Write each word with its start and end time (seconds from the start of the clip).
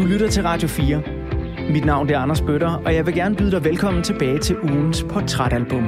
Du 0.00 0.04
lytter 0.04 0.28
til 0.28 0.42
Radio 0.42 0.68
4. 0.68 1.02
Mit 1.70 1.84
navn 1.84 2.10
er 2.10 2.18
Anders 2.18 2.40
Bøtter, 2.40 2.70
og 2.70 2.94
jeg 2.94 3.06
vil 3.06 3.14
gerne 3.14 3.36
byde 3.36 3.50
dig 3.50 3.64
velkommen 3.64 4.02
tilbage 4.02 4.38
til 4.38 4.60
ugens 4.60 5.06
portrætalbum. 5.08 5.84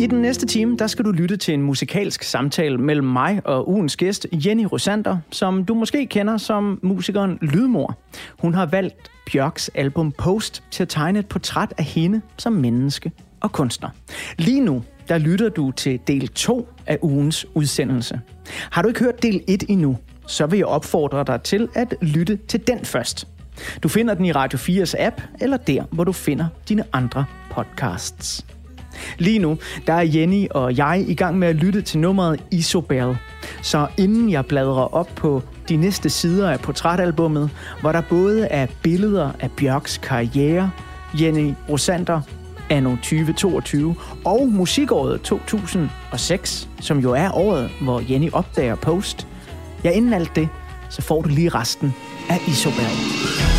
I 0.00 0.06
den 0.06 0.22
næste 0.22 0.46
time, 0.46 0.76
der 0.76 0.86
skal 0.86 1.04
du 1.04 1.10
lytte 1.10 1.36
til 1.36 1.54
en 1.54 1.62
musikalsk 1.62 2.22
samtale 2.22 2.78
mellem 2.78 3.06
mig 3.06 3.40
og 3.44 3.68
ugens 3.68 3.96
gæst, 3.96 4.26
Jenny 4.32 4.64
Rosander, 4.64 5.18
som 5.30 5.64
du 5.64 5.74
måske 5.74 6.06
kender 6.06 6.36
som 6.36 6.80
musikeren 6.82 7.38
Lydmor. 7.40 7.98
Hun 8.38 8.54
har 8.54 8.66
valgt 8.66 9.10
Bjørks 9.32 9.68
album 9.74 10.12
Post 10.12 10.62
til 10.70 10.82
at 10.82 10.88
tegne 10.88 11.18
et 11.18 11.26
portræt 11.26 11.74
af 11.78 11.84
hende 11.84 12.20
som 12.38 12.52
menneske 12.52 13.12
og 13.40 13.52
kunstner. 13.52 13.88
Lige 14.38 14.60
nu, 14.60 14.82
der 15.08 15.18
lytter 15.18 15.48
du 15.48 15.70
til 15.70 16.00
del 16.06 16.28
2 16.28 16.68
af 16.86 16.98
ugens 17.02 17.46
udsendelse. 17.54 18.20
Har 18.70 18.82
du 18.82 18.88
ikke 18.88 19.00
hørt 19.00 19.22
del 19.22 19.42
1 19.46 19.64
endnu, 19.68 19.96
så 20.26 20.46
vil 20.46 20.56
jeg 20.56 20.66
opfordre 20.66 21.24
dig 21.24 21.42
til 21.42 21.68
at 21.74 21.94
lytte 22.02 22.38
til 22.48 22.66
den 22.66 22.78
først. 22.84 23.28
Du 23.82 23.88
finder 23.88 24.14
den 24.14 24.24
i 24.24 24.32
Radio 24.32 24.58
4's 24.58 24.94
app, 24.98 25.20
eller 25.40 25.56
der, 25.56 25.82
hvor 25.90 26.04
du 26.04 26.12
finder 26.12 26.46
dine 26.68 26.84
andre 26.92 27.24
podcasts. 27.50 28.46
Lige 29.18 29.38
nu, 29.38 29.58
der 29.86 29.92
er 29.92 30.02
Jenny 30.02 30.46
og 30.50 30.76
jeg 30.76 31.04
i 31.08 31.14
gang 31.14 31.38
med 31.38 31.48
at 31.48 31.56
lytte 31.56 31.82
til 31.82 31.98
nummeret 31.98 32.40
Isobel. 32.50 33.16
Så 33.62 33.86
inden 33.96 34.30
jeg 34.30 34.46
bladrer 34.46 34.94
op 34.94 35.08
på 35.16 35.42
de 35.68 35.76
næste 35.76 36.10
sider 36.10 36.50
af 36.50 36.60
portrætalbummet, 36.60 37.50
hvor 37.80 37.92
der 37.92 38.00
både 38.00 38.46
er 38.46 38.66
billeder 38.82 39.30
af 39.40 39.50
Bjørks 39.50 39.98
karriere, 39.98 40.70
Jenny 41.20 41.54
Rosander, 41.68 42.20
anno 42.70 42.90
2022 42.96 43.94
og 44.24 44.48
musikåret 44.48 45.20
2006, 45.20 46.68
som 46.80 46.98
jo 46.98 47.12
er 47.12 47.30
året, 47.34 47.70
hvor 47.80 48.02
Jenny 48.10 48.30
opdager 48.32 48.74
Post. 48.74 49.26
Ja, 49.84 49.90
inden 49.90 50.12
alt 50.12 50.36
det, 50.36 50.48
så 50.90 51.02
får 51.02 51.22
du 51.22 51.28
lige 51.28 51.48
resten 51.48 51.94
af 52.28 52.40
Isobel. 52.48 53.57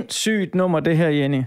Sindssygt 0.00 0.54
nummer, 0.54 0.80
det 0.80 0.96
her, 0.96 1.08
Jenny. 1.08 1.42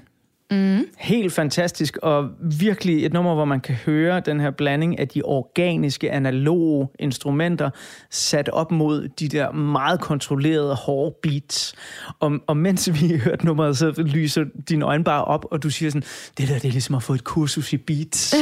Mm. 0.51 0.85
Helt 0.97 1.33
fantastisk, 1.33 1.97
og 1.97 2.29
virkelig 2.41 3.05
et 3.05 3.13
nummer, 3.13 3.35
hvor 3.35 3.45
man 3.45 3.59
kan 3.59 3.75
høre 3.75 4.19
den 4.19 4.39
her 4.39 4.51
blanding 4.51 4.99
af 4.99 5.07
de 5.07 5.21
organiske, 5.21 6.11
analoge 6.11 6.87
instrumenter 6.99 7.69
sat 8.09 8.49
op 8.49 8.71
mod 8.71 9.07
de 9.07 9.27
der 9.27 9.51
meget 9.51 9.99
kontrollerede, 10.01 10.75
hårde 10.75 11.15
beats. 11.23 11.75
Og, 12.19 12.39
og 12.47 12.57
mens 12.57 12.89
vi 13.01 13.17
hørte 13.25 13.45
nummeret, 13.45 13.77
så 13.77 13.91
lyser 13.91 14.45
dine 14.69 14.85
øjne 14.85 15.03
bare 15.03 15.25
op, 15.25 15.45
og 15.51 15.63
du 15.63 15.69
siger 15.69 15.91
sådan, 15.91 16.03
det 16.37 16.47
der 16.47 16.53
det 16.53 16.65
er 16.65 16.71
ligesom 16.71 16.95
at 16.95 17.03
få 17.03 17.13
et 17.13 17.23
kursus 17.23 17.73
i 17.73 17.77
beats. 17.77 18.35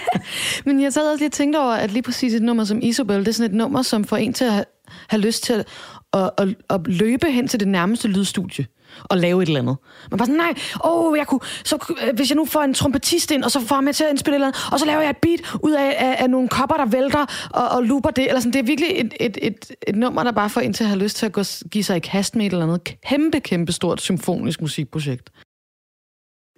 Men 0.66 0.82
jeg 0.82 0.92
sad 0.92 1.10
også 1.12 1.20
lige 1.20 1.28
og 1.28 1.32
tænkte 1.32 1.58
over, 1.58 1.72
at 1.72 1.92
lige 1.92 2.02
præcis 2.02 2.34
et 2.34 2.42
nummer 2.42 2.64
som 2.64 2.78
Isobel, 2.82 3.18
det 3.18 3.28
er 3.28 3.32
sådan 3.32 3.50
et 3.50 3.56
nummer, 3.56 3.82
som 3.82 4.04
får 4.04 4.16
en 4.16 4.32
til 4.32 4.44
at 4.44 4.52
have, 4.52 4.64
have 5.08 5.20
lyst 5.20 5.44
til 5.44 5.52
at, 5.52 5.66
at, 6.12 6.30
at, 6.38 6.48
at 6.70 6.80
løbe 6.86 7.26
hen 7.30 7.48
til 7.48 7.60
det 7.60 7.68
nærmeste 7.68 8.08
lydstudie 8.08 8.66
og 9.04 9.18
lave 9.18 9.42
et 9.42 9.46
eller 9.46 9.60
andet. 9.60 9.76
Man 10.10 10.18
var 10.18 10.24
sådan, 10.24 10.36
nej, 10.38 10.54
åh, 10.84 11.06
oh, 11.06 11.18
jeg 11.18 11.26
kunne, 11.26 11.40
så, 11.64 11.94
øh, 12.02 12.16
hvis 12.16 12.30
jeg 12.30 12.36
nu 12.36 12.44
får 12.44 12.62
en 12.62 12.74
trompetist 12.74 13.30
ind, 13.30 13.44
og 13.44 13.50
så 13.50 13.60
får 13.60 13.74
ham 13.74 13.84
med 13.84 13.92
til 13.92 14.04
at 14.04 14.10
indspille 14.10 14.34
et 14.34 14.36
eller 14.36 14.46
andet, 14.46 14.72
og 14.72 14.78
så 14.80 14.86
laver 14.86 15.00
jeg 15.00 15.10
et 15.10 15.16
beat 15.16 15.40
ud 15.62 15.72
af, 15.72 15.94
af, 15.98 16.16
af 16.18 16.30
nogle 16.30 16.48
kopper, 16.48 16.76
der 16.76 16.86
vælter 16.86 17.48
og, 17.50 17.68
og 17.68 17.82
looper 17.82 18.10
det. 18.10 18.28
Eller 18.28 18.40
sådan, 18.40 18.52
det 18.52 18.58
er 18.58 18.64
virkelig 18.64 18.90
et, 18.94 19.14
et, 19.20 19.38
et, 19.42 19.72
et 19.86 19.96
nummer, 19.96 20.22
der 20.22 20.32
bare 20.32 20.50
får 20.50 20.60
en 20.60 20.72
til 20.72 20.84
at 20.84 20.90
have 20.90 21.00
lyst 21.00 21.16
til 21.16 21.26
at 21.26 21.32
gå, 21.32 21.42
give 21.70 21.84
sig 21.84 21.96
i 21.96 22.00
kast 22.00 22.36
med 22.36 22.46
et 22.46 22.52
eller 22.52 22.64
andet 22.64 23.00
kæmpe, 23.08 23.40
kæmpe 23.40 23.72
stort 23.72 24.00
symfonisk 24.00 24.60
musikprojekt. 24.60 25.30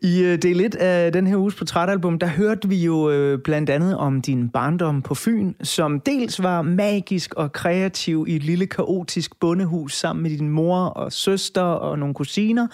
I 0.03 0.23
uh, 0.23 0.35
del 0.35 0.61
1 0.61 0.75
af 0.75 1.13
den 1.13 1.27
her 1.27 1.37
uges 1.37 1.55
portrætalbum, 1.55 2.19
der 2.19 2.27
hørte 2.27 2.69
vi 2.69 2.85
jo 2.85 3.11
øh, 3.11 3.39
blandt 3.39 3.71
andet 3.71 3.97
om 3.97 4.21
din 4.21 4.49
barndom 4.49 5.03
på 5.03 5.15
Fyn, 5.15 5.55
som 5.63 6.01
dels 6.01 6.43
var 6.43 6.63
magisk 6.63 7.35
og 7.35 7.53
kreativ 7.53 8.27
i 8.29 8.37
et 8.37 8.43
lille 8.43 8.67
kaotisk 8.67 9.41
bondehus 9.41 9.95
sammen 9.95 10.23
med 10.23 10.31
din 10.31 10.49
mor 10.49 10.79
og 10.79 11.13
søster 11.13 11.63
og 11.63 11.99
nogle 11.99 12.15
kusiner, 12.15 12.67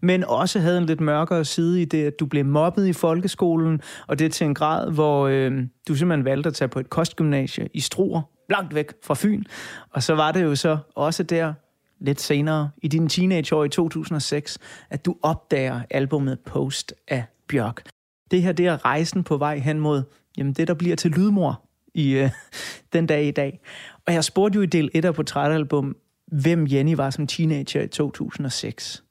men 0.00 0.24
også 0.24 0.58
havde 0.58 0.78
en 0.78 0.86
lidt 0.86 1.00
mørkere 1.00 1.44
side 1.44 1.82
i 1.82 1.84
det, 1.84 2.04
at 2.04 2.20
du 2.20 2.26
blev 2.26 2.44
mobbet 2.44 2.86
i 2.86 2.92
folkeskolen, 2.92 3.80
og 4.06 4.18
det 4.18 4.32
til 4.32 4.44
en 4.44 4.54
grad, 4.54 4.90
hvor 4.90 5.28
øh, 5.28 5.52
du 5.88 5.94
simpelthen 5.94 6.24
valgte 6.24 6.48
at 6.48 6.54
tage 6.54 6.68
på 6.68 6.80
et 6.80 6.90
kostgymnasie 6.90 7.68
i 7.74 7.80
Struer, 7.80 8.22
langt 8.50 8.74
væk 8.74 8.92
fra 9.04 9.14
Fyn. 9.14 9.44
Og 9.90 10.02
så 10.02 10.14
var 10.14 10.32
det 10.32 10.42
jo 10.42 10.54
så 10.54 10.78
også 10.94 11.22
der, 11.22 11.52
lidt 12.02 12.20
senere 12.20 12.70
i 12.82 12.88
din 12.88 13.08
teenageår 13.08 13.64
i 13.64 13.68
2006, 13.68 14.58
at 14.90 15.04
du 15.04 15.16
opdager 15.22 15.80
albumet 15.90 16.40
Post 16.40 16.94
af 17.08 17.24
Bjørk. 17.48 17.82
Det 18.30 18.42
her, 18.42 18.52
det 18.52 18.66
er 18.66 18.84
rejsen 18.84 19.24
på 19.24 19.36
vej 19.36 19.58
hen 19.58 19.80
mod 19.80 20.02
jamen 20.38 20.52
det, 20.52 20.68
der 20.68 20.74
bliver 20.74 20.96
til 20.96 21.10
lydmor 21.10 21.62
i 21.94 22.12
øh, 22.12 22.30
den 22.92 23.06
dag 23.06 23.24
i 23.24 23.30
dag. 23.30 23.60
Og 24.06 24.14
jeg 24.14 24.24
spurgte 24.24 24.56
jo 24.56 24.62
i 24.62 24.66
del 24.66 24.90
1 24.94 25.04
af 25.04 25.14
portrætalbum, 25.14 25.96
hvem 26.26 26.66
Jenny 26.66 26.94
var 26.94 27.10
som 27.10 27.26
teenager 27.26 27.82
i 27.82 27.88
2006. 27.88 29.04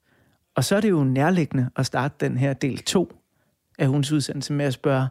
Og 0.54 0.64
så 0.64 0.76
er 0.76 0.80
det 0.80 0.90
jo 0.90 1.04
nærliggende 1.04 1.70
at 1.76 1.86
starte 1.86 2.14
den 2.20 2.36
her 2.36 2.52
del 2.52 2.78
2 2.78 3.12
af 3.78 3.88
hendes 3.88 4.12
udsendelse 4.12 4.52
med 4.52 4.64
at 4.64 4.72
spørge, 4.72 5.06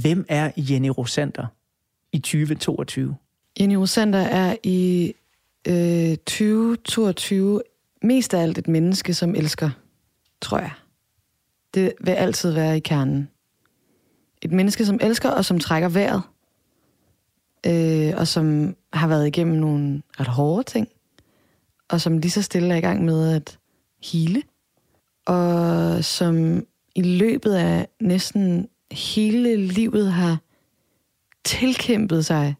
hvem 0.00 0.26
er 0.28 0.50
Jenny 0.56 0.88
Rosander 0.88 1.46
i 2.12 2.18
2022? 2.18 3.16
Jenny 3.60 3.74
Rosander 3.74 4.18
er 4.18 4.56
i 4.62 5.14
øh, 5.68 6.16
2022 6.16 7.62
mest 8.02 8.34
af 8.34 8.42
alt 8.42 8.58
et 8.58 8.68
menneske, 8.68 9.14
som 9.14 9.34
elsker, 9.34 9.70
tror 10.40 10.58
jeg. 10.58 10.72
Det 11.74 11.92
vil 12.00 12.12
altid 12.12 12.50
være 12.50 12.76
i 12.76 12.80
kernen. 12.80 13.28
Et 14.42 14.52
menneske, 14.52 14.86
som 14.86 14.98
elsker 15.02 15.30
og 15.30 15.44
som 15.44 15.58
trækker 15.60 15.88
vejret. 15.88 16.22
Øh, 17.66 18.14
og 18.16 18.28
som 18.28 18.76
har 18.92 19.08
været 19.08 19.26
igennem 19.26 19.56
nogle 19.56 20.02
ret 20.20 20.26
hårde 20.26 20.62
ting. 20.62 20.88
Og 21.88 22.00
som 22.00 22.18
lige 22.18 22.30
så 22.30 22.42
stille 22.42 22.74
er 22.74 22.78
i 22.78 22.80
gang 22.80 23.04
med 23.04 23.34
at 23.34 23.58
hele. 24.12 24.42
Og 25.26 26.04
som 26.04 26.66
i 26.94 27.02
løbet 27.02 27.54
af 27.54 27.88
næsten 28.00 28.68
hele 28.90 29.56
livet 29.56 30.12
har 30.12 30.38
tilkæmpet 31.44 32.26
sig 32.26 32.54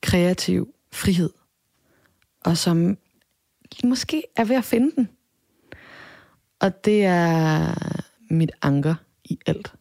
kreativ 0.00 0.74
frihed, 0.92 1.30
og 2.46 2.58
som 2.58 2.98
måske 3.84 4.22
er 4.36 4.44
ved 4.44 4.56
at 4.56 4.64
finde 4.64 4.92
den. 4.96 5.08
Og 6.60 6.84
det 6.84 7.04
er 7.04 7.74
mit 8.30 8.50
anker 8.62 8.94
i 9.24 9.38
alt. 9.46 9.72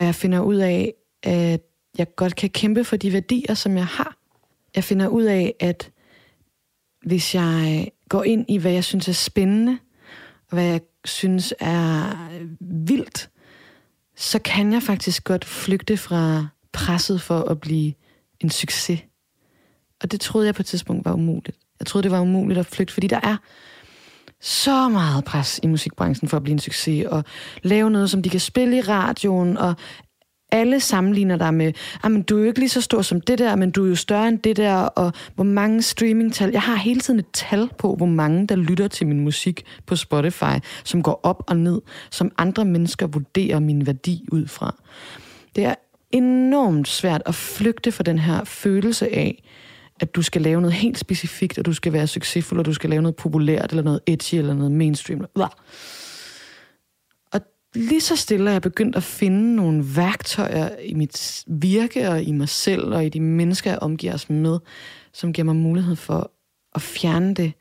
Jeg 0.00 0.14
finder 0.14 0.40
ud 0.40 0.56
af, 0.56 0.94
at 1.22 1.62
jeg 1.98 2.14
godt 2.16 2.36
kan 2.36 2.50
kæmpe 2.50 2.84
for 2.84 2.96
de 2.96 3.12
værdier, 3.12 3.54
som 3.54 3.76
jeg 3.76 3.86
har. 3.86 4.16
Jeg 4.76 4.84
finder 4.84 5.08
ud 5.08 5.22
af, 5.22 5.54
at 5.60 5.90
hvis 7.02 7.34
jeg 7.34 7.88
går 8.08 8.22
ind 8.22 8.44
i, 8.48 8.58
hvad 8.58 8.72
jeg 8.72 8.84
synes 8.84 9.08
er 9.08 9.12
spændende, 9.12 9.78
og 10.50 10.56
hvad 10.56 10.64
jeg 10.64 10.80
synes 11.04 11.54
er 11.60 12.16
vildt, 12.60 13.30
så 14.16 14.38
kan 14.38 14.72
jeg 14.72 14.82
faktisk 14.82 15.24
godt 15.24 15.44
flygte 15.44 15.96
fra 15.96 16.46
presset 16.72 17.22
for 17.22 17.40
at 17.40 17.60
blive 17.60 17.94
en 18.40 18.50
succes. 18.50 19.00
Og 20.00 20.12
det 20.12 20.20
troede 20.20 20.46
jeg 20.46 20.54
på 20.54 20.62
et 20.62 20.66
tidspunkt 20.66 21.04
var 21.04 21.12
umuligt. 21.12 21.61
Jeg 21.82 21.86
troede, 21.86 22.02
det 22.02 22.10
var 22.12 22.20
umuligt 22.20 22.58
at 22.58 22.66
flygte, 22.66 22.94
fordi 22.94 23.06
der 23.06 23.20
er 23.22 23.36
så 24.40 24.88
meget 24.88 25.24
pres 25.24 25.60
i 25.62 25.66
musikbranchen 25.66 26.28
for 26.28 26.36
at 26.36 26.42
blive 26.42 26.52
en 26.52 26.58
succes, 26.58 27.06
og 27.06 27.24
lave 27.62 27.90
noget, 27.90 28.10
som 28.10 28.22
de 28.22 28.28
kan 28.28 28.40
spille 28.40 28.76
i 28.76 28.80
radioen, 28.80 29.56
og 29.56 29.74
alle 30.52 30.80
sammenligner 30.80 31.36
dig 31.36 31.54
med, 31.54 31.72
ah, 32.02 32.10
men 32.12 32.22
du 32.22 32.36
er 32.36 32.40
jo 32.40 32.46
ikke 32.46 32.58
lige 32.58 32.68
så 32.68 32.80
stor 32.80 33.02
som 33.02 33.20
det 33.20 33.38
der, 33.38 33.56
men 33.56 33.70
du 33.70 33.84
er 33.84 33.88
jo 33.88 33.94
større 33.94 34.28
end 34.28 34.38
det 34.38 34.56
der, 34.56 34.74
og 34.74 35.12
hvor 35.34 35.44
mange 35.44 35.82
streamingtal. 35.82 36.50
Jeg 36.50 36.62
har 36.62 36.76
hele 36.76 37.00
tiden 37.00 37.20
et 37.20 37.26
tal 37.32 37.68
på, 37.78 37.94
hvor 37.94 38.06
mange, 38.06 38.46
der 38.46 38.56
lytter 38.56 38.88
til 38.88 39.06
min 39.06 39.20
musik 39.20 39.64
på 39.86 39.96
Spotify, 39.96 40.58
som 40.84 41.02
går 41.02 41.20
op 41.22 41.42
og 41.46 41.56
ned, 41.56 41.80
som 42.10 42.32
andre 42.38 42.64
mennesker 42.64 43.06
vurderer 43.06 43.60
min 43.60 43.86
værdi 43.86 44.24
ud 44.32 44.46
fra. 44.46 44.74
Det 45.56 45.64
er 45.64 45.74
enormt 46.10 46.88
svært 46.88 47.22
at 47.26 47.34
flygte 47.34 47.92
fra 47.92 48.02
den 48.02 48.18
her 48.18 48.44
følelse 48.44 49.14
af, 49.14 49.42
at 50.02 50.14
du 50.14 50.22
skal 50.22 50.42
lave 50.42 50.60
noget 50.60 50.74
helt 50.74 50.98
specifikt, 50.98 51.58
og 51.58 51.66
du 51.66 51.72
skal 51.72 51.92
være 51.92 52.06
succesfuld, 52.06 52.60
og 52.60 52.66
du 52.66 52.74
skal 52.74 52.90
lave 52.90 53.02
noget 53.02 53.16
populært, 53.16 53.70
eller 53.70 53.82
noget 53.82 54.00
edgy, 54.06 54.34
eller 54.34 54.54
noget 54.54 54.72
mainstream. 54.72 55.26
Og 55.34 55.50
lige 57.74 58.00
så 58.00 58.16
stille 58.16 58.50
er 58.50 58.54
jeg 58.54 58.62
begyndt 58.62 58.96
at 58.96 59.02
finde 59.02 59.56
nogle 59.56 59.84
værktøjer 59.96 60.76
i 60.76 60.94
mit 60.94 61.44
virke, 61.46 62.08
og 62.08 62.22
i 62.22 62.32
mig 62.32 62.48
selv, 62.48 62.84
og 62.84 63.06
i 63.06 63.08
de 63.08 63.20
mennesker, 63.20 63.70
jeg 63.70 63.78
omgiver 63.78 64.14
os 64.14 64.30
med, 64.30 64.58
som 65.12 65.32
giver 65.32 65.44
mig 65.44 65.56
mulighed 65.56 65.96
for 65.96 66.32
at 66.74 66.82
fjerne 66.82 67.34
det, 67.34 67.52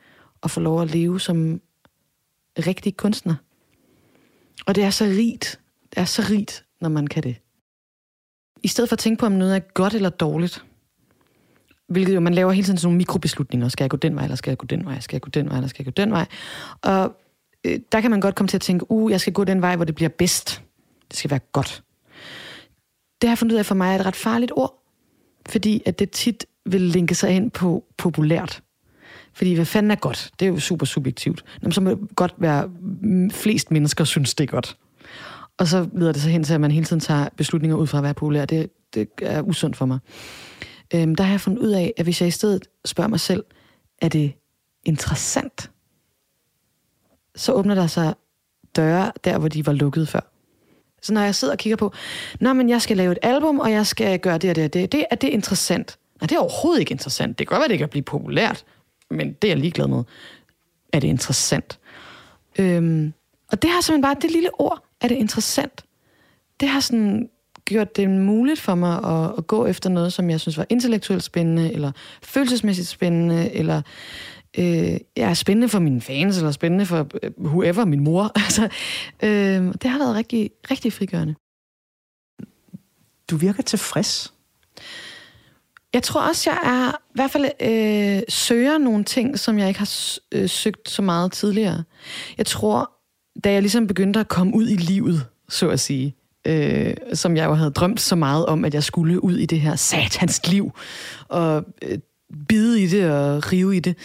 og 0.42 0.52
få 0.52 0.60
lov 0.60 0.82
at 0.82 0.92
leve 0.92 1.20
som 1.20 1.62
rigtig 2.58 2.98
kunstner. 2.98 3.36
Og 4.66 4.76
det 4.76 4.84
er 4.84 4.90
så 4.90 5.06
rigt. 5.06 5.60
Det 5.90 5.98
er 5.98 6.06
så 6.06 6.22
rigt, 6.30 6.66
når 6.82 6.90
man 6.90 7.08
kan 7.08 7.24
det. 7.24 7.36
I 8.64 8.68
stedet 8.68 8.90
for 8.90 8.96
at 8.96 9.00
tænke 9.00 9.20
på, 9.20 9.26
om 9.26 9.32
noget 9.32 9.56
er 9.56 9.60
godt 9.60 9.94
eller 9.94 10.10
dårligt, 10.10 10.66
hvilket 11.92 12.16
jo, 12.16 12.20
man 12.20 12.34
laver 12.34 12.52
hele 12.52 12.66
tiden 12.66 12.78
sådan 12.78 12.88
nogle 12.88 12.98
mikrobeslutninger. 12.98 13.68
Skal 13.68 13.84
jeg 13.84 13.90
gå 13.90 13.98
den 13.98 14.16
vej, 14.16 14.24
eller 14.24 14.36
skal 14.36 14.52
jeg 14.52 14.58
gå 14.58 14.66
den 14.66 14.86
vej? 14.86 15.00
Skal 15.00 15.16
jeg 15.16 15.22
gå 15.22 15.30
den 15.30 15.50
vej, 15.50 15.58
eller 15.58 15.68
skal 15.68 15.86
jeg 15.86 15.94
gå 15.94 16.02
den 16.04 16.12
vej? 16.12 16.26
Og 16.82 17.16
øh, 17.66 17.80
der 17.92 18.02
kan 18.02 18.12
man 18.12 18.22
godt 18.22 18.36
komme 18.36 18.48
til 18.48 18.58
at 18.58 18.62
tænke, 18.62 18.92
uh, 18.92 19.12
jeg 19.12 19.22
skal 19.22 19.34
gå 19.34 19.44
den 19.44 19.62
vej, 19.62 19.76
hvor 19.76 19.86
det 19.86 19.96
bliver 19.96 20.10
bedst. 20.10 20.62
Det 21.10 21.18
skal 21.18 21.32
være 21.32 21.40
godt. 21.52 21.84
Det 23.22 23.30
har 23.30 23.36
fundet 23.36 23.54
ud 23.54 23.60
af 23.60 23.66
for 23.66 23.76
mig 23.76 23.96
er 23.96 24.00
et 24.00 24.06
ret 24.06 24.16
farligt 24.16 24.52
ord, 24.56 24.84
fordi 25.50 25.82
at 25.86 26.00
det 26.00 26.12
tit 26.12 26.46
vil 26.66 26.82
linke 26.82 27.16
sig 27.16 27.32
ind 27.32 27.52
på 27.52 27.84
populært. 27.98 28.62
Fordi 29.34 29.54
hvad 29.54 29.66
fanden 29.66 29.92
er 29.92 29.96
godt? 29.96 30.32
Det 30.40 30.46
er 30.46 30.50
jo 30.50 30.60
super 30.60 30.86
subjektivt. 30.86 31.44
Jamen, 31.62 31.72
så 31.72 31.82
må 31.82 31.90
det 31.90 32.00
godt 32.16 32.34
være, 32.38 32.70
mm, 33.02 33.32
flest 33.32 33.72
mennesker 33.72 34.04
synes, 34.04 34.36
det 34.36 34.44
er 34.44 34.48
godt. 34.48 34.78
Og 35.58 35.68
så 35.68 35.88
leder 35.94 36.12
det 36.12 36.22
sig 36.22 36.32
hen 36.32 36.44
til, 36.44 36.54
at 36.54 36.62
man 36.62 36.72
hele 36.72 36.86
tiden 36.86 37.00
tager 37.00 37.30
beslutninger 37.38 37.78
ud 37.78 37.88
fra 37.88 37.98
at 37.98 38.04
være 38.04 38.14
populær. 38.14 38.46
Det, 38.46 38.70
det 38.94 39.10
er 39.22 39.42
usundt 39.42 39.76
for 39.76 39.86
mig 39.86 40.00
øhm, 40.94 41.16
der 41.16 41.24
har 41.24 41.34
jeg 41.34 41.42
fundet 41.42 41.60
ud 41.60 41.70
af, 41.70 41.94
at 41.98 42.06
hvis 42.06 42.22
jeg 42.22 42.28
i 42.28 42.32
stedet 42.32 42.68
spørger 42.86 43.08
mig 43.08 43.20
selv, 43.20 43.44
er 44.02 44.10
det 44.10 44.34
interessant? 44.86 45.72
Så 47.36 47.54
åbner 47.54 47.76
der 47.76 47.88
sig 47.88 48.14
døre 48.76 49.12
der, 49.24 49.38
hvor 49.38 49.48
de 49.48 49.66
var 49.66 49.74
lukket 49.74 50.08
før. 50.08 50.32
Så 51.02 51.14
når 51.14 51.22
jeg 51.22 51.36
sidder 51.36 51.54
og 51.54 51.58
kigger 51.58 51.78
på, 51.78 51.94
Nå, 52.40 52.54
men 52.54 52.70
jeg 52.70 52.82
skal 52.82 52.98
lave 52.98 53.12
et 53.12 53.20
album, 53.22 53.60
og 53.60 53.72
jeg 53.72 53.88
skal 53.88 54.20
gøre 54.20 54.38
det 54.38 54.50
og 54.50 54.56
det 54.56 54.66
og 54.66 54.74
det, 54.74 54.92
det 54.92 55.06
er 55.12 55.16
det 55.16 55.28
interessant? 55.28 55.98
Nej, 56.22 56.28
det 56.28 56.36
er 56.36 56.40
overhovedet 56.40 56.80
ikke 56.80 56.92
interessant. 56.92 57.40
Det 57.40 57.48
kan 57.48 57.56
godt 57.56 57.62
være, 57.62 57.70
det 57.70 57.78
kan 57.78 57.90
blive 57.90 58.04
populært, 58.04 58.66
men 59.10 59.34
det 59.34 59.48
er 59.48 59.52
jeg 59.52 59.58
ligeglad 59.58 59.88
med. 59.88 60.04
Er 60.94 61.00
det 61.00 61.08
interessant? 61.08 61.80
Øhm, 62.60 63.14
og 63.52 63.62
det 63.62 63.70
har 63.70 63.82
simpelthen 63.82 64.02
bare, 64.02 64.16
det 64.22 64.32
lille 64.32 64.50
ord, 64.60 64.84
er 65.02 65.08
det 65.08 65.16
interessant? 65.16 65.86
Det 66.60 66.70
har 66.70 66.80
sådan 66.80 67.30
gjort 67.72 67.96
det 67.96 68.10
muligt 68.10 68.60
for 68.60 68.76
mig 68.76 69.04
at, 69.04 69.34
at 69.38 69.48
gå 69.48 69.66
efter 69.66 69.90
noget, 69.90 70.14
som 70.14 70.30
jeg 70.30 70.40
synes 70.40 70.58
var 70.58 70.66
intellektuelt 70.70 71.24
spændende, 71.24 71.74
eller 71.74 71.92
følelsesmæssigt 72.24 72.88
spændende, 72.88 73.52
eller 73.54 73.82
øh, 74.58 74.98
ja, 75.18 75.34
spændende 75.34 75.70
for 75.70 75.80
mine 75.80 76.02
fans, 76.02 76.38
eller 76.38 76.52
spændende 76.52 76.86
for 76.86 77.08
øh, 77.24 77.32
whoever, 77.38 77.86
min 77.86 78.04
mor. 78.04 78.32
altså, 78.46 78.64
øh, 79.24 79.74
det 79.82 79.86
har 79.86 79.98
været 79.98 80.16
rigtig, 80.16 80.52
rigtig 80.72 80.94
frigørende. 80.94 81.36
Du 83.30 83.38
virker 83.38 83.64
tilfreds. 83.64 84.34
Jeg 85.94 86.04
tror 86.04 86.22
også, 86.22 86.50
jeg 86.50 86.60
er 86.64 86.92
i 86.92 87.14
hvert 87.14 87.32
fald 87.32 87.46
øh, 87.62 88.24
søger 88.30 88.78
nogle 88.78 89.04
ting, 89.04 89.40
som 89.40 89.60
jeg 89.60 89.68
ikke 89.68 89.80
har 89.80 90.18
øh, 90.32 90.50
søgt 90.50 90.90
så 90.90 91.02
meget 91.02 91.32
tidligere. 91.32 91.84
Jeg 92.38 92.46
tror, 92.46 92.92
da 93.44 93.52
jeg 93.52 93.62
ligesom 93.62 93.88
begyndte 93.88 94.20
at 94.20 94.28
komme 94.28 94.56
ud 94.56 94.68
i 94.70 94.76
livet, 94.76 95.26
så 95.50 95.70
at 95.70 95.80
sige, 95.80 96.16
øh, 96.48 96.94
som 97.14 97.38
jeg 97.38 97.46
jo 97.46 97.54
havde 97.54 97.72
drømt 97.72 98.02
så 98.02 98.16
meget 98.16 98.46
om, 98.46 98.66
at 98.66 98.74
jeg 98.74 98.84
skulle 98.84 99.24
ud 99.24 99.38
i 99.38 99.46
det 99.46 99.62
her 99.62 99.76
satans 99.76 100.48
liv, 100.48 100.72
og 101.28 101.66
øh, 101.82 101.98
bide 102.48 102.82
i 102.82 102.88
det 102.88 103.12
og 103.12 103.52
rive 103.52 103.76
i 103.76 103.80
det. 103.80 103.96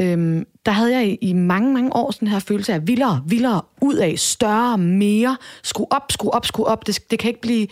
Øhm, 0.00 0.46
der 0.66 0.72
havde 0.72 0.92
jeg 0.92 1.08
i, 1.08 1.14
i 1.14 1.32
mange, 1.32 1.74
mange 1.74 1.96
år 1.96 2.10
sådan 2.10 2.28
her 2.28 2.38
følelse 2.38 2.74
af 2.74 2.86
vildere, 2.86 3.22
vildere, 3.26 3.62
ud 3.80 3.94
af, 3.94 4.18
større, 4.18 4.78
mere, 4.78 5.36
skru 5.62 5.86
op, 5.90 6.12
skru 6.12 6.30
op, 6.30 6.46
skru 6.46 6.64
op. 6.64 6.86
Det, 6.86 7.10
det 7.10 7.18
kan 7.18 7.28
ikke 7.28 7.40
blive 7.40 7.66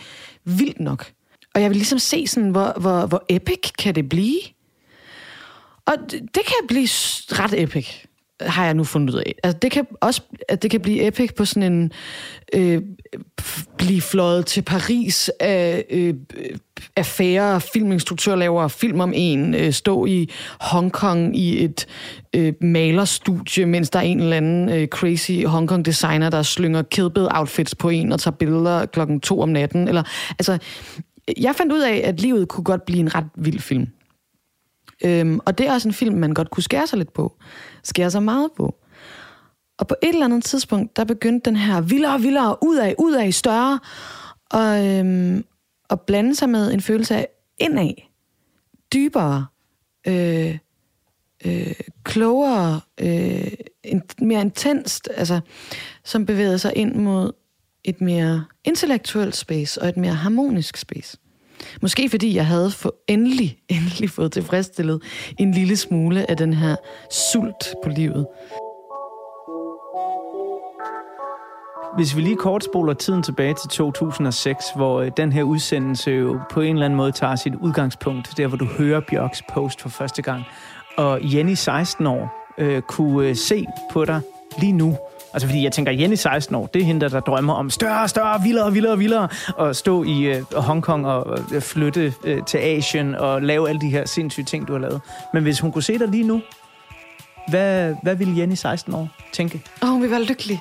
vildt 0.44 0.80
nok. 0.80 1.12
Og 1.54 1.62
jeg 1.62 1.70
vil 1.70 1.76
ligesom 1.76 1.98
se 1.98 2.26
sådan, 2.26 2.50
hvor, 2.50 2.72
hvor, 2.80 3.06
hvor 3.06 3.24
epic 3.28 3.72
kan 3.78 3.94
det 3.94 4.08
blive? 4.08 4.40
Og 5.86 5.94
det, 6.10 6.20
det 6.22 6.42
kan 6.46 6.66
blive 6.68 6.88
ret 7.40 7.62
epic 7.62 7.88
har 8.40 8.64
jeg 8.64 8.74
nu 8.74 8.84
fundet 8.84 9.14
ud 9.14 9.18
af. 9.18 9.34
Altså, 9.42 9.58
det 9.62 9.70
kan 9.70 9.86
også 10.00 10.22
at 10.48 10.62
det 10.62 10.70
kan 10.70 10.80
blive 10.80 11.06
epic 11.06 11.34
på 11.34 11.44
sådan 11.44 11.72
en 11.72 11.92
øh, 12.54 12.82
blive 13.78 14.00
fløjet 14.00 14.46
til 14.46 14.62
Paris 14.62 15.30
af 15.40 15.84
øh, 15.90 16.14
affære, 16.96 17.60
filminstruktør 17.60 18.36
laver 18.36 18.68
film 18.68 19.00
om 19.00 19.12
en, 19.14 19.54
øh, 19.54 19.72
stå 19.72 20.06
i 20.06 20.30
Hongkong 20.60 21.36
i 21.36 21.64
et 21.64 21.86
øh, 22.36 22.52
malerstudie, 22.60 23.66
mens 23.66 23.90
der 23.90 23.98
er 23.98 24.02
en 24.02 24.20
eller 24.20 24.36
anden 24.36 24.68
øh, 24.68 24.88
crazy 24.88 25.44
Hongkong 25.44 25.84
designer, 25.84 26.30
der 26.30 26.42
slynger 26.42 26.82
kædbed-outfits 26.94 27.74
på 27.78 27.88
en 27.88 28.12
og 28.12 28.20
tager 28.20 28.36
billeder 28.36 28.86
klokken 28.86 29.20
to 29.20 29.40
om 29.40 29.48
natten. 29.48 29.88
Eller, 29.88 30.02
altså, 30.30 30.58
jeg 31.40 31.54
fandt 31.54 31.72
ud 31.72 31.80
af, 31.80 32.00
at 32.04 32.20
livet 32.20 32.48
kunne 32.48 32.64
godt 32.64 32.86
blive 32.86 33.00
en 33.00 33.14
ret 33.14 33.26
vild 33.34 33.60
film. 33.60 33.86
Øhm, 35.04 35.40
og 35.44 35.58
det 35.58 35.68
er 35.68 35.72
også 35.72 35.88
en 35.88 35.94
film, 35.94 36.16
man 36.16 36.34
godt 36.34 36.50
kunne 36.50 36.62
skære 36.62 36.86
sig 36.86 36.98
lidt 36.98 37.12
på. 37.12 37.36
Skære 37.82 38.10
sig 38.10 38.22
meget 38.22 38.50
på. 38.56 38.74
Og 39.78 39.88
på 39.88 39.94
et 40.02 40.08
eller 40.08 40.24
andet 40.24 40.44
tidspunkt, 40.44 40.96
der 40.96 41.04
begyndte 41.04 41.50
den 41.50 41.56
her 41.56 41.80
vildere, 41.80 42.20
vildere, 42.20 42.56
ud 42.62 42.76
af, 42.76 42.94
ud 42.98 43.14
af, 43.14 43.34
større, 43.34 43.80
og, 44.50 44.86
øhm, 44.86 45.44
og 45.88 46.00
blande 46.00 46.34
sig 46.34 46.48
med 46.48 46.72
en 46.72 46.80
følelse 46.80 47.16
af 47.16 47.28
indad, 47.58 47.94
dybere, 48.92 49.46
øh, 50.06 50.58
øh, 51.46 51.74
klogere, 52.04 52.80
øh, 53.00 53.52
en, 53.82 54.02
mere 54.20 54.40
intenst, 54.40 55.08
altså, 55.14 55.40
som 56.04 56.26
bevægede 56.26 56.58
sig 56.58 56.72
ind 56.76 56.94
mod 56.94 57.32
et 57.84 58.00
mere 58.00 58.44
intellektuelt 58.64 59.36
space 59.36 59.82
og 59.82 59.88
et 59.88 59.96
mere 59.96 60.14
harmonisk 60.14 60.76
space. 60.76 61.18
Måske 61.82 62.10
fordi 62.10 62.36
jeg 62.36 62.46
havde 62.46 62.70
for 62.70 62.94
endelig, 63.08 63.58
endelig 63.68 64.10
fået 64.10 64.32
tilfredsstillet 64.32 65.02
en 65.38 65.52
lille 65.52 65.76
smule 65.76 66.30
af 66.30 66.36
den 66.36 66.54
her 66.54 66.76
sult 67.32 67.74
på 67.84 67.88
livet. 67.88 68.26
Hvis 71.96 72.16
vi 72.16 72.20
lige 72.20 72.36
kort 72.36 72.64
spoler 72.64 72.94
tiden 72.94 73.22
tilbage 73.22 73.54
til 73.54 73.70
2006, 73.70 74.64
hvor 74.76 75.00
øh, 75.00 75.10
den 75.16 75.32
her 75.32 75.42
udsendelse 75.42 76.10
jo 76.10 76.40
på 76.50 76.60
en 76.60 76.74
eller 76.76 76.84
anden 76.84 76.96
måde 76.96 77.12
tager 77.12 77.36
sit 77.36 77.54
udgangspunkt, 77.54 78.36
der 78.36 78.46
hvor 78.46 78.56
du 78.56 78.64
hører 78.64 79.00
Bjørks 79.10 79.42
post 79.52 79.80
for 79.80 79.88
første 79.88 80.22
gang, 80.22 80.44
og 80.96 81.20
Jenny, 81.22 81.54
16 81.54 82.06
år, 82.06 82.54
øh, 82.58 82.82
kunne 82.82 83.28
øh, 83.28 83.36
se 83.36 83.66
på 83.92 84.04
dig 84.04 84.20
lige 84.60 84.72
nu, 84.72 84.96
Altså 85.32 85.48
fordi 85.48 85.64
jeg 85.64 85.72
tænker, 85.72 85.92
Jenny 85.92 86.14
16 86.14 86.54
år, 86.54 86.66
det 86.66 86.82
er 86.82 86.86
hende, 86.86 87.10
der 87.10 87.20
drømmer 87.20 87.54
om 87.54 87.70
større, 87.70 88.08
større, 88.08 88.42
vildere, 88.42 88.72
vildere, 88.72 88.98
vildere, 88.98 89.28
og 89.56 89.76
stå 89.76 90.04
i 90.04 90.22
øh, 90.22 90.54
Hongkong 90.54 91.06
og 91.06 91.38
øh, 91.54 91.62
flytte 91.62 92.14
øh, 92.24 92.42
til 92.46 92.58
Asien 92.58 93.14
og 93.14 93.42
lave 93.42 93.68
alle 93.68 93.80
de 93.80 93.90
her 93.90 94.06
sindssyge 94.06 94.44
ting, 94.44 94.68
du 94.68 94.72
har 94.72 94.80
lavet. 94.80 95.00
Men 95.34 95.42
hvis 95.42 95.60
hun 95.60 95.72
kunne 95.72 95.82
se 95.82 95.98
dig 95.98 96.08
lige 96.08 96.24
nu, 96.24 96.42
hvad, 97.48 97.94
hvad 98.02 98.14
ville 98.14 98.38
Jenny 98.38 98.54
16 98.54 98.94
år 98.94 99.08
tænke? 99.32 99.62
Og 99.80 99.88
hun 99.88 100.00
ville 100.02 100.12
være 100.12 100.24
lykkelig. 100.24 100.60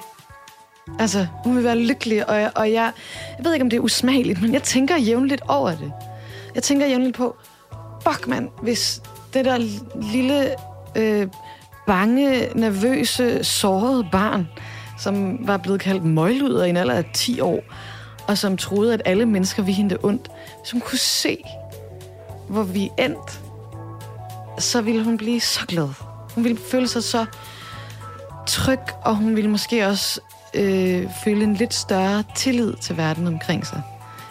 Altså, 1.00 1.28
hun 1.44 1.56
vil 1.56 1.64
være 1.64 1.78
lykkelig, 1.78 2.30
og, 2.30 2.42
jeg, 2.42 2.52
og 2.56 2.72
jeg, 2.72 2.92
jeg 3.38 3.46
ved 3.46 3.54
ikke, 3.54 3.64
om 3.64 3.70
det 3.70 3.78
er 3.78 3.82
usmageligt, 3.82 4.42
men 4.42 4.54
jeg 4.54 4.64
tænker 4.64 4.98
jævnligt 4.98 5.42
over 5.48 5.70
det. 5.70 5.94
Jeg 6.56 6.64
tænker 6.64 6.88
jævnligt 6.88 7.16
på, 7.16 7.36
fuck 8.08 8.28
mand, 8.28 8.50
hvis 8.62 9.02
det 9.34 9.46
der 9.46 9.58
lille, 10.14 10.56
øh, 10.96 11.28
bange, 11.88 12.50
nervøse, 12.56 13.44
sårede 13.44 14.08
barn, 14.12 14.48
som 14.98 15.48
var 15.48 15.58
blevet 15.58 15.82
kaldt 15.82 16.03
møgluder 16.03 16.65
i 16.65 16.70
en 16.70 16.77
alder 16.77 16.94
af 16.94 17.06
10 17.13 17.39
år, 17.39 17.63
og 18.27 18.38
som 18.38 18.58
troede, 18.58 18.94
at 18.94 19.01
alle 19.06 19.25
mennesker 19.25 19.63
ville 19.63 19.75
hende 19.75 19.98
ondt, 20.03 20.32
som 20.63 20.79
kunne 20.79 21.00
se, 21.00 21.38
hvor 22.50 22.63
vi 22.63 22.89
endte, 23.00 23.34
så 24.60 24.82
ville 24.82 25.03
hun 25.03 25.17
blive 25.17 25.39
så 25.39 25.65
glad. 25.67 25.89
Hun 26.36 26.44
ville 26.44 26.58
føle 26.72 26.88
sig 26.88 27.03
så 27.03 27.25
tryg, 28.48 28.79
og 29.06 29.15
hun 29.15 29.36
ville 29.36 29.50
måske 29.50 29.88
også 29.88 30.22
øh, 30.53 31.08
føle 31.24 31.44
en 31.44 31.53
lidt 31.53 31.74
større 31.74 32.24
tillid 32.36 32.74
til 32.82 32.98
verden 32.98 33.27
omkring 33.27 33.65
sig. 33.65 33.82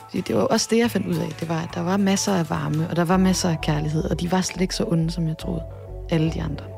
Fordi 0.09 0.21
det 0.21 0.37
var 0.37 0.43
også 0.43 0.69
det, 0.71 0.79
jeg 0.79 0.91
fandt 0.91 1.07
ud 1.07 1.17
af. 1.17 1.29
Det 1.41 1.49
var, 1.49 1.61
at 1.61 1.69
der 1.75 1.83
var 1.83 1.97
masser 1.97 2.35
af 2.35 2.51
varme, 2.51 2.87
og 2.91 2.97
der 2.97 3.05
var 3.05 3.17
masser 3.17 3.51
af 3.51 3.61
kærlighed, 3.61 4.05
og 4.05 4.21
de 4.21 4.33
var 4.33 4.41
slet 4.41 4.61
ikke 4.61 4.75
så 4.75 4.85
onde, 4.85 5.11
som 5.11 5.29
jeg 5.29 5.39
troede. 5.39 5.63
Alle 6.11 6.33
de 6.33 6.43
andre. 6.43 6.76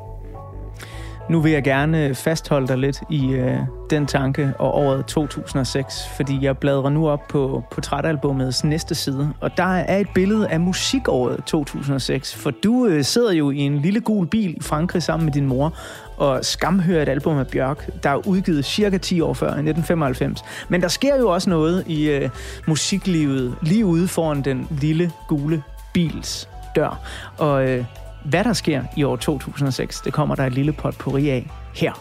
Nu 1.29 1.41
vil 1.41 1.53
jeg 1.53 1.65
gerne 1.65 2.07
øh, 2.07 2.15
fastholde 2.15 2.69
dig 2.69 2.79
lidt 2.79 3.03
i 3.11 3.33
øh, 3.33 3.59
den 3.91 4.07
tanke 4.07 4.53
og 4.59 4.75
året 4.75 5.07
2006, 5.07 6.09
fordi 6.17 6.39
jeg 6.43 6.59
bladrer 6.59 6.91
nu 6.91 7.09
op 7.09 7.29
på 7.29 7.65
portrætalbumets 7.71 8.65
næste 8.65 8.95
side, 8.95 9.33
og 9.41 9.57
der 9.57 9.77
er 9.77 9.99
et 9.99 10.09
billede 10.15 10.49
af 10.49 10.61
musikåret 10.61 11.45
2006, 11.45 12.35
for 12.35 12.51
du 12.51 12.87
øh, 12.87 13.05
sidder 13.05 13.33
jo 13.33 13.51
i 13.51 13.59
en 13.59 13.79
lille 13.79 14.01
gul 14.01 14.27
bil 14.27 14.57
i 14.57 14.63
Frankrig 14.63 15.03
sammen 15.03 15.25
med 15.25 15.33
din 15.33 15.47
mor 15.47 15.75
og 16.17 16.45
skamhører 16.45 17.03
et 17.03 17.09
album 17.09 17.39
af 17.39 17.47
Bjørk, 17.47 18.03
der 18.03 18.11
er 18.11 18.27
udgivet 18.27 18.65
cirka 18.65 18.99
10 18.99 19.21
år 19.21 19.35
før, 19.35 19.47
i 19.47 19.51
1995. 19.51 20.45
Men 20.69 20.83
der 20.83 20.89
sker 20.89 21.17
jo 21.17 21.29
også 21.29 21.51
noget 21.51 21.85
i 21.87 22.11
øh, 22.11 22.31
musiklivet 22.67 23.55
lige 23.63 23.87
ude 23.87 24.09
foran 24.09 24.43
den 24.43 24.69
lille 24.71 25.13
gule 25.29 25.63
bils 25.95 26.49
dør. 26.77 27.01
Og 27.39 27.69
øh, 27.69 27.85
hvad 28.31 28.45
der 28.45 28.53
sker 28.53 28.83
i 28.97 29.05
år 29.05 29.17
2006, 29.17 30.01
det 30.01 30.13
kommer 30.13 30.35
der 30.35 30.47
et 30.47 30.53
lille 30.53 30.73
potpourri 30.73 31.31
af 31.31 31.51
her. 31.75 31.93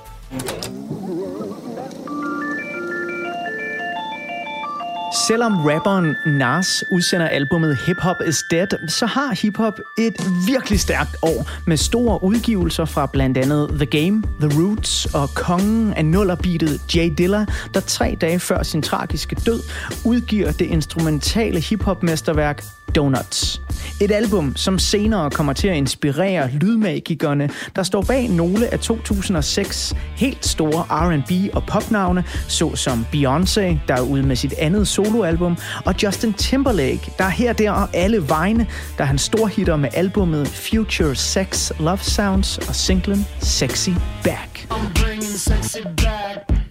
Selvom 5.27 5.53
rapperen 5.65 6.15
Nas 6.25 6.83
udsender 6.91 7.27
albumet 7.27 7.77
Hip 7.85 7.99
Hop 7.99 8.15
is 8.27 8.43
Dead, 8.51 8.89
så 8.89 9.05
har 9.05 9.41
hiphop 9.41 9.79
et 9.97 10.13
virkelig 10.47 10.79
stærkt 10.79 11.15
år 11.21 11.49
med 11.67 11.77
store 11.77 12.23
udgivelser 12.23 12.85
fra 12.85 13.05
blandt 13.05 13.37
andet 13.37 13.69
The 13.69 13.85
Game, 13.85 14.23
The 14.41 14.61
Roots 14.61 15.05
og 15.05 15.29
kongen 15.35 15.93
af 15.93 16.05
nullerbeatet 16.05 16.95
Jay 16.95 17.13
Dilla, 17.17 17.45
der 17.73 17.79
tre 17.79 18.17
dage 18.21 18.39
før 18.39 18.63
sin 18.63 18.81
tragiske 18.81 19.35
død 19.35 19.61
udgiver 20.05 20.51
det 20.51 20.65
instrumentale 20.65 21.59
hiphop-mesterværk 21.59 22.63
Donuts. 22.95 23.61
Et 24.01 24.11
album, 24.11 24.55
som 24.55 24.79
senere 24.79 25.29
kommer 25.29 25.53
til 25.53 25.67
at 25.67 25.75
inspirere 25.75 26.49
lydmagikerne, 26.51 27.49
der 27.75 27.83
står 27.83 28.01
bag 28.01 28.29
nogle 28.29 28.73
af 28.73 28.79
2006 28.79 29.95
helt 30.15 30.45
store 30.45 30.83
R&B 30.89 31.55
og 31.55 31.63
popnavne, 31.63 32.23
såsom 32.47 33.05
Beyoncé, 33.13 33.61
der 33.87 33.95
er 33.95 34.01
ude 34.01 34.23
med 34.23 34.35
sit 34.35 34.53
andet 34.57 34.87
soloalbum, 34.87 35.57
og 35.85 35.95
Justin 36.03 36.33
Timberlake, 36.33 37.11
der 37.17 37.23
er 37.23 37.29
her, 37.29 37.53
der 37.53 37.71
og 37.71 37.89
alle 37.93 38.29
vegne, 38.29 38.67
der 38.97 39.03
han 39.03 39.17
storhitter 39.17 39.75
med 39.75 39.89
albumet 39.93 40.47
Future 40.47 41.15
Sex 41.15 41.71
Love 41.79 41.99
Sounds 42.01 42.57
og 42.57 42.75
singlen 42.75 43.27
Sexy 43.39 43.89
Back. 44.23 44.67
I'm 44.71 45.37
sexy 45.37 45.81
back. 45.83 46.66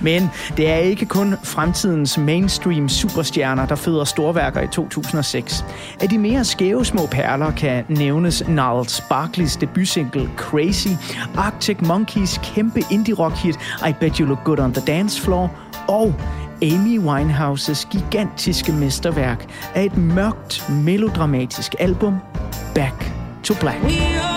Men 0.00 0.30
det 0.56 0.70
er 0.70 0.76
ikke 0.76 1.06
kun 1.06 1.34
fremtidens 1.44 2.18
mainstream 2.18 2.88
superstjerner, 2.88 3.66
der 3.66 3.74
føder 3.74 4.04
storværker 4.04 4.60
i 4.60 4.66
2006. 4.66 5.64
Af 6.00 6.08
de 6.08 6.18
mere 6.18 6.44
skæve 6.44 6.84
små 6.84 7.06
perler 7.06 7.50
kan 7.50 7.84
nævnes 7.88 8.42
Niles 8.48 9.04
Barkleys 9.08 9.56
debutsingle 9.56 10.30
Crazy, 10.36 10.88
Arctic 11.36 11.76
Monkeys 11.80 12.40
kæmpe 12.42 12.80
indie-rock 12.90 13.36
hit 13.36 13.58
I 13.88 13.92
Bet 14.00 14.16
You 14.16 14.26
Look 14.26 14.44
Good 14.44 14.58
on 14.58 14.72
the 14.72 14.82
Dance 14.86 15.22
Floor 15.22 15.50
og 15.88 16.14
Amy 16.62 16.98
Winehouses 16.98 17.88
gigantiske 17.90 18.72
mesterværk 18.72 19.46
af 19.74 19.84
et 19.84 19.96
mørkt, 19.96 20.70
melodramatisk 20.70 21.74
album, 21.78 22.14
Back 22.74 23.12
to 23.42 23.54
Black. 23.60 23.82
We 23.84 24.33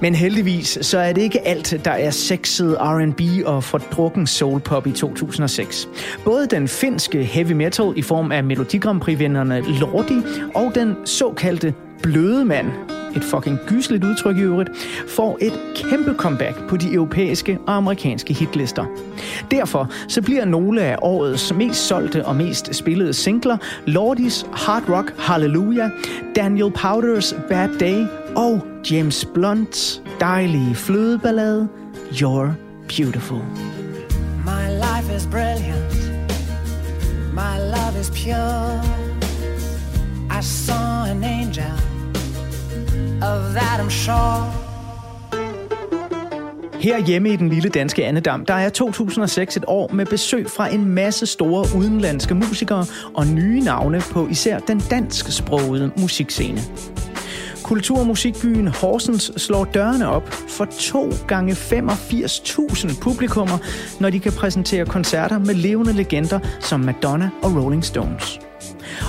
Men 0.00 0.14
heldigvis, 0.14 0.78
så 0.82 0.98
er 0.98 1.12
det 1.12 1.22
ikke 1.22 1.46
alt, 1.46 1.80
der 1.84 1.90
er 1.90 2.10
sexet 2.10 2.76
R&B 2.80 3.20
og 3.46 3.64
fordrukken 3.64 4.26
soulpop 4.26 4.86
i 4.86 4.92
2006. 4.92 5.88
Både 6.24 6.46
den 6.46 6.68
finske 6.68 7.24
heavy 7.24 7.52
metal 7.52 7.92
i 7.96 8.02
form 8.02 8.32
af 8.32 8.44
Melodi 8.44 8.78
Grand 8.78 9.00
Prix-vinderne 9.00 9.60
Lordi 9.80 10.14
og 10.54 10.72
den 10.74 10.94
såkaldte 11.04 11.74
bløde 12.02 12.44
mand, 12.44 12.66
et 13.16 13.24
fucking 13.24 13.58
gysligt 13.66 14.04
udtryk 14.04 14.36
i 14.36 14.40
øvrigt, 14.40 14.70
får 15.08 15.38
et 15.40 15.52
kæmpe 15.74 16.14
comeback 16.18 16.68
på 16.68 16.76
de 16.76 16.92
europæiske 16.94 17.58
og 17.66 17.76
amerikanske 17.76 18.34
hitlister. 18.34 18.84
Derfor 19.50 19.90
så 20.08 20.22
bliver 20.22 20.44
nogle 20.44 20.82
af 20.82 20.96
årets 21.02 21.54
mest 21.54 21.86
solgte 21.86 22.26
og 22.26 22.36
mest 22.36 22.74
spillede 22.74 23.12
singler 23.12 23.56
Lordis 23.86 24.46
Hard 24.52 24.88
Rock 24.88 25.14
Hallelujah, 25.18 25.90
Daniel 26.36 26.70
Powders 26.70 27.34
Bad 27.48 27.68
Day 27.80 28.06
og 28.36 28.66
James 28.90 29.24
Blunts 29.34 30.02
dejlige 30.20 30.74
flødeballade 30.74 31.68
You're 32.10 32.50
Beautiful. 32.88 33.42
My 34.44 34.68
life 34.70 35.16
is 35.16 35.26
brilliant. 35.26 35.92
My 37.32 37.58
love 37.58 38.00
is 38.00 38.10
pure. 38.10 38.82
I 40.30 40.40
saw 40.40 41.04
an 41.04 41.24
angel. 41.24 41.95
Of 43.22 43.54
that 43.54 43.80
I'm 43.80 43.90
sure. 43.90 44.66
Her 46.80 46.98
hjemme 47.06 47.28
i 47.32 47.36
den 47.36 47.48
lille 47.48 47.68
danske 47.68 48.04
Annedam, 48.04 48.44
der 48.44 48.54
er 48.54 48.68
2006 48.68 49.56
et 49.56 49.64
år 49.66 49.92
med 49.92 50.06
besøg 50.06 50.50
fra 50.50 50.74
en 50.74 50.84
masse 50.84 51.26
store 51.26 51.66
udenlandske 51.76 52.34
musikere 52.34 52.86
og 53.14 53.26
nye 53.26 53.60
navne 53.60 54.00
på 54.12 54.26
især 54.26 54.58
den 54.58 54.82
dansksprogede 54.90 55.90
musikscene. 55.96 56.60
Kultur- 57.62 57.98
og 57.98 58.06
musikbyen 58.06 58.68
Horsens 58.68 59.32
slår 59.36 59.64
dørene 59.64 60.08
op 60.08 60.28
for 60.28 60.64
2 60.64 61.12
gange 61.28 61.52
85.000 61.52 63.00
publikummer, 63.00 63.58
når 64.00 64.10
de 64.10 64.20
kan 64.20 64.32
præsentere 64.32 64.86
koncerter 64.86 65.38
med 65.38 65.54
levende 65.54 65.92
legender 65.92 66.38
som 66.60 66.80
Madonna 66.80 67.30
og 67.42 67.56
Rolling 67.56 67.84
Stones. 67.84 68.40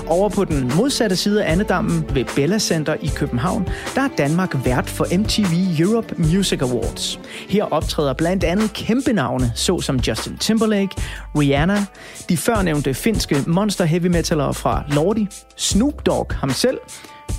Over 0.07 0.29
på 0.29 0.45
den 0.45 0.71
modsatte 0.75 1.15
side 1.15 1.45
af 1.45 1.51
Annedammen 1.51 2.05
ved 2.13 2.25
Bella 2.35 2.59
Center 2.59 2.95
i 3.01 3.07
København, 3.15 3.67
der 3.95 4.01
er 4.01 4.09
Danmark 4.17 4.65
vært 4.65 4.89
for 4.89 5.07
MTV 5.17 5.79
Europe 5.79 6.15
Music 6.17 6.61
Awards. 6.61 7.19
Her 7.49 7.63
optræder 7.63 8.13
blandt 8.13 8.43
andet 8.43 8.73
kæmpe 8.73 9.13
navne, 9.13 9.51
såsom 9.55 9.95
Justin 9.95 10.37
Timberlake, 10.37 10.89
Rihanna, 11.37 11.85
de 12.29 12.37
førnævnte 12.37 12.93
finske 12.93 13.43
monster 13.47 13.85
heavy 13.85 14.07
metalere 14.07 14.53
fra 14.53 14.83
Lordi, 14.89 15.27
Snoop 15.55 16.05
Dogg 16.05 16.33
ham 16.33 16.49
selv, 16.49 16.77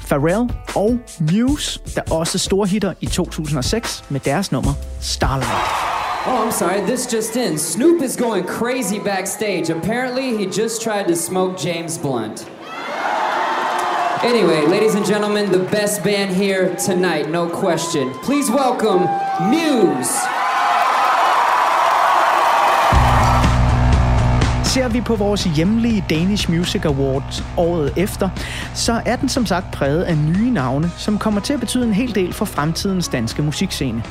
Pharrell 0.09 0.51
og 0.75 0.99
Muse, 1.33 1.81
der 1.95 2.03
også 2.11 2.39
store 2.39 2.67
hitter 2.67 2.95
i 3.01 3.07
2006 3.07 4.05
med 4.09 4.21
deres 4.21 4.53
nummer 4.53 4.73
Starlight. 5.01 6.08
Oh, 6.27 6.43
I'm 6.45 6.53
sorry, 6.53 6.81
this 6.81 7.07
just 7.07 7.37
in. 7.37 7.57
Snoop 7.57 8.03
is 8.03 8.17
going 8.17 8.45
crazy 8.45 8.99
backstage. 8.99 9.71
Apparently, 9.71 10.37
he 10.37 10.47
just 10.47 10.83
tried 10.83 11.07
to 11.09 11.17
smoke 11.17 11.57
James 11.57 11.97
Blunt. 11.97 12.49
Anyway, 14.23 14.67
ladies 14.67 14.97
and 14.97 15.07
gentlemen, 15.07 15.51
the 15.53 15.61
best 15.71 16.03
band 16.03 16.35
here 16.35 16.75
tonight, 16.75 17.31
no 17.31 17.49
question. 17.49 18.13
Please 18.15 18.51
welcome 18.51 19.03
Muse. 19.49 20.38
Ser 24.79 24.89
vi 24.89 25.01
på 25.01 25.17
vores 25.17 25.45
hjemlige 25.45 26.05
Danish 26.11 26.51
Music 26.51 26.85
Awards 26.85 27.45
året 27.57 27.93
efter, 27.97 28.29
så 28.75 29.03
er 29.07 29.17
den 29.17 29.29
som 29.29 29.47
sagt 29.47 29.73
præget 29.73 30.03
af 30.03 30.19
nye 30.19 30.51
navne, 30.51 30.91
som 30.97 31.19
kommer 31.19 31.41
til 31.41 31.53
at 31.53 31.61
betyde 31.61 31.85
en 31.85 31.93
hel 31.93 32.15
del 32.15 32.33
for 32.33 32.45
fremtidens 32.45 33.09
danske 33.09 33.43
musikscene. 33.43 34.03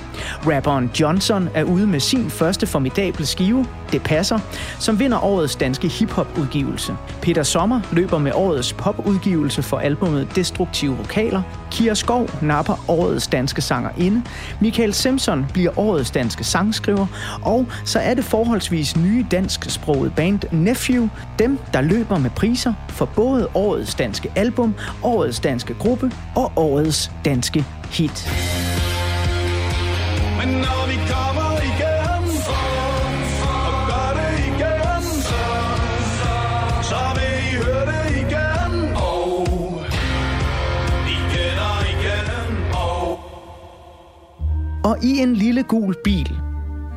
Rapperen 0.45 0.91
Johnson 0.99 1.49
er 1.53 1.63
ude 1.63 1.87
med 1.87 1.99
sin 1.99 2.29
første 2.29 2.67
formidable 2.67 3.25
skive, 3.25 3.65
Det 3.91 4.03
Passer, 4.03 4.39
som 4.79 4.99
vinder 4.99 5.23
årets 5.23 5.55
danske 5.55 5.87
hiphop-udgivelse. 5.87 6.95
Peter 7.21 7.43
Sommer 7.43 7.81
løber 7.91 8.17
med 8.17 8.31
årets 8.35 8.73
popudgivelse 8.73 9.63
for 9.63 9.77
albumet 9.77 10.35
Destruktive 10.35 10.95
Vokaler. 10.97 11.41
Kira 11.71 11.95
Skov 11.95 12.29
napper 12.41 12.85
årets 12.87 13.27
danske 13.27 13.61
sanger 13.61 13.89
inde. 13.97 14.21
Michael 14.61 14.93
Simpson 14.93 15.45
bliver 15.53 15.79
årets 15.79 16.11
danske 16.11 16.43
sangskriver. 16.43 17.07
Og 17.41 17.65
så 17.85 17.99
er 17.99 18.13
det 18.13 18.23
forholdsvis 18.23 18.97
nye 18.97 19.25
dansksproget 19.31 20.15
band 20.15 20.39
Nephew, 20.57 21.07
dem 21.39 21.59
der 21.73 21.81
løber 21.81 22.17
med 22.17 22.29
priser 22.29 22.73
for 22.89 23.05
både 23.05 23.47
årets 23.53 23.95
danske 23.95 24.31
album, 24.35 24.75
årets 25.03 25.39
danske 25.39 25.73
gruppe 25.73 26.11
og 26.35 26.51
årets 26.55 27.11
danske 27.25 27.65
hit. 27.91 28.29
Men 30.39 30.55
når 30.55 30.87
vi 30.87 30.95
kommer. 30.95 31.27
Og 44.87 45.03
i 45.03 45.19
en 45.19 45.33
lille 45.33 45.63
gul 45.63 45.95
bil, 46.03 46.46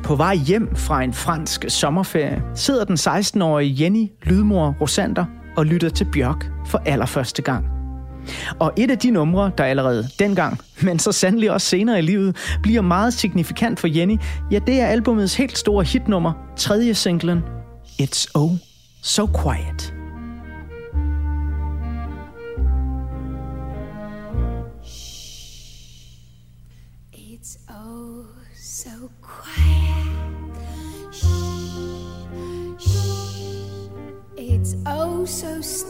på 0.03 0.15
vej 0.15 0.35
hjem 0.35 0.75
fra 0.75 1.03
en 1.03 1.13
fransk 1.13 1.65
sommerferie, 1.67 2.43
sidder 2.55 2.85
den 2.85 2.95
16-årige 2.95 3.83
Jenny 3.83 4.07
Lydmor 4.23 4.75
Rosander 4.81 5.25
og 5.57 5.65
lytter 5.65 5.89
til 5.89 6.05
Bjørk 6.05 6.51
for 6.67 6.81
allerførste 6.85 7.41
gang. 7.41 7.65
Og 8.59 8.73
et 8.77 8.91
af 8.91 8.97
de 8.97 9.11
numre, 9.11 9.51
der 9.57 9.63
allerede 9.63 10.07
dengang, 10.19 10.59
men 10.81 10.99
så 10.99 11.11
sandelig 11.11 11.51
også 11.51 11.67
senere 11.67 11.99
i 11.99 12.01
livet, 12.01 12.57
bliver 12.63 12.81
meget 12.81 13.13
signifikant 13.13 13.79
for 13.79 13.87
Jenny, 13.87 14.17
ja, 14.51 14.59
det 14.67 14.81
er 14.81 14.85
albumets 14.85 15.35
helt 15.35 15.57
store 15.57 15.83
hitnummer, 15.83 16.33
tredje 16.57 16.93
singlen, 16.93 17.43
It's 18.01 18.25
Oh 18.35 18.51
So 19.01 19.27
Quiet. 19.43 20.00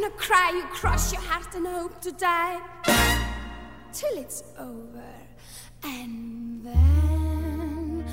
gonna 0.00 0.14
cry, 0.16 0.50
you 0.54 0.62
cross 0.72 1.12
your 1.12 1.22
heart 1.22 1.54
and 1.54 1.66
hope 1.66 2.00
to 2.00 2.10
die 2.10 2.56
till 3.92 4.24
it's 4.24 4.42
over. 4.58 5.10
And 5.84 6.64
then 6.64 8.04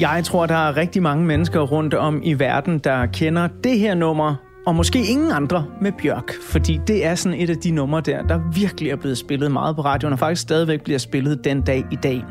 Jeg 0.00 0.24
tror, 0.24 0.46
der 0.46 0.54
er 0.54 0.76
rigtig 0.76 1.02
mange 1.02 1.26
mennesker 1.26 1.60
rundt 1.60 1.94
om 1.94 2.20
i 2.24 2.38
verden, 2.38 2.78
der 2.78 3.06
kender 3.06 3.48
det 3.64 3.78
her 3.78 3.94
nummer, 3.94 4.36
og 4.66 4.74
måske 4.74 5.06
ingen 5.06 5.32
andre 5.32 5.66
med 5.80 5.92
Bjørk, 5.92 6.32
fordi 6.42 6.80
det 6.86 7.04
er 7.06 7.14
sådan 7.14 7.40
et 7.40 7.50
af 7.50 7.56
de 7.56 7.70
numre 7.70 8.00
der, 8.00 8.22
der 8.22 8.40
virkelig 8.54 8.90
er 8.90 8.96
blevet 8.96 9.18
spillet 9.18 9.50
meget 9.50 9.76
på 9.76 9.82
radioen, 9.82 10.12
og 10.12 10.18
faktisk 10.18 10.42
stadigvæk 10.42 10.82
bliver 10.82 10.98
spillet 10.98 11.44
den 11.44 11.60
dag 11.60 11.84
i 11.90 11.96
dag. 11.96 12.24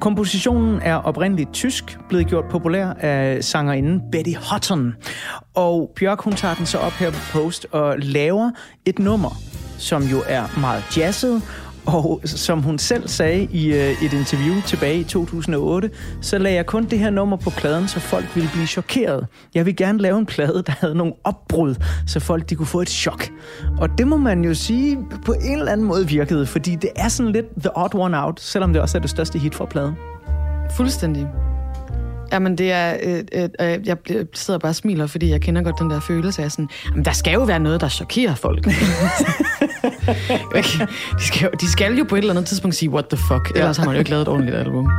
Kompositionen 0.00 0.80
er 0.82 0.94
oprindeligt 0.94 1.52
tysk, 1.52 1.98
blevet 2.08 2.26
gjort 2.26 2.44
populær 2.50 2.86
af 2.86 3.44
sangerinden 3.44 4.00
Betty 4.12 4.32
Hutton, 4.52 4.94
og 5.54 5.92
Bjørk 5.96 6.20
hun 6.20 6.32
tager 6.32 6.54
den 6.54 6.66
så 6.66 6.78
op 6.78 6.92
her 6.92 7.10
på 7.10 7.18
Post 7.32 7.66
og 7.72 7.94
laver 7.98 8.50
et 8.86 8.98
nummer, 8.98 9.30
som 9.78 10.02
jo 10.02 10.18
er 10.28 10.60
meget 10.60 10.84
jazzet, 10.96 11.42
og 11.94 12.20
som 12.24 12.62
hun 12.62 12.78
selv 12.78 13.08
sagde 13.08 13.48
i 13.52 13.72
øh, 13.72 14.02
et 14.02 14.12
interview 14.12 14.60
tilbage 14.66 14.98
i 14.98 15.04
2008, 15.04 15.90
så 16.20 16.38
lagde 16.38 16.56
jeg 16.56 16.66
kun 16.66 16.84
det 16.84 16.98
her 16.98 17.10
nummer 17.10 17.36
på 17.36 17.50
pladen, 17.50 17.88
så 17.88 18.00
folk 18.00 18.26
ville 18.34 18.50
blive 18.52 18.66
chokeret. 18.66 19.26
Jeg 19.54 19.66
ville 19.66 19.76
gerne 19.76 19.98
lave 19.98 20.18
en 20.18 20.26
plade, 20.26 20.62
der 20.66 20.72
havde 20.80 20.94
nogle 20.94 21.12
opbrud, 21.24 21.74
så 22.06 22.20
folk 22.20 22.50
de 22.50 22.54
kunne 22.54 22.66
få 22.66 22.80
et 22.80 22.90
chok. 22.90 23.28
Og 23.78 23.88
det 23.98 24.08
må 24.08 24.16
man 24.16 24.44
jo 24.44 24.54
sige 24.54 24.98
på 25.26 25.32
en 25.32 25.58
eller 25.58 25.72
anden 25.72 25.86
måde 25.86 26.08
virkede, 26.08 26.46
fordi 26.46 26.74
det 26.74 26.90
er 26.96 27.08
sådan 27.08 27.32
lidt 27.32 27.46
the 27.60 27.70
odd 27.74 27.94
one 27.94 28.24
out, 28.24 28.40
selvom 28.40 28.72
det 28.72 28.82
også 28.82 28.98
er 28.98 29.00
det 29.00 29.10
største 29.10 29.38
hit 29.38 29.54
fra 29.54 29.64
pladen. 29.64 29.94
Fuldstændig. 30.76 31.28
Jamen, 32.32 32.58
det 32.58 32.72
er... 32.72 32.96
Øh, 33.02 33.24
øh, 33.60 33.78
jeg 33.86 33.96
sidder 34.34 34.58
bare 34.58 34.70
og 34.70 34.74
smiler, 34.74 35.06
fordi 35.06 35.30
jeg 35.30 35.40
kender 35.40 35.62
godt 35.62 35.78
den 35.78 35.90
der 35.90 36.00
følelse 36.00 36.42
af 36.42 36.50
sådan... 36.50 36.68
Jamen, 36.90 37.04
der 37.04 37.12
skal 37.12 37.32
jo 37.32 37.42
være 37.42 37.58
noget, 37.58 37.80
der 37.80 37.88
chokerer 37.88 38.34
folk. 38.34 38.64
de, 41.18 41.24
skal, 41.24 41.50
de 41.60 41.68
skal 41.68 41.94
jo 41.94 42.04
på 42.04 42.14
et 42.14 42.18
eller 42.18 42.32
andet 42.32 42.46
tidspunkt 42.46 42.76
sige, 42.76 42.90
what 42.90 43.04
the 43.06 43.18
fuck? 43.28 43.56
Ellers 43.56 43.76
har 43.76 43.84
man 43.84 43.94
jo 43.94 43.98
ikke 43.98 44.10
lavet 44.10 44.22
et 44.22 44.28
ordentligt 44.28 44.56
album. 44.56 44.90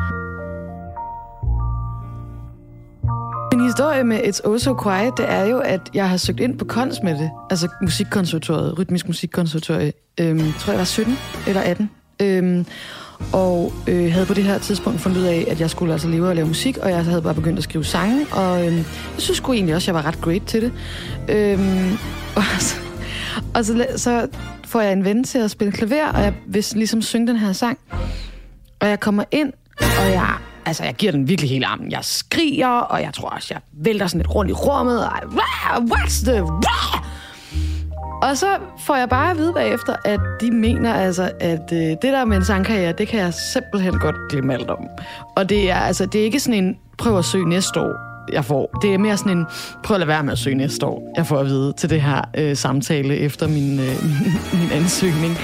Min 3.53 3.65
historie 3.65 4.03
med 4.03 4.19
It's 4.19 4.47
Oh 4.47 4.59
So 4.59 4.83
Quiet, 4.83 5.13
det 5.17 5.25
er 5.29 5.45
jo, 5.45 5.59
at 5.59 5.81
jeg 5.93 6.09
har 6.09 6.17
søgt 6.17 6.39
ind 6.39 6.59
på 6.59 6.65
KONS 6.65 6.95
med 7.03 7.19
det. 7.19 7.31
Altså 7.49 7.67
musikkonservatoriet, 7.81 8.79
rytmisk 8.79 9.07
musikkonservatoriet. 9.07 9.93
Øhm, 10.19 10.53
tror 10.59 10.71
jeg 10.71 10.77
var 10.77 10.85
17 10.85 11.17
eller 11.47 11.61
18. 11.61 11.89
Øhm, 12.21 12.65
og 13.33 13.73
øh, 13.87 14.11
havde 14.11 14.25
på 14.25 14.33
det 14.33 14.43
her 14.43 14.57
tidspunkt 14.57 15.01
fundet 15.01 15.17
ud 15.17 15.25
af, 15.25 15.45
at 15.47 15.59
jeg 15.59 15.69
skulle 15.69 15.93
altså 15.93 16.07
leve 16.07 16.27
og 16.27 16.35
lave 16.35 16.47
musik, 16.47 16.77
og 16.77 16.89
jeg 16.89 17.05
havde 17.05 17.21
bare 17.21 17.33
begyndt 17.33 17.57
at 17.57 17.63
skrive 17.63 17.83
sange, 17.83 18.25
og 18.31 18.67
øh, 18.67 18.75
jeg 18.77 18.85
synes 19.17 19.37
sgu 19.37 19.53
egentlig 19.53 19.75
også, 19.75 19.85
at 19.85 19.87
jeg 19.87 20.03
var 20.03 20.05
ret 20.05 20.21
great 20.21 20.43
til 20.45 20.61
det. 20.61 20.71
Øh, 21.29 21.59
og 22.35 22.43
så, 22.59 22.75
og 23.53 23.65
så, 23.65 23.85
så 23.95 24.27
får 24.65 24.81
jeg 24.81 24.93
en 24.93 25.05
ven 25.05 25.23
til 25.23 25.37
at 25.37 25.51
spille 25.51 25.71
klaver, 25.71 26.07
og 26.07 26.21
jeg 26.21 26.33
vil 26.47 26.65
ligesom 26.75 27.01
synge 27.01 27.27
den 27.27 27.37
her 27.37 27.53
sang. 27.53 27.77
Og 28.79 28.87
jeg 28.87 28.99
kommer 28.99 29.23
ind, 29.31 29.53
og 29.79 30.11
jeg, 30.11 30.35
altså, 30.65 30.83
jeg 30.83 30.93
giver 30.93 31.11
den 31.11 31.27
virkelig 31.27 31.49
hele 31.49 31.65
armen. 31.65 31.91
Jeg 31.91 31.99
skriger, 32.01 32.67
og 32.67 33.01
jeg 33.01 33.13
tror 33.13 33.29
også, 33.29 33.53
jeg 33.53 33.61
vælter 33.73 34.07
sådan 34.07 34.19
lidt 34.19 34.35
rundt 34.35 34.51
i 34.51 34.53
rummet, 34.53 35.05
og 35.05 35.11
what's 35.77 36.25
the... 36.25 36.41
Og 38.21 38.37
så 38.37 38.57
får 38.79 38.95
jeg 38.95 39.09
bare 39.09 39.31
at 39.31 39.37
vide 39.37 39.53
bagefter, 39.53 39.95
at 40.05 40.19
de 40.41 40.51
mener 40.51 40.93
altså, 40.93 41.31
at 41.39 41.73
øh, 41.73 41.79
det 41.79 42.03
der 42.03 42.25
med 42.25 42.37
en 42.37 42.45
sangkarriere, 42.45 42.91
det 42.91 43.07
kan 43.07 43.19
jeg 43.19 43.33
simpelthen 43.33 43.99
godt 43.99 44.15
glemme 44.29 44.53
alt 44.53 44.69
om. 44.69 44.87
Og 45.35 45.49
det 45.49 45.71
er, 45.71 45.75
altså, 45.75 46.05
det 46.05 46.21
er 46.21 46.25
ikke 46.25 46.39
sådan 46.39 46.63
en, 46.63 46.77
prøv 46.97 47.17
at 47.17 47.25
søge 47.25 47.49
næste 47.49 47.79
år, 47.79 48.11
jeg 48.33 48.45
får. 48.45 48.79
Det 48.81 48.93
er 48.93 48.97
mere 48.97 49.17
sådan 49.17 49.37
en, 49.37 49.45
prøv 49.83 49.95
at 49.95 49.99
lade 49.99 50.07
være 50.07 50.23
med 50.23 50.31
at 50.31 50.39
søge 50.39 50.55
næste 50.55 50.85
år, 50.85 51.13
jeg 51.17 51.27
får 51.27 51.37
at 51.37 51.45
vide 51.45 51.73
til 51.73 51.89
det 51.89 52.01
her 52.01 52.21
øh, 52.37 52.55
samtale 52.55 53.17
efter 53.17 53.47
min, 53.47 53.79
øh, 53.79 54.03
min, 54.59 54.71
ansøgning. 54.71 55.37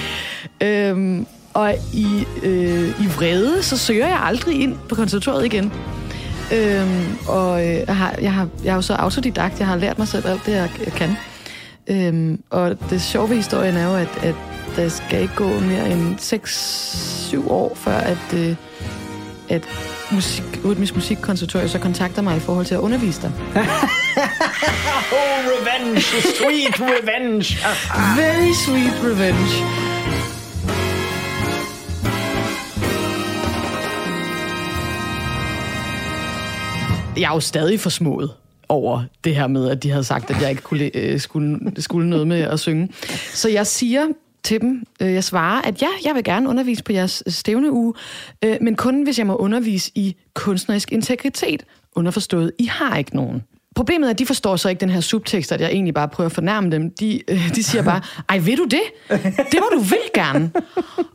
Øhm, 0.61 1.27
og 1.53 1.73
i, 1.93 2.25
øh, 2.43 2.89
i 2.89 3.07
vrede, 3.17 3.63
så 3.63 3.77
søger 3.77 4.07
jeg 4.07 4.19
aldrig 4.23 4.61
ind 4.61 4.75
på 4.89 4.95
konservatoriet 4.95 5.45
igen. 5.45 5.73
Øhm, 6.53 7.17
og 7.27 7.67
øh, 7.67 7.73
jeg, 7.87 7.97
har, 7.97 8.15
jeg, 8.21 8.33
har, 8.33 8.47
jeg 8.63 8.71
er 8.71 8.75
jo 8.75 8.81
så 8.81 8.93
autodidakt, 8.93 9.59
jeg 9.59 9.67
har 9.67 9.75
lært 9.75 9.97
mig 9.97 10.07
selv 10.07 10.27
alt 10.27 10.45
det, 10.45 10.51
jeg, 10.51 10.69
jeg 10.85 10.93
kan. 10.93 11.09
Øhm, 11.89 12.43
og 12.50 12.78
det 12.89 13.02
sjove 13.02 13.30
ved 13.30 13.36
historien 13.36 13.76
er 13.76 13.86
jo, 13.88 13.95
at, 13.95 14.23
at 14.23 14.36
der 14.76 14.89
skal 14.89 15.21
ikke 15.21 15.36
gå 15.36 15.60
mere 15.60 15.91
end 15.91 16.15
6-7 17.45 17.52
år, 17.52 17.76
før 17.76 17.97
at, 17.97 18.34
øh, 18.34 18.56
at 19.50 19.67
musik, 20.12 20.43
Rytmisk 20.65 20.95
Musikkonservatorium 20.95 21.69
så 21.69 21.80
kontakter 21.80 22.21
mig 22.21 22.38
i 22.38 22.39
forhold 22.39 22.65
til 22.65 22.76
at 22.76 22.80
undervise 22.80 23.21
dig. 23.21 23.32
oh, 25.17 25.39
revenge! 25.54 26.02
Sweet 26.02 26.82
revenge! 26.82 27.58
Very 28.17 28.54
sweet 28.54 28.93
revenge. 29.04 29.63
Jeg 37.17 37.30
er 37.30 37.34
jo 37.34 37.39
stadig 37.39 37.80
forsmået 37.80 38.34
over 38.69 39.03
det 39.23 39.36
her 39.36 39.47
med, 39.47 39.69
at 39.69 39.84
de 39.84 39.89
havde 39.89 40.03
sagt, 40.03 40.32
at 40.32 40.41
jeg 40.41 40.49
ikke 40.49 40.62
kunne, 40.62 40.91
øh, 40.93 41.19
skulle, 41.19 41.71
skulle 41.77 42.10
noget 42.10 42.27
med 42.27 42.41
at 42.41 42.60
synge. 42.60 42.89
Så 43.34 43.49
jeg 43.49 43.67
siger 43.67 44.08
til 44.43 44.62
dem, 44.62 44.84
øh, 45.01 45.13
jeg 45.13 45.23
svarer, 45.23 45.62
at 45.62 45.82
ja, 45.82 45.88
jeg 46.06 46.15
vil 46.15 46.23
gerne 46.23 46.49
undervise 46.49 46.84
på 46.84 46.91
jeres 46.91 47.23
stævneuge, 47.27 47.93
øh, 48.45 48.58
men 48.62 48.75
kun 48.75 49.03
hvis 49.03 49.17
jeg 49.17 49.27
må 49.27 49.36
undervise 49.36 49.91
i 49.95 50.15
kunstnerisk 50.34 50.91
integritet. 50.91 51.63
Underforstået, 51.95 52.51
I 52.60 52.65
har 52.65 52.97
ikke 52.97 53.15
nogen 53.15 53.43
Problemet 53.77 54.08
er, 54.08 54.12
at 54.12 54.19
de 54.19 54.25
forstår 54.25 54.56
så 54.56 54.69
ikke 54.69 54.80
den 54.80 54.89
her 54.89 55.01
subtekst, 55.01 55.51
at 55.51 55.62
jeg 55.62 55.69
egentlig 55.69 55.93
bare 55.93 56.08
prøver 56.08 56.25
at 56.25 56.32
fornærme 56.32 56.71
dem. 56.71 56.89
De, 56.89 57.21
øh, 57.27 57.56
de 57.56 57.63
siger 57.63 57.84
bare, 57.84 58.01
ej, 58.30 58.38
vil 58.38 58.58
du 58.58 58.63
det? 58.63 58.82
Det 59.51 59.60
må 59.60 59.69
du 59.73 59.80
vil 59.80 59.99
gerne. 60.13 60.51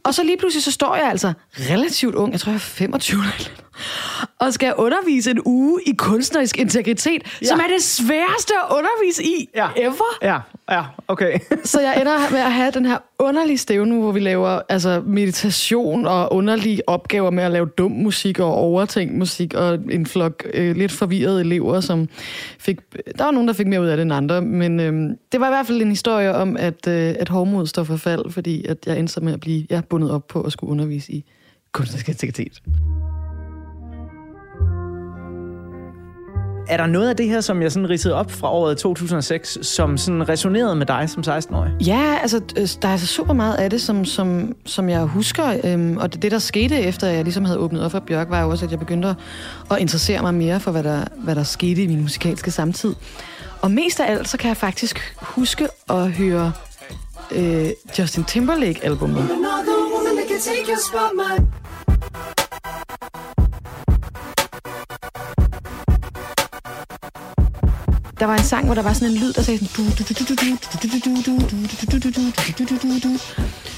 Og 0.05 0.15
så 0.15 0.23
lige 0.23 0.37
pludselig, 0.37 0.63
så 0.63 0.73
står 0.73 0.97
jeg 0.97 1.09
altså 1.11 1.33
relativt 1.57 2.15
ung, 2.15 2.33
jeg 2.33 2.41
tror, 2.41 2.53
jeg 2.53 2.57
er 2.57 2.61
25 2.61 3.23
og 4.39 4.53
skal 4.53 4.75
undervise 4.75 5.31
en 5.31 5.41
uge 5.45 5.81
i 5.87 5.93
kunstnerisk 5.93 6.59
integritet, 6.59 7.23
ja. 7.43 7.47
som 7.47 7.59
er 7.59 7.75
det 7.75 7.83
sværeste 7.83 8.55
at 8.65 8.77
undervise 8.77 9.25
i 9.25 9.49
ja. 9.55 9.69
ever. 9.77 10.19
Ja, 10.23 10.39
ja, 10.71 10.85
okay. 11.09 11.39
så 11.65 11.81
jeg 11.81 12.01
ender 12.01 12.31
med 12.31 12.39
at 12.39 12.53
have 12.53 12.71
den 12.71 12.87
her 12.87 12.99
underlige 13.19 13.59
stævne, 13.59 13.99
hvor 13.99 14.13
vi 14.13 14.21
laver 14.21 14.61
altså, 14.69 15.03
meditation 15.07 16.07
og 16.07 16.33
underlige 16.33 16.89
opgaver 16.89 17.31
med 17.31 17.45
at 17.45 17.51
lave 17.53 17.67
dum 17.67 17.91
musik 17.91 18.39
og 18.39 18.55
overtænkt 18.55 19.15
musik, 19.15 19.55
og 19.55 19.79
en 19.91 20.07
flok 20.07 20.47
øh, 20.55 20.77
lidt 20.77 20.93
forvirrede 20.93 21.41
elever, 21.41 21.81
som 21.81 22.09
fik... 22.59 22.77
Der 23.19 23.25
var 23.25 23.31
nogen, 23.31 23.49
der 23.49 23.55
fik 23.55 23.67
mere 23.67 23.81
ud 23.81 23.87
af 23.87 23.97
det 23.97 24.03
end 24.03 24.13
andre, 24.13 24.43
men 24.43 24.81
øh, 24.81 25.11
det 25.33 25.41
var 25.41 25.47
i 25.47 25.51
hvert 25.51 25.67
fald 25.67 25.83
en 25.83 25.89
historie 25.89 26.35
om, 26.35 26.57
at, 26.57 26.89
øh, 26.89 27.15
at 27.19 27.29
hårdmod 27.29 27.67
står 27.67 27.85
for 27.85 27.97
fald, 27.97 28.31
fordi 28.31 28.65
at 28.67 28.79
jeg 28.87 28.99
endte 28.99 29.21
med 29.21 29.33
at 29.33 29.41
blive 29.41 29.67
ja, 29.71 29.81
bundet 29.81 30.11
op 30.11 30.27
på 30.27 30.43
at 30.43 30.53
skulle 30.53 30.71
undervise 30.71 31.13
i 31.13 31.25
kunstnerisk 31.73 32.09
integritet. 32.09 32.63
Er 36.73 36.77
der 36.77 36.87
noget 36.87 37.09
af 37.09 37.17
det 37.17 37.29
her, 37.29 37.41
som 37.41 37.63
jeg 37.63 37.73
sådan 37.73 37.91
ridsede 37.91 38.15
op 38.15 38.31
fra 38.31 38.53
året 38.53 38.79
2006, 38.79 39.59
som 39.63 39.99
sådan 39.99 40.29
resonerede 40.29 40.77
med 40.77 40.87
dig 40.87 41.11
som 41.11 41.23
16-årig? 41.27 41.73
Ja, 41.87 42.19
altså, 42.23 42.41
øh, 42.57 42.69
der 42.83 42.89
er 42.89 42.97
så 42.97 43.07
super 43.07 43.33
meget 43.33 43.55
af 43.55 43.71
det, 43.71 43.81
som, 43.81 44.05
som, 44.05 44.57
som 44.67 44.89
jeg 44.89 45.03
husker. 45.03 45.61
Øhm, 45.65 45.97
og 45.97 46.23
det, 46.23 46.31
der 46.31 46.39
skete, 46.39 46.81
efter 46.81 47.07
jeg 47.09 47.25
ligesom 47.25 47.45
havde 47.45 47.59
åbnet 47.59 47.85
op 47.85 47.91
for 47.91 48.01
Bjørk, 48.01 48.31
var 48.31 48.43
jo 48.43 48.51
også, 48.51 48.65
at 48.65 48.71
jeg 48.71 48.79
begyndte 48.79 49.15
at 49.71 49.79
interessere 49.79 50.23
mig 50.23 50.35
mere 50.35 50.61
for, 50.61 50.71
hvad 50.71 50.83
der, 50.83 51.05
hvad 51.17 51.35
der 51.35 51.43
skete 51.43 51.83
i 51.83 51.87
min 51.87 52.03
musikalske 52.03 52.51
samtid. 52.51 52.95
Og 53.61 53.71
mest 53.71 54.01
af 54.01 54.11
alt, 54.11 54.29
så 54.29 54.37
kan 54.37 54.49
jeg 54.49 54.57
faktisk 54.57 55.17
huske 55.21 55.69
at 55.91 56.13
høre 56.13 56.53
øh, 57.33 57.71
Justin 57.99 58.25
Timberlake-albummet. 58.25 59.29
Der 68.23 68.29
var 68.29 68.37
en 68.37 68.45
sang, 68.45 68.67
hvor 68.67 68.75
der 68.75 68.83
var 68.83 68.93
sådan 68.93 69.15
en 69.15 69.21
lyd, 69.21 69.33
der 69.33 69.43
sagde 69.43 69.59
sådan... 69.59 69.79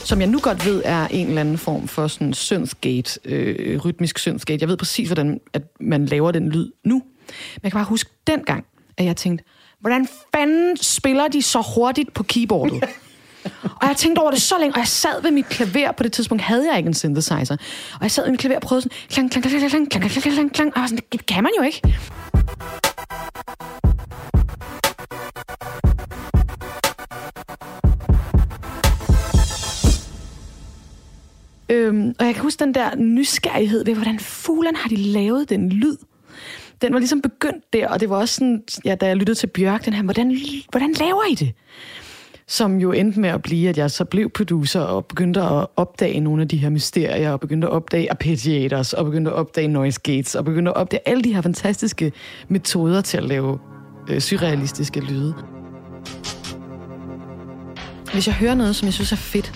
Som 0.05 0.21
jeg 0.21 0.29
nu 0.29 0.41
godt 0.41 0.67
ved 0.67 0.83
er 0.85 1.07
en 1.07 1.29
eller 1.29 1.41
anden 1.41 1.59
form 1.59 1.89
for 1.89 2.07
sådan 2.07 2.35
synthgate, 2.35 3.21
øh, 3.25 3.85
rytmisk 3.85 4.19
synthgate. 4.19 4.59
Jeg 4.61 4.69
ved 4.69 4.77
præcis, 4.77 5.09
hvordan 5.09 5.41
at 5.53 5.63
man 5.81 6.07
laver 6.07 6.31
den 6.31 6.49
lyd 6.49 6.71
nu. 6.85 6.95
Men 6.95 7.61
jeg 7.63 7.73
kan 7.73 7.79
bare 7.79 7.85
huske 7.85 8.11
dengang, 8.27 8.65
at 8.99 9.05
jeg 9.05 9.17
tænkte, 9.17 9.45
hvordan 9.81 10.09
fanden 10.35 10.77
spiller 10.77 11.29
de 11.29 11.43
så 11.43 11.73
hurtigt 11.75 12.15
på 12.15 12.23
keyboardet? 12.23 12.85
Og 13.63 13.89
jeg 13.89 13.97
tænkte 13.97 14.21
over 14.21 14.31
det 14.31 14.43
så 14.43 14.59
længe, 14.59 14.75
og 14.75 14.79
jeg 14.79 14.89
sad 14.89 15.23
ved 15.23 15.31
mit 15.31 15.49
klaver, 15.49 15.93
på 15.93 16.03
det 16.03 16.13
tidspunkt 16.13 16.43
havde 16.43 16.69
jeg 16.71 16.79
ikke 16.79 16.89
en 16.89 16.95
synthesizer. 16.95 17.57
Og 17.95 18.03
jeg 18.03 18.11
sad 18.11 18.25
ved 18.25 18.31
mit 18.31 18.41
klaver 18.41 18.57
og 18.57 18.63
prøvede 18.63 18.83
sådan, 18.83 19.29
klang, 19.29 19.31
klang, 19.31 19.45
klang, 19.45 19.71
klang, 19.71 19.91
klang, 19.91 20.11
klang, 20.11 20.23
klang, 20.23 20.35
klang, 20.35 20.53
klang, 20.53 20.69
og 20.69 20.77
jeg 20.77 20.81
var 20.81 20.87
sådan, 20.87 21.05
det 21.13 21.27
kan 21.27 21.43
man 21.43 21.53
jo 21.59 21.63
ikke. 21.63 21.81
Øhm, 31.75 32.15
og 32.19 32.27
jeg 32.27 32.35
kan 32.35 32.43
huske 32.43 32.65
den 32.65 32.75
der 32.75 32.97
nysgerrighed 32.97 33.85
ved, 33.85 33.95
hvordan 33.95 34.19
fuglen 34.19 34.77
har 34.77 34.89
de 34.89 34.97
lavet 34.97 35.51
den 35.51 35.69
lyd. 35.69 35.97
Den 36.83 36.93
var 36.93 36.99
ligesom 36.99 37.21
begyndt 37.21 37.73
der, 37.73 37.89
og 37.89 38.01
det 38.01 38.11
var 38.11 38.17
også 38.17 38.35
sådan, 38.35 38.63
ja, 38.85 38.95
da 38.95 39.07
jeg 39.07 39.17
lyttede 39.17 39.39
til 39.39 39.47
Bjørk, 39.47 39.85
den 39.85 39.93
her, 39.93 40.03
hvordan, 40.03 40.39
hvordan 40.71 40.93
laver 40.93 41.31
I 41.31 41.35
det? 41.35 41.53
Som 42.47 42.79
jo 42.79 42.93
endte 42.93 43.21
med 43.21 43.29
at 43.29 43.43
blive, 43.43 43.69
at 43.69 43.79
jeg 43.79 43.91
så 43.91 44.05
blev 44.05 44.31
producer 44.31 44.81
og 44.81 45.07
begyndte 45.07 45.41
at 45.41 45.67
opdage 45.77 46.21
nogle 46.21 46.43
af 46.43 46.49
de 46.49 46.57
her 46.57 46.71
mysterier, 46.71 47.31
og 47.31 47.41
begyndte 47.41 47.67
at 47.67 47.73
opdage 47.73 48.11
arpeggiators, 48.11 48.93
og 48.93 49.05
begyndte 49.05 49.31
at 49.31 49.35
opdage 49.35 49.69
noise 49.69 50.01
gates, 50.03 50.35
og 50.35 50.45
begyndte 50.45 50.71
at 50.71 50.77
opdage 50.77 51.09
alle 51.09 51.23
de 51.23 51.35
her 51.35 51.41
fantastiske 51.41 52.13
metoder 52.49 53.01
til 53.01 53.17
at 53.17 53.25
lave 53.25 53.59
øh, 54.11 54.21
surrealistiske 54.21 55.01
lyde. 55.01 55.35
Hvis 58.13 58.27
jeg 58.27 58.35
hører 58.35 58.55
noget, 58.55 58.77
som 58.77 58.87
jeg 58.87 58.93
synes 58.93 59.13
er 59.13 59.17
fedt, 59.17 59.53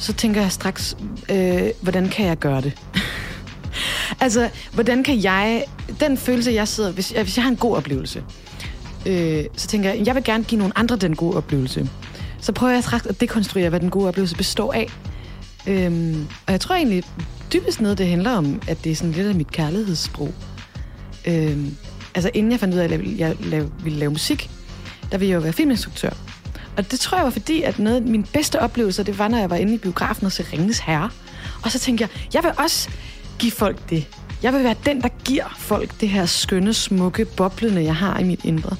så 0.00 0.12
tænker 0.12 0.40
jeg 0.40 0.52
straks, 0.52 0.96
øh, 1.30 1.70
hvordan 1.80 2.08
kan 2.08 2.26
jeg 2.26 2.38
gøre 2.38 2.60
det? 2.60 2.72
altså, 4.24 4.50
hvordan 4.72 5.02
kan 5.02 5.22
jeg... 5.22 5.64
Den 6.00 6.16
følelse, 6.16 6.52
jeg 6.52 6.68
sidder... 6.68 6.92
Hvis, 6.92 7.10
hvis 7.10 7.36
jeg 7.36 7.44
har 7.44 7.50
en 7.50 7.56
god 7.56 7.76
oplevelse, 7.76 8.24
øh, 9.06 9.44
så 9.56 9.66
tænker 9.66 9.92
jeg, 9.92 10.06
jeg 10.06 10.14
vil 10.14 10.24
gerne 10.24 10.44
give 10.44 10.58
nogle 10.58 10.78
andre 10.78 10.96
den 10.96 11.16
gode 11.16 11.36
oplevelse. 11.36 11.90
Så 12.40 12.52
prøver 12.52 12.72
jeg 12.72 12.82
straks 12.82 13.06
at 13.06 13.20
dekonstruere, 13.20 13.68
hvad 13.68 13.80
den 13.80 13.90
gode 13.90 14.08
oplevelse 14.08 14.36
består 14.36 14.72
af. 14.72 14.88
Øhm, 15.66 16.26
og 16.46 16.52
jeg 16.52 16.60
tror 16.60 16.74
egentlig, 16.74 17.04
dybest 17.52 17.80
ned, 17.80 17.96
det 17.96 18.06
handler 18.06 18.30
om, 18.30 18.62
at 18.68 18.84
det 18.84 18.92
er 18.92 18.96
sådan 18.96 19.12
lidt 19.12 19.26
af 19.26 19.34
mit 19.34 19.52
kærlighedssprog. 19.52 20.34
Øhm, 21.26 21.76
altså, 22.14 22.30
inden 22.34 22.52
jeg 22.52 22.60
fandt 22.60 22.74
ud 22.74 22.80
af, 22.80 22.84
at 22.84 22.90
jeg, 22.90 23.18
jeg, 23.18 23.36
jeg 23.52 23.64
ville 23.84 23.98
lave 23.98 24.10
musik, 24.10 24.50
der 25.12 25.18
ville 25.18 25.30
jeg 25.30 25.36
jo 25.36 25.40
være 25.40 25.52
filminstruktør. 25.52 26.10
Og 26.76 26.90
det 26.90 27.00
tror 27.00 27.18
jeg 27.18 27.24
var 27.24 27.30
fordi, 27.30 27.62
at 27.62 27.78
noget 27.78 27.96
af 27.96 28.02
mine 28.02 28.24
bedste 28.24 28.60
oplevelser, 28.60 29.02
det 29.02 29.18
var, 29.18 29.28
når 29.28 29.38
jeg 29.38 29.50
var 29.50 29.56
inde 29.56 29.74
i 29.74 29.78
biografen 29.78 30.26
og 30.26 30.32
så 30.32 30.44
Ringens 30.52 30.78
Herre. 30.78 31.10
Og 31.64 31.70
så 31.70 31.78
tænkte 31.78 32.02
jeg, 32.02 32.08
jeg 32.34 32.42
vil 32.42 32.52
også 32.58 32.88
give 33.38 33.52
folk 33.52 33.90
det. 33.90 34.06
Jeg 34.42 34.52
vil 34.52 34.64
være 34.64 34.74
den, 34.86 35.00
der 35.00 35.08
giver 35.24 35.54
folk 35.58 36.00
det 36.00 36.08
her 36.08 36.26
skønne, 36.26 36.74
smukke, 36.74 37.24
boblende, 37.24 37.84
jeg 37.84 37.96
har 37.96 38.18
i 38.18 38.24
mit 38.24 38.44
indre. 38.44 38.76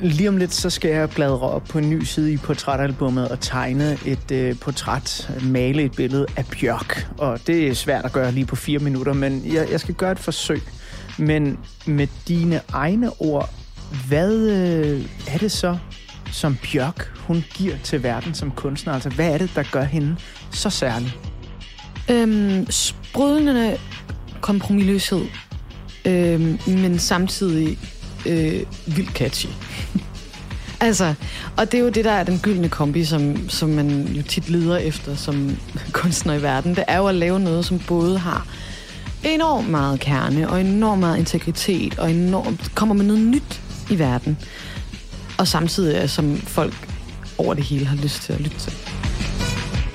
Lige 0.00 0.28
om 0.28 0.36
lidt, 0.36 0.54
så 0.54 0.70
skal 0.70 0.90
jeg 0.90 1.10
bladre 1.10 1.40
op 1.40 1.64
på 1.64 1.78
en 1.78 1.90
ny 1.90 2.02
side 2.02 2.32
i 2.32 2.36
portrætalbummet 2.36 3.28
og 3.28 3.40
tegne 3.40 3.98
et 4.06 4.30
øh, 4.32 4.58
portræt, 4.58 5.30
male 5.42 5.82
et 5.82 5.92
billede 5.92 6.26
af 6.36 6.46
Bjørk. 6.46 7.08
Og 7.18 7.40
det 7.46 7.68
er 7.68 7.74
svært 7.74 8.04
at 8.04 8.12
gøre 8.12 8.32
lige 8.32 8.46
på 8.46 8.56
fire 8.56 8.78
minutter, 8.78 9.12
men 9.12 9.42
jeg, 9.52 9.70
jeg 9.70 9.80
skal 9.80 9.94
gøre 9.94 10.12
et 10.12 10.18
forsøg. 10.18 10.62
Men 11.18 11.58
med 11.86 12.06
dine 12.28 12.60
egne 12.72 13.10
ord, 13.20 13.50
hvad 14.08 14.36
øh, 14.36 15.06
er 15.26 15.38
det 15.38 15.52
så, 15.52 15.78
som 16.32 16.56
Bjørk 16.62 17.12
hun 17.16 17.44
giver 17.54 17.76
til 17.84 18.02
verden 18.02 18.34
som 18.34 18.50
kunstner? 18.50 18.92
Altså, 18.92 19.08
hvad 19.08 19.28
er 19.28 19.38
det, 19.38 19.50
der 19.54 19.62
gør 19.72 19.84
hende 19.84 20.16
så 20.50 20.70
særlig? 20.70 21.16
Øhm, 22.10 22.66
sprudlende 22.70 23.76
kompromilløshed, 24.40 25.26
øhm, 26.04 26.58
men 26.66 26.98
samtidig 26.98 27.78
øh, 28.26 28.62
vildt 28.86 29.10
catchy. 29.10 29.48
altså, 30.80 31.14
og 31.56 31.72
det 31.72 31.78
er 31.78 31.82
jo 31.82 31.88
det, 31.88 32.04
der 32.04 32.12
er 32.12 32.24
den 32.24 32.38
gyldne 32.38 32.68
kombi, 32.68 33.04
som, 33.04 33.48
som 33.48 33.68
man 33.68 34.02
jo 34.02 34.22
tit 34.22 34.48
leder 34.48 34.76
efter 34.76 35.14
som 35.14 35.56
kunstner 35.92 36.34
i 36.34 36.42
verden. 36.42 36.74
Det 36.74 36.84
er 36.88 36.96
jo 36.96 37.06
at 37.06 37.14
lave 37.14 37.40
noget, 37.40 37.64
som 37.64 37.78
både 37.78 38.18
har 38.18 38.46
enormt 39.24 39.68
meget 39.68 40.00
kerne, 40.00 40.50
og 40.50 40.60
enormt 40.60 41.00
meget 41.00 41.18
integritet, 41.18 41.98
og 41.98 42.10
enormt, 42.10 42.74
kommer 42.74 42.94
med 42.94 43.04
noget 43.04 43.22
nyt 43.22 43.60
i 43.90 43.98
verden 43.98 44.38
og 45.38 45.48
samtidig 45.48 46.10
som 46.10 46.36
folk 46.36 46.88
over 47.38 47.54
det 47.54 47.64
hele 47.64 47.86
har 47.86 47.96
lyst 47.96 48.22
til 48.22 48.32
at 48.32 48.40
lytte 48.40 48.58
til. 48.58 48.72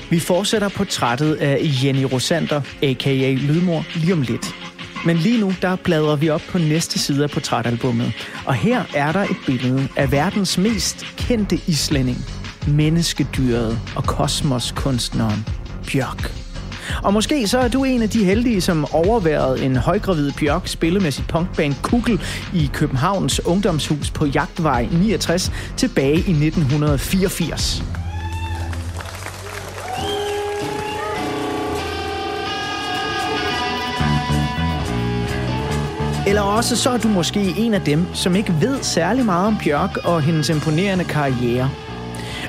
Vi 0.09 0.19
fortsætter 0.19 0.69
portrættet 0.69 1.35
af 1.35 1.61
Jenny 1.83 2.03
Rosander, 2.03 2.61
a.k.a. 2.83 3.33
Lydmor, 3.33 3.85
lige 3.95 4.13
om 4.13 4.21
lidt. 4.21 4.55
Men 5.05 5.17
lige 5.17 5.39
nu, 5.39 5.53
der 5.61 5.75
bladrer 5.75 6.15
vi 6.15 6.29
op 6.29 6.41
på 6.49 6.57
næste 6.57 6.99
side 6.99 7.23
af 7.23 7.29
portrætalbummet. 7.29 8.13
Og 8.45 8.53
her 8.53 8.83
er 8.95 9.11
der 9.11 9.23
et 9.23 9.37
billede 9.45 9.87
af 9.95 10.11
verdens 10.11 10.57
mest 10.57 11.05
kendte 11.17 11.59
islænding, 11.67 12.17
menneskedyret 12.67 13.79
og 13.95 14.03
kosmoskunstneren 14.03 15.45
Bjørk. 15.91 16.42
Og 17.03 17.13
måske 17.13 17.47
så 17.47 17.59
er 17.59 17.67
du 17.67 17.83
en 17.83 18.01
af 18.01 18.09
de 18.09 18.23
heldige, 18.23 18.61
som 18.61 18.87
overværede 18.91 19.65
en 19.65 19.75
højgravid 19.75 20.31
Bjørk 20.31 20.67
spille 20.67 20.99
med 20.99 21.11
sit 21.11 21.27
punkband 21.27 21.75
Kugel 21.81 22.21
i 22.53 22.69
Københavns 22.73 23.45
Ungdomshus 23.45 24.11
på 24.11 24.25
Jagtvej 24.25 24.87
69 24.91 25.51
tilbage 25.77 26.15
i 26.15 26.45
1984. 26.45 27.83
Eller 36.27 36.41
også 36.41 36.75
så 36.75 36.89
er 36.89 36.97
du 36.97 37.07
måske 37.07 37.53
en 37.57 37.73
af 37.73 37.81
dem, 37.81 38.05
som 38.13 38.35
ikke 38.35 38.55
ved 38.61 38.83
særlig 38.83 39.25
meget 39.25 39.47
om 39.47 39.57
Bjørk 39.63 39.97
og 40.03 40.21
hendes 40.21 40.49
imponerende 40.49 41.03
karriere. 41.03 41.69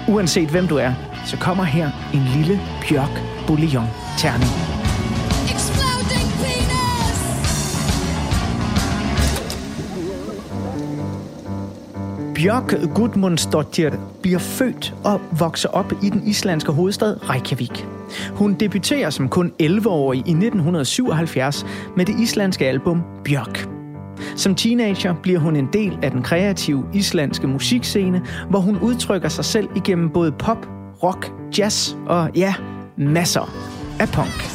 Uanset 0.09 0.49
hvem 0.49 0.69
du 0.69 0.77
er, 0.77 0.93
så 1.27 1.37
kommer 1.37 1.65
her 1.65 1.91
en 2.15 2.23
lille 2.37 2.61
Bjørk 2.89 3.23
Bouillon 3.47 3.87
terning. 4.19 4.51
Bjørk 12.35 12.95
Gudmundsdottir 12.95 13.91
bliver 14.23 14.39
født 14.39 14.95
og 15.05 15.21
vokser 15.39 15.69
op 15.69 15.93
i 16.03 16.11
den 16.11 16.23
islandske 16.27 16.73
hovedstad 16.73 17.31
Reykjavik. 17.31 17.87
Hun 18.31 18.55
debuterer 18.55 19.11
som 19.11 19.29
kun 19.29 19.53
11-årig 19.63 20.19
i 20.19 20.31
1977 20.31 21.67
med 21.97 22.07
det 22.07 22.21
islandske 22.21 22.67
album 22.67 23.03
Bjørk. 23.25 23.69
Som 24.37 24.55
teenager 24.55 25.15
bliver 25.23 25.39
hun 25.39 25.57
en 25.57 25.69
del 25.73 25.99
af 26.03 26.11
den 26.11 26.23
kreative 26.23 26.85
islandske 26.93 27.47
musikscene, 27.47 28.23
hvor 28.51 28.61
hun 28.61 28.79
udtrykker 28.79 29.29
sig 29.29 29.45
selv 29.45 29.69
igennem 29.77 30.11
både 30.11 30.33
pop, 30.33 30.69
rock, 31.03 31.33
jazz 31.59 31.95
og 32.07 32.31
ja, 32.35 32.55
masser 32.97 33.53
af 34.01 34.09
punk. 34.09 34.51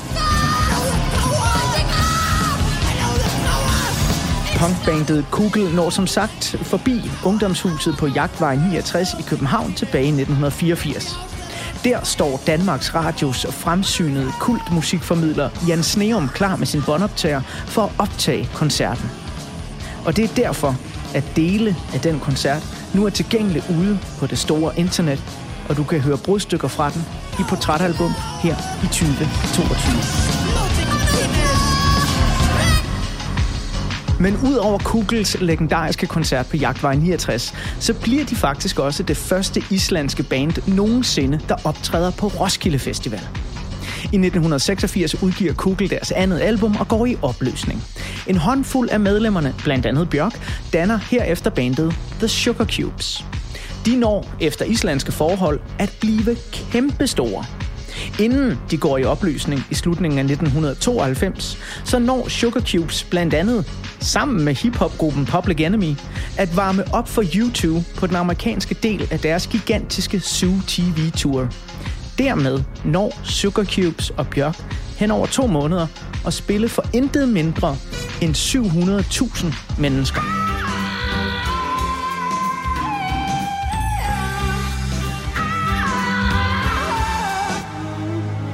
Punkbandet 4.60 5.26
Kugel 5.32 5.76
når 5.76 5.90
som 5.90 6.08
sagt 6.08 6.56
forbi 6.62 7.02
ungdomshuset 7.26 7.96
på 8.00 8.08
Jagtvej 8.08 8.56
69 8.56 9.14
i 9.20 9.22
København 9.22 9.74
tilbage 9.74 10.04
i 10.04 10.08
1984. 10.08 11.20
Der 11.84 12.04
står 12.04 12.42
Danmarks 12.48 12.96
Radios 12.96 13.46
fremsynede 13.50 14.32
kultmusikformidler 14.40 15.50
Jan 15.68 15.84
Sneum 15.84 16.30
klar 16.30 16.56
med 16.56 16.68
sin 16.68 16.82
båndoptager 16.86 17.42
for 17.68 17.82
at 17.82 17.92
optage 17.98 18.50
koncerten. 18.54 19.10
Og 20.06 20.16
det 20.16 20.24
er 20.24 20.36
derfor, 20.36 20.76
at 21.16 21.24
dele 21.36 21.76
af 21.94 22.00
den 22.00 22.20
koncert 22.20 22.64
nu 22.96 23.06
er 23.06 23.10
tilgængelig 23.10 23.64
ude 23.70 24.00
på 24.20 24.28
det 24.28 24.38
store 24.38 24.80
internet, 24.80 25.49
og 25.70 25.78
du 25.78 25.84
kan 25.84 26.00
høre 26.00 26.18
brudstykker 26.18 26.68
fra 26.68 26.90
den 26.90 27.06
i 27.40 27.44
portrætalbum 27.50 28.12
her 28.42 28.56
i 28.84 28.88
2022. 28.88 30.70
Men 34.20 34.38
ud 34.38 34.56
over 34.56 34.78
Kugels 34.78 35.42
legendariske 35.42 36.08
koncert 36.08 36.48
på 36.48 36.58
Jagtvej 36.58 36.96
69, 36.96 37.54
så 37.80 37.94
bliver 37.94 38.26
de 38.26 38.36
faktisk 38.36 38.80
også 38.80 39.04
det 39.04 39.18
første 39.18 39.64
islandske 39.72 40.24
band 40.24 40.68
nogensinde, 40.76 41.40
der 41.50 41.56
optræder 41.64 42.12
på 42.12 42.28
Roskilde 42.28 42.80
Festival. 42.80 43.28
I 44.04 44.18
1986 44.18 45.24
udgiver 45.24 45.54
Kugel 45.54 45.90
deres 45.90 46.12
andet 46.12 46.40
album 46.40 46.76
og 46.76 46.88
går 46.88 47.06
i 47.06 47.18
opløsning. 47.22 47.84
En 48.28 48.38
håndfuld 48.38 48.90
af 48.90 49.00
medlemmerne, 49.00 49.56
blandt 49.64 49.86
andet 49.86 50.10
Bjørk, 50.10 50.64
danner 50.74 50.98
herefter 50.98 51.50
bandet 51.50 51.96
The 52.20 52.28
Sugar 52.28 52.66
Cubes. 52.66 53.26
De 53.86 53.96
når, 53.96 54.36
efter 54.40 54.66
islandske 54.66 55.12
forhold, 55.12 55.60
at 55.80 55.98
blive 56.00 56.38
kæmpestore. 56.52 57.46
Inden 58.20 58.60
de 58.72 58.78
går 58.78 58.98
i 58.98 59.04
opløsning 59.04 59.66
i 59.72 59.76
slutningen 59.76 60.20
af 60.20 60.24
1992, 60.24 61.58
så 61.86 62.00
når 62.00 62.28
Sugar 62.28 62.62
Cubes 62.62 63.04
blandt 63.04 63.34
andet 63.34 63.66
sammen 64.00 64.46
med 64.46 64.54
hiphopgruppen 64.54 65.26
Public 65.26 65.60
Enemy 65.60 65.96
at 66.38 66.58
varme 66.58 66.84
op 66.94 67.08
for 67.08 67.24
YouTube 67.36 67.86
på 67.98 68.08
den 68.08 68.16
amerikanske 68.16 68.76
del 68.84 69.08
af 69.12 69.20
deres 69.20 69.48
gigantiske 69.48 70.20
Zoo 70.20 70.54
TV 70.68 71.12
Tour. 71.18 71.50
Dermed 72.18 72.64
når 72.86 73.20
Sugar 73.24 73.64
Cubes 73.64 74.10
og 74.10 74.28
Bjørk 74.28 74.58
hen 74.98 75.12
over 75.12 75.28
to 75.28 75.48
måneder 75.48 75.88
at 76.28 76.34
spille 76.34 76.70
for 76.70 76.86
intet 76.94 77.30
mindre 77.30 77.78
end 78.22 78.36
700.000 78.36 79.82
mennesker. 79.82 80.49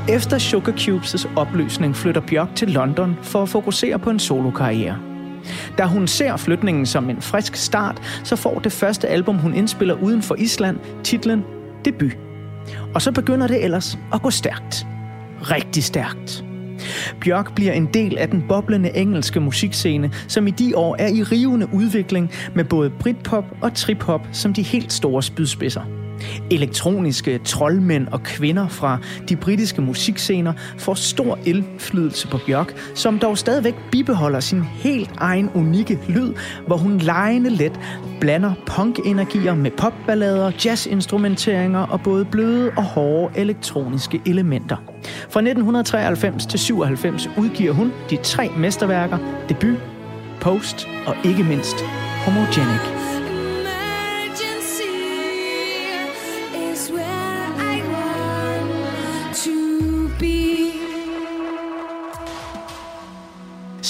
Efter 0.09 0.37
Sugar 0.37 0.71
Cubes' 0.71 1.29
opløsning 1.35 1.95
flytter 1.95 2.21
Bjørk 2.21 2.55
til 2.55 2.67
London 2.67 3.15
for 3.21 3.41
at 3.41 3.49
fokusere 3.49 3.99
på 3.99 4.09
en 4.09 4.19
solokarriere. 4.19 4.97
Da 5.77 5.85
hun 5.85 6.07
ser 6.07 6.37
flytningen 6.37 6.85
som 6.85 7.09
en 7.09 7.21
frisk 7.21 7.55
start, 7.55 8.01
så 8.23 8.35
får 8.35 8.59
det 8.59 8.71
første 8.71 9.07
album, 9.07 9.37
hun 9.37 9.53
indspiller 9.53 9.95
uden 10.03 10.21
for 10.21 10.35
Island, 10.35 10.77
titlen 11.03 11.43
Debut. 11.85 12.17
Og 12.93 13.01
så 13.01 13.11
begynder 13.11 13.47
det 13.47 13.63
ellers 13.63 13.97
at 14.13 14.21
gå 14.21 14.29
stærkt. 14.29 14.87
Rigtig 15.41 15.83
stærkt. 15.83 16.45
Bjørk 17.21 17.55
bliver 17.55 17.73
en 17.73 17.85
del 17.93 18.17
af 18.17 18.29
den 18.29 18.43
boblende 18.47 18.97
engelske 18.97 19.39
musikscene, 19.39 20.11
som 20.27 20.47
i 20.47 20.51
de 20.51 20.77
år 20.77 20.95
er 20.99 21.07
i 21.07 21.23
rivende 21.23 21.67
udvikling 21.73 22.31
med 22.55 22.63
både 22.63 22.89
britpop 22.89 23.45
og 23.61 23.73
trip-hop 23.73 24.27
som 24.31 24.53
de 24.53 24.61
helt 24.61 24.93
store 24.93 25.23
spydspidser. 25.23 26.04
Elektroniske 26.51 27.37
troldmænd 27.37 28.07
og 28.07 28.23
kvinder 28.23 28.67
fra 28.67 28.97
de 29.29 29.35
britiske 29.35 29.81
musikscener 29.81 30.53
får 30.77 30.93
stor 30.93 31.39
indflydelse 31.45 32.27
på 32.27 32.39
Bjørk, 32.45 32.91
som 32.95 33.19
dog 33.19 33.37
stadigvæk 33.37 33.75
bibeholder 33.91 34.39
sin 34.39 34.63
helt 34.63 35.11
egen 35.17 35.49
unikke 35.53 35.99
lyd, 36.09 36.33
hvor 36.67 36.77
hun 36.77 36.97
lejende 36.97 37.49
let 37.49 37.79
blander 38.19 38.53
punk-energier 38.65 39.55
med 39.55 39.71
popballader, 39.71 40.51
jazzinstrumenteringer 40.65 41.79
og 41.79 42.01
både 42.01 42.25
bløde 42.25 42.71
og 42.77 42.83
hårde 42.83 43.39
elektroniske 43.39 44.21
elementer. 44.25 44.77
Fra 45.29 45.39
1993 45.39 46.45
til 46.45 46.59
97 46.59 47.29
udgiver 47.37 47.73
hun 47.73 47.91
de 48.09 48.17
tre 48.23 48.49
mesterværker, 48.57 49.17
Debut, 49.49 49.77
Post 50.41 50.87
og 51.07 51.15
ikke 51.23 51.43
mindst 51.43 51.75
Homogenic. 52.25 53.04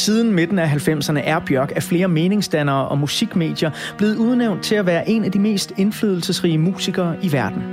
Siden 0.06 0.34
midten 0.34 0.60
af 0.60 0.88
90'erne 0.88 1.20
er 1.24 1.40
Bjørk 1.40 1.72
af 1.76 1.84
flere 1.84 2.08
meningsdannere 2.08 2.88
og 2.88 2.98
musikmedier 2.98 3.72
blevet 3.98 4.16
udnævnt 4.16 4.64
til 4.64 4.76
at 4.76 4.86
være 4.86 5.10
en 5.10 5.24
af 5.24 5.32
de 5.32 5.40
mest 5.40 5.74
indflydelsesrige 5.78 6.58
musikere 6.58 7.16
i 7.22 7.32
verden. 7.32 7.64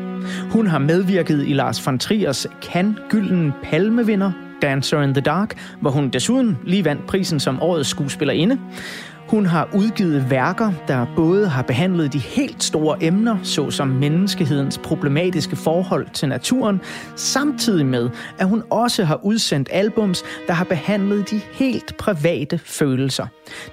Hun 0.50 0.66
har 0.66 0.78
medvirket 0.78 1.44
i 1.46 1.52
Lars 1.52 1.86
von 1.86 1.98
Triers 1.98 2.46
Kan 2.62 2.96
Gylden 3.10 3.52
Palmevinder 3.62 4.32
Dancer 4.62 5.02
in 5.02 5.14
the 5.14 5.20
Dark, 5.20 5.58
hvor 5.80 5.90
hun 5.90 6.08
desuden 6.08 6.58
lige 6.64 6.84
vandt 6.84 7.06
prisen 7.06 7.40
som 7.40 7.62
årets 7.62 7.88
skuespillerinde. 7.88 8.58
Hun 9.32 9.46
har 9.46 9.68
udgivet 9.74 10.30
værker, 10.30 10.72
der 10.88 11.06
både 11.16 11.48
har 11.48 11.62
behandlet 11.62 12.12
de 12.12 12.18
helt 12.18 12.62
store 12.62 12.96
emner, 13.00 13.38
såsom 13.42 13.88
menneskehedens 13.88 14.78
problematiske 14.78 15.56
forhold 15.56 16.06
til 16.12 16.28
naturen, 16.28 16.80
samtidig 17.16 17.86
med, 17.86 18.10
at 18.38 18.48
hun 18.48 18.62
også 18.70 19.04
har 19.04 19.20
udsendt 19.24 19.68
albums, 19.72 20.24
der 20.46 20.52
har 20.52 20.64
behandlet 20.64 21.30
de 21.30 21.40
helt 21.52 21.96
private 21.96 22.58
følelser. 22.58 23.26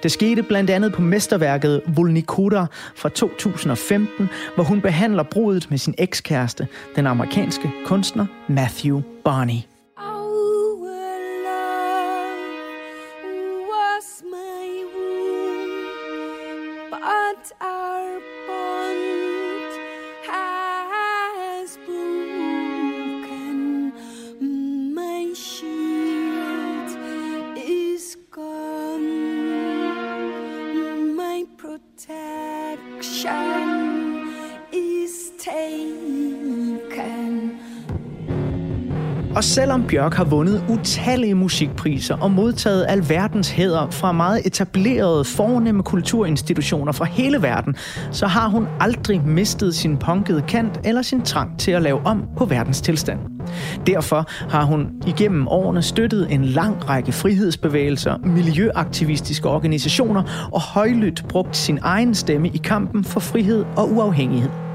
Det 0.04 0.12
skete 0.12 0.44
blandt 0.44 0.70
andet 0.70 0.94
på 0.94 1.02
mesterværket 1.02 1.82
Volnikoda 1.88 2.66
fra 2.96 3.10
2015, 3.10 4.30
hvor 4.56 4.64
hun 4.64 4.82
behandler 4.82 5.24
brudet 5.24 5.68
med 5.70 5.78
sin 5.78 5.96
ekskæreste, 5.98 6.68
den 6.96 7.08
amerikanske 7.08 7.72
kunstner 7.86 8.26
Matthew 8.48 9.02
Barney. 9.24 9.79
Og 39.40 39.44
selvom 39.44 39.84
Bjørk 39.88 40.14
har 40.14 40.24
vundet 40.24 40.64
utallige 40.70 41.36
musikpriser 41.36 42.16
og 42.16 42.32
modtaget 42.32 42.86
alverdens 42.90 43.50
hæder 43.50 43.90
fra 43.90 44.12
meget 44.12 44.46
etablerede, 44.46 45.26
fornemme 45.26 45.84
kulturinstitutioner 45.84 46.92
fra 46.92 47.06
hele 47.06 47.42
verden, 47.42 47.76
så 48.12 48.28
har 48.28 48.48
hun 48.48 48.68
aldrig 48.80 49.22
mistet 49.26 49.76
sin 49.76 49.98
punkede 49.98 50.42
kant 50.42 50.80
eller 50.84 51.02
sin 51.02 51.22
trang 51.22 51.60
til 51.60 51.72
at 51.72 51.82
lave 51.82 52.06
om 52.06 52.24
på 52.38 52.46
verdens 52.46 52.82
tilstand. 52.82 53.20
Derfor 53.88 54.26
har 54.50 54.64
hun 54.64 54.88
igennem 55.08 55.48
årene 55.48 55.82
støttet 55.82 56.32
en 56.32 56.46
lang 56.46 56.90
række 56.90 57.12
frihedsbevægelser, 57.12 58.18
miljøaktivistiske 58.18 59.50
organisationer 59.50 60.50
og 60.52 60.62
højlydt 60.62 61.26
brugt 61.30 61.58
sin 61.58 61.80
egen 61.82 62.16
stemme 62.16 62.48
i 62.48 62.58
kampen 62.58 63.04
for 63.04 63.20
frihed 63.20 63.66
og 63.78 63.92
uafhængighed. 63.92 64.69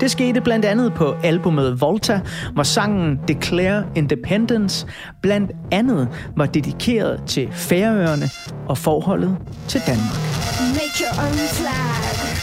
Det 0.00 0.10
skete 0.10 0.40
blandt 0.40 0.64
andet 0.64 0.94
på 0.94 1.14
albumet 1.24 1.80
Volta, 1.80 2.20
hvor 2.54 2.62
sangen 2.62 3.20
Declare 3.28 3.84
Independence 3.94 4.86
blandt 5.22 5.52
andet 5.70 6.08
var 6.36 6.46
dedikeret 6.46 7.20
til 7.26 7.48
Færøerne 7.52 8.30
og 8.68 8.78
forholdet 8.78 9.36
til 9.68 9.80
Danmark. 9.86 10.18
Make 10.60 10.96
your 11.00 11.24
own 11.24 11.34
flag. 11.34 12.41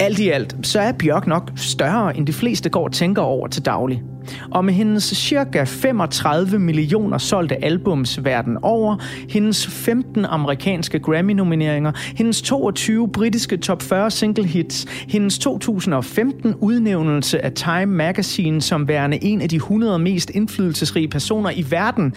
Alt 0.00 0.18
i 0.18 0.28
alt, 0.28 0.56
så 0.62 0.80
er 0.80 0.92
Bjørk 0.92 1.26
nok 1.26 1.52
større, 1.56 2.16
end 2.16 2.26
de 2.26 2.32
fleste 2.32 2.70
går 2.70 2.84
og 2.84 2.92
tænker 2.92 3.22
over 3.22 3.48
til 3.48 3.64
daglig. 3.64 4.02
Og 4.50 4.64
med 4.64 4.74
hendes 4.74 5.04
cirka 5.04 5.64
35 5.64 6.58
millioner 6.58 7.18
solgte 7.18 7.64
albums 7.64 8.24
verden 8.24 8.56
over, 8.62 8.96
hendes 9.28 9.66
15 9.66 10.24
amerikanske 10.24 10.98
Grammy-nomineringer, 10.98 11.92
hendes 12.16 12.42
22 12.42 13.08
britiske 13.08 13.56
top 13.56 13.82
40 13.82 14.10
single 14.10 14.46
hits, 14.46 14.86
hendes 15.08 15.38
2015 15.38 16.54
udnævnelse 16.60 17.44
af 17.44 17.52
Time 17.52 17.86
Magazine 17.86 18.60
som 18.60 18.88
værende 18.88 19.24
en 19.24 19.40
af 19.40 19.48
de 19.48 19.56
100 19.56 19.98
mest 19.98 20.30
indflydelsesrige 20.30 21.08
personer 21.08 21.50
i 21.50 21.66
verden, 21.70 22.14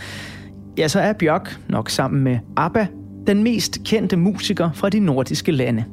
ja, 0.78 0.88
så 0.88 1.00
er 1.00 1.14
Bjørk 1.14 1.60
nok 1.70 1.90
sammen 1.90 2.24
med 2.24 2.38
ABBA 2.58 2.88
den 3.28 3.44
mest 3.44 3.84
kendte 3.86 4.18
musiker 4.18 4.70
fra 4.74 4.90
de 4.90 5.00
nordiske 5.00 5.52
lande. 5.52 5.86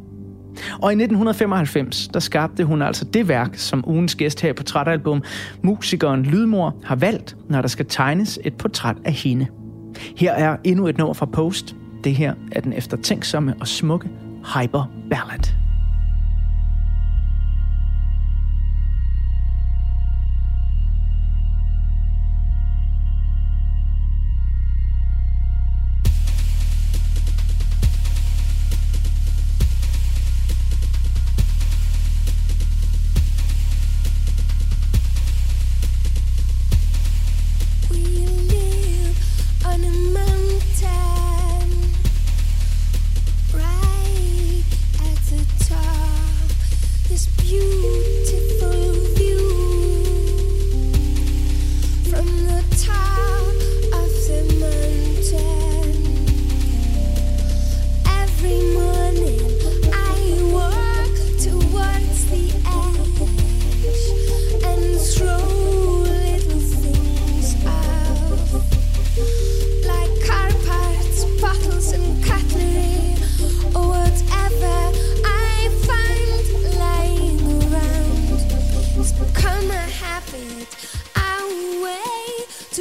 Og 0.82 0.92
i 0.92 0.94
1995, 0.94 2.08
der 2.08 2.20
skabte 2.20 2.64
hun 2.64 2.82
altså 2.82 3.04
det 3.04 3.28
værk, 3.28 3.50
som 3.54 3.88
ugens 3.88 4.14
gæst 4.14 4.40
her 4.40 4.52
på 4.52 4.56
portrætalbum, 4.56 5.22
musikeren 5.62 6.22
Lydmor, 6.22 6.76
har 6.84 6.96
valgt, 6.96 7.36
når 7.48 7.60
der 7.60 7.68
skal 7.68 7.86
tegnes 7.88 8.38
et 8.44 8.54
portræt 8.54 8.96
af 9.04 9.12
hende. 9.12 9.46
Her 10.16 10.32
er 10.32 10.56
endnu 10.64 10.86
et 10.86 10.98
nummer 10.98 11.14
fra 11.14 11.26
Post. 11.26 11.76
Det 12.04 12.14
her 12.14 12.34
er 12.52 12.60
den 12.60 12.72
eftertænksomme 12.72 13.54
og 13.60 13.68
smukke 13.68 14.08
Hyper 14.54 14.90
Ballad. 15.10 15.67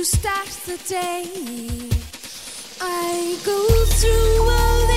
start 0.08 0.48
the 0.66 0.78
day. 0.88 1.26
I 2.80 3.38
go 3.44 3.68
through 4.00 4.50
all 4.50 4.88
the 4.88 4.97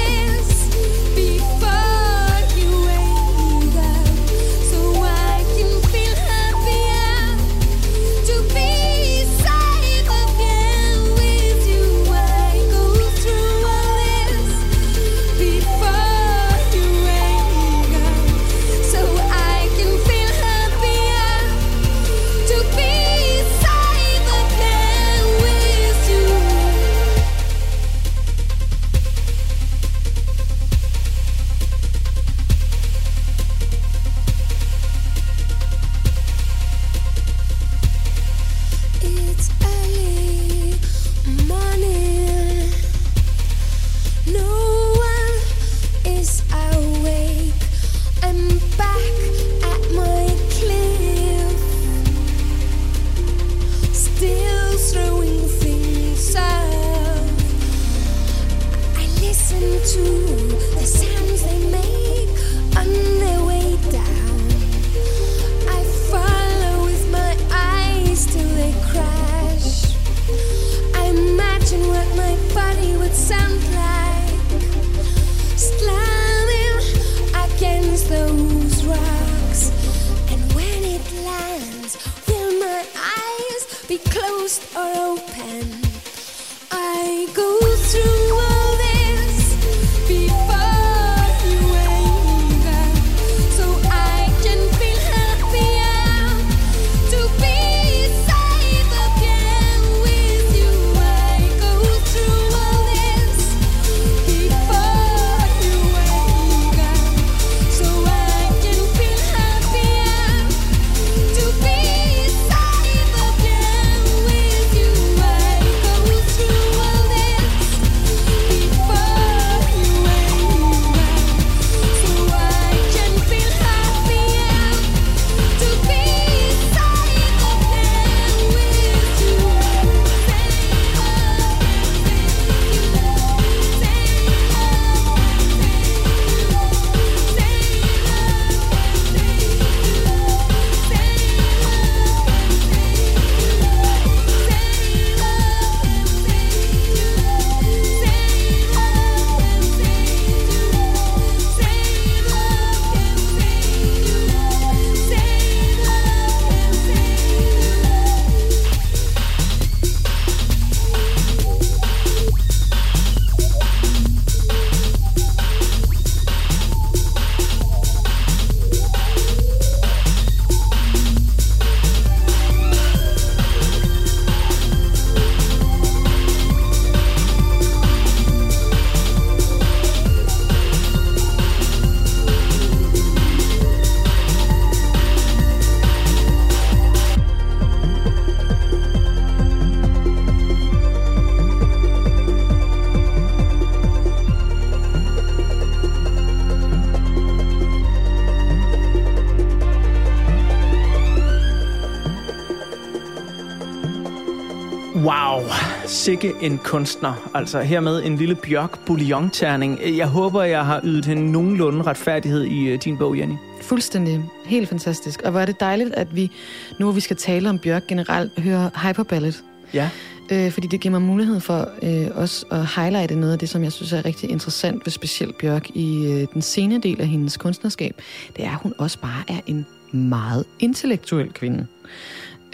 Wow, 205.05 205.43
sikke 205.87 206.33
en 206.41 206.59
kunstner. 206.59 207.31
Altså 207.35 207.61
hermed 207.61 208.03
en 208.05 208.17
lille 208.17 208.35
bjørk 208.35 208.87
bouillon-terning. 208.87 209.97
Jeg 209.97 210.07
håber, 210.07 210.43
jeg 210.43 210.67
har 210.67 210.81
ydet 210.85 211.05
hende 211.05 211.33
nogenlunde 211.33 211.83
retfærdighed 211.83 212.45
i 212.45 212.75
uh, 212.75 212.79
din 212.85 212.99
bog, 212.99 213.19
Jenny. 213.19 213.35
Fuldstændig. 213.63 214.25
Helt 214.45 214.69
fantastisk. 214.69 215.23
Og 215.23 215.31
hvor 215.31 215.41
er 215.41 215.47
det 215.47 215.61
dejligt, 215.61 215.95
at 215.95 216.17
vi, 216.17 216.31
nu 216.79 216.87
hvor 216.87 216.93
vi 216.93 217.01
skal 217.01 217.17
tale 217.17 217.49
om 217.49 217.59
Bjørk 217.59 217.87
generelt, 217.87 218.41
hører 218.41 218.89
Hyperballet. 218.89 219.45
Ja. 219.75 219.91
Øh, 220.33 220.51
fordi 220.51 220.67
det 220.67 220.81
giver 220.81 220.91
mig 220.91 221.03
mulighed 221.03 221.41
for 221.41 221.69
øh, 221.83 222.07
også 222.15 222.47
at 222.51 222.67
highlighte 222.67 223.15
noget 223.15 223.33
af 223.33 223.39
det, 223.39 223.49
som 223.49 223.65
jeg 223.65 223.73
synes 223.73 223.93
er 223.93 224.05
rigtig 224.05 224.31
interessant 224.31 224.87
ved 224.87 224.91
specielt 224.91 225.39
Bjørk 225.39 225.71
i 225.75 226.07
øh, 226.07 226.27
den 226.35 226.43
sene 226.43 226.81
del 226.81 227.01
af 227.01 227.07
hendes 227.07 227.37
kunstnerskab. 227.37 228.03
Det 228.37 228.45
er, 228.45 228.51
at 228.51 228.59
hun 228.63 228.75
også 228.79 228.99
bare 228.99 229.23
er 229.29 229.41
en 229.47 229.67
meget 229.93 230.45
intellektuel 230.59 231.33
kvinde. 231.33 231.67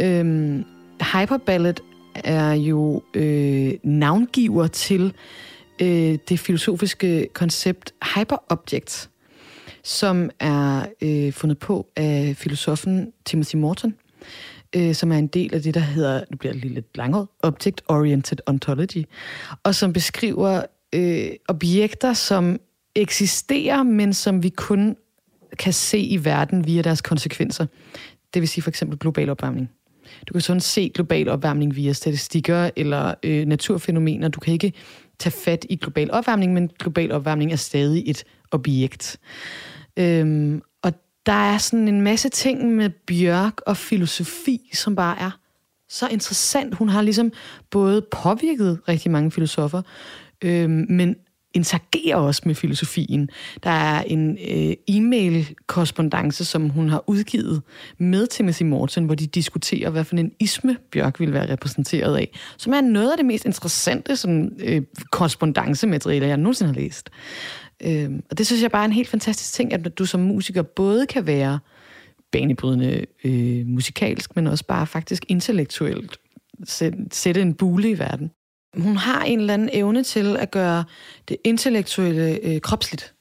Øhm, 0.01 0.65
Hyperballet 1.13 1.81
er 2.25 2.53
jo 2.53 3.03
øh, 3.15 3.75
navngiver 3.83 4.67
til 4.67 5.13
øh, 5.83 6.19
det 6.29 6.41
filosofiske 6.41 7.29
koncept 7.33 7.95
hyperobject, 8.15 9.11
som 9.85 10.31
er 10.41 10.87
øh, 11.03 11.33
fundet 11.33 11.59
på 11.59 11.87
af 11.97 12.35
filosofen 12.37 13.13
Timothy 13.25 13.57
Morton, 13.57 13.95
øh, 14.77 14.95
som 14.95 15.13
er 15.13 15.17
en 15.17 15.27
del 15.27 15.55
af 15.55 15.63
det, 15.63 15.75
der 15.75 15.81
hedder, 15.81 16.25
nu 16.31 16.37
bliver 16.37 16.53
det 16.53 16.63
lige 16.63 16.75
lidt 16.75 16.97
langt, 16.97 17.31
Object 17.43 17.83
Oriented 17.89 18.39
Ontology, 18.47 19.05
og 19.63 19.75
som 19.75 19.93
beskriver 19.93 20.63
øh, 20.93 21.29
objekter, 21.49 22.13
som 22.13 22.61
eksisterer, 22.95 23.83
men 23.83 24.15
som 24.15 24.43
vi 24.43 24.49
kun 24.49 24.97
kan 25.59 25.73
se 25.73 25.99
i 25.99 26.25
verden 26.25 26.67
via 26.67 26.83
deres 26.83 27.01
konsekvenser. 27.03 27.67
Det 28.35 28.43
vil 28.43 28.49
sige 28.49 28.63
for 28.63 28.71
eksempel 28.71 28.99
global 28.99 29.31
opvarmning. 29.31 29.71
Du 30.29 30.33
kan 30.33 30.41
sådan 30.41 30.61
se 30.61 30.91
global 30.95 31.29
opvarmning 31.29 31.77
via 31.77 31.93
statistikker 31.93 32.71
eller 32.77 33.15
øh, 33.23 33.47
naturfænomener. 33.47 34.29
Du 34.29 34.41
kan 34.41 34.53
ikke 34.53 34.73
tage 35.19 35.33
fat 35.45 35.67
i 35.71 35.77
global 35.77 36.11
opvarmning, 36.13 36.53
men 36.53 36.71
global 36.79 37.13
opvarmning 37.13 37.53
er 37.53 37.57
stadig 37.57 38.03
et 38.07 38.25
objekt. 38.51 39.17
Øhm, 39.97 40.63
og 40.83 40.93
der 41.27 41.33
er 41.33 41.59
sådan 41.59 41.89
en 41.89 42.01
masse 42.01 42.29
ting 42.29 42.75
med 42.77 42.91
Bjørk 42.91 43.61
og 43.67 43.77
filosofi, 43.77 44.71
som 44.75 44.97
bare 44.97 45.19
er 45.19 45.31
så 45.89 46.09
interessant. 46.09 46.75
Hun 46.75 46.89
har 46.89 47.03
ligesom 47.03 47.33
både 47.71 48.07
påvirket 48.11 48.81
rigtig 48.89 49.11
mange 49.11 49.31
filosofer, 49.31 49.83
øhm, 50.45 50.87
men 50.89 51.17
interagerer 51.55 52.17
også 52.17 52.43
med 52.47 52.55
filosofien. 52.55 53.29
Der 53.63 53.71
er 53.71 54.03
en 54.03 54.39
øh, 54.51 54.75
e-mail-korrespondence, 54.89 56.45
som 56.45 56.69
hun 56.69 56.89
har 56.89 57.05
udgivet 57.07 57.63
med 57.99 58.27
Timothy 58.27 58.63
Morton, 58.63 59.05
hvor 59.05 59.15
de 59.15 59.27
diskuterer, 59.27 59.91
hvad 59.91 60.05
for 60.05 60.17
en 60.17 60.33
isme 60.41 60.77
Bjørk 60.93 61.21
vil 61.21 61.33
være 61.33 61.53
repræsenteret 61.53 62.17
af, 62.17 62.39
som 62.57 62.73
er 62.73 62.81
noget 62.81 63.11
af 63.11 63.17
det 63.17 63.27
mest 63.27 63.45
interessante 63.45 64.17
sådan, 64.17 64.53
øh, 64.65 64.83
korrespondancemateriale, 65.11 66.27
jeg 66.27 66.37
nogensinde 66.37 66.73
har 66.73 66.81
læst. 66.81 67.11
Øh, 67.83 68.11
og 68.31 68.39
det 68.39 68.47
synes 68.47 68.63
jeg 68.63 68.71
bare 68.71 68.83
er 68.83 68.87
en 68.87 68.93
helt 68.93 69.09
fantastisk 69.09 69.53
ting, 69.55 69.73
at 69.73 69.99
du 69.99 70.07
som 70.07 70.21
musiker 70.21 70.63
både 70.63 71.07
kan 71.07 71.27
være 71.27 71.59
banebrydende 72.33 73.07
øh, 73.25 73.67
musikalsk, 73.67 74.37
men 74.37 74.47
også 74.47 74.65
bare 74.65 74.87
faktisk 74.87 75.25
intellektuelt 75.29 76.17
sætte 77.13 77.43
en 77.43 77.55
bule 77.55 77.91
i 77.91 77.99
verden 77.99 78.31
hun 78.77 78.97
har 78.97 79.23
en 79.23 79.41
eller 79.41 79.55
anden 79.55 79.71
evne 79.73 80.03
til 80.03 80.37
at 80.37 80.51
gøre 80.51 80.85
det 81.29 81.37
intellektuelle 81.45 82.39
øh, 82.43 82.61
kropsligt. 82.61 83.13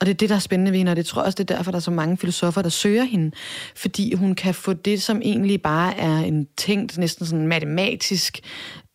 Og 0.00 0.06
det 0.06 0.14
er 0.14 0.16
det, 0.16 0.28
der 0.28 0.34
er 0.34 0.38
spændende 0.38 0.72
ved 0.72 0.78
hende, 0.78 0.92
og 0.92 0.96
det 0.96 1.06
tror 1.06 1.22
jeg 1.22 1.26
også, 1.26 1.36
det 1.36 1.50
er 1.50 1.56
derfor, 1.56 1.70
der 1.70 1.76
er 1.76 1.80
så 1.80 1.90
mange 1.90 2.16
filosofer, 2.16 2.62
der 2.62 2.68
søger 2.68 3.04
hende. 3.04 3.30
Fordi 3.76 4.14
hun 4.14 4.34
kan 4.34 4.54
få 4.54 4.72
det, 4.72 5.02
som 5.02 5.22
egentlig 5.24 5.62
bare 5.62 5.96
er 5.96 6.18
en 6.18 6.46
tænkt, 6.56 6.98
næsten 6.98 7.26
sådan 7.26 7.46
matematisk 7.46 8.40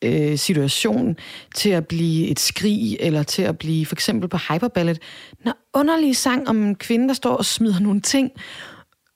øh, 0.02 0.38
situation, 0.38 1.18
til 1.56 1.70
at 1.70 1.88
blive 1.88 2.28
et 2.28 2.40
skrig, 2.40 2.98
eller 3.00 3.24
til 3.24 3.42
at 3.42 3.58
blive 3.58 3.86
for 3.86 3.96
eksempel 3.96 4.30
på 4.30 4.38
Hyperballet. 4.38 5.00
Den 5.44 5.52
underlige 5.74 6.16
sang 6.16 6.50
om 6.50 6.64
en 6.64 6.76
kvinde, 6.76 7.08
der 7.08 7.14
står 7.14 7.36
og 7.36 7.46
smider 7.46 7.80
nogle 7.80 8.02
ting 8.02 8.32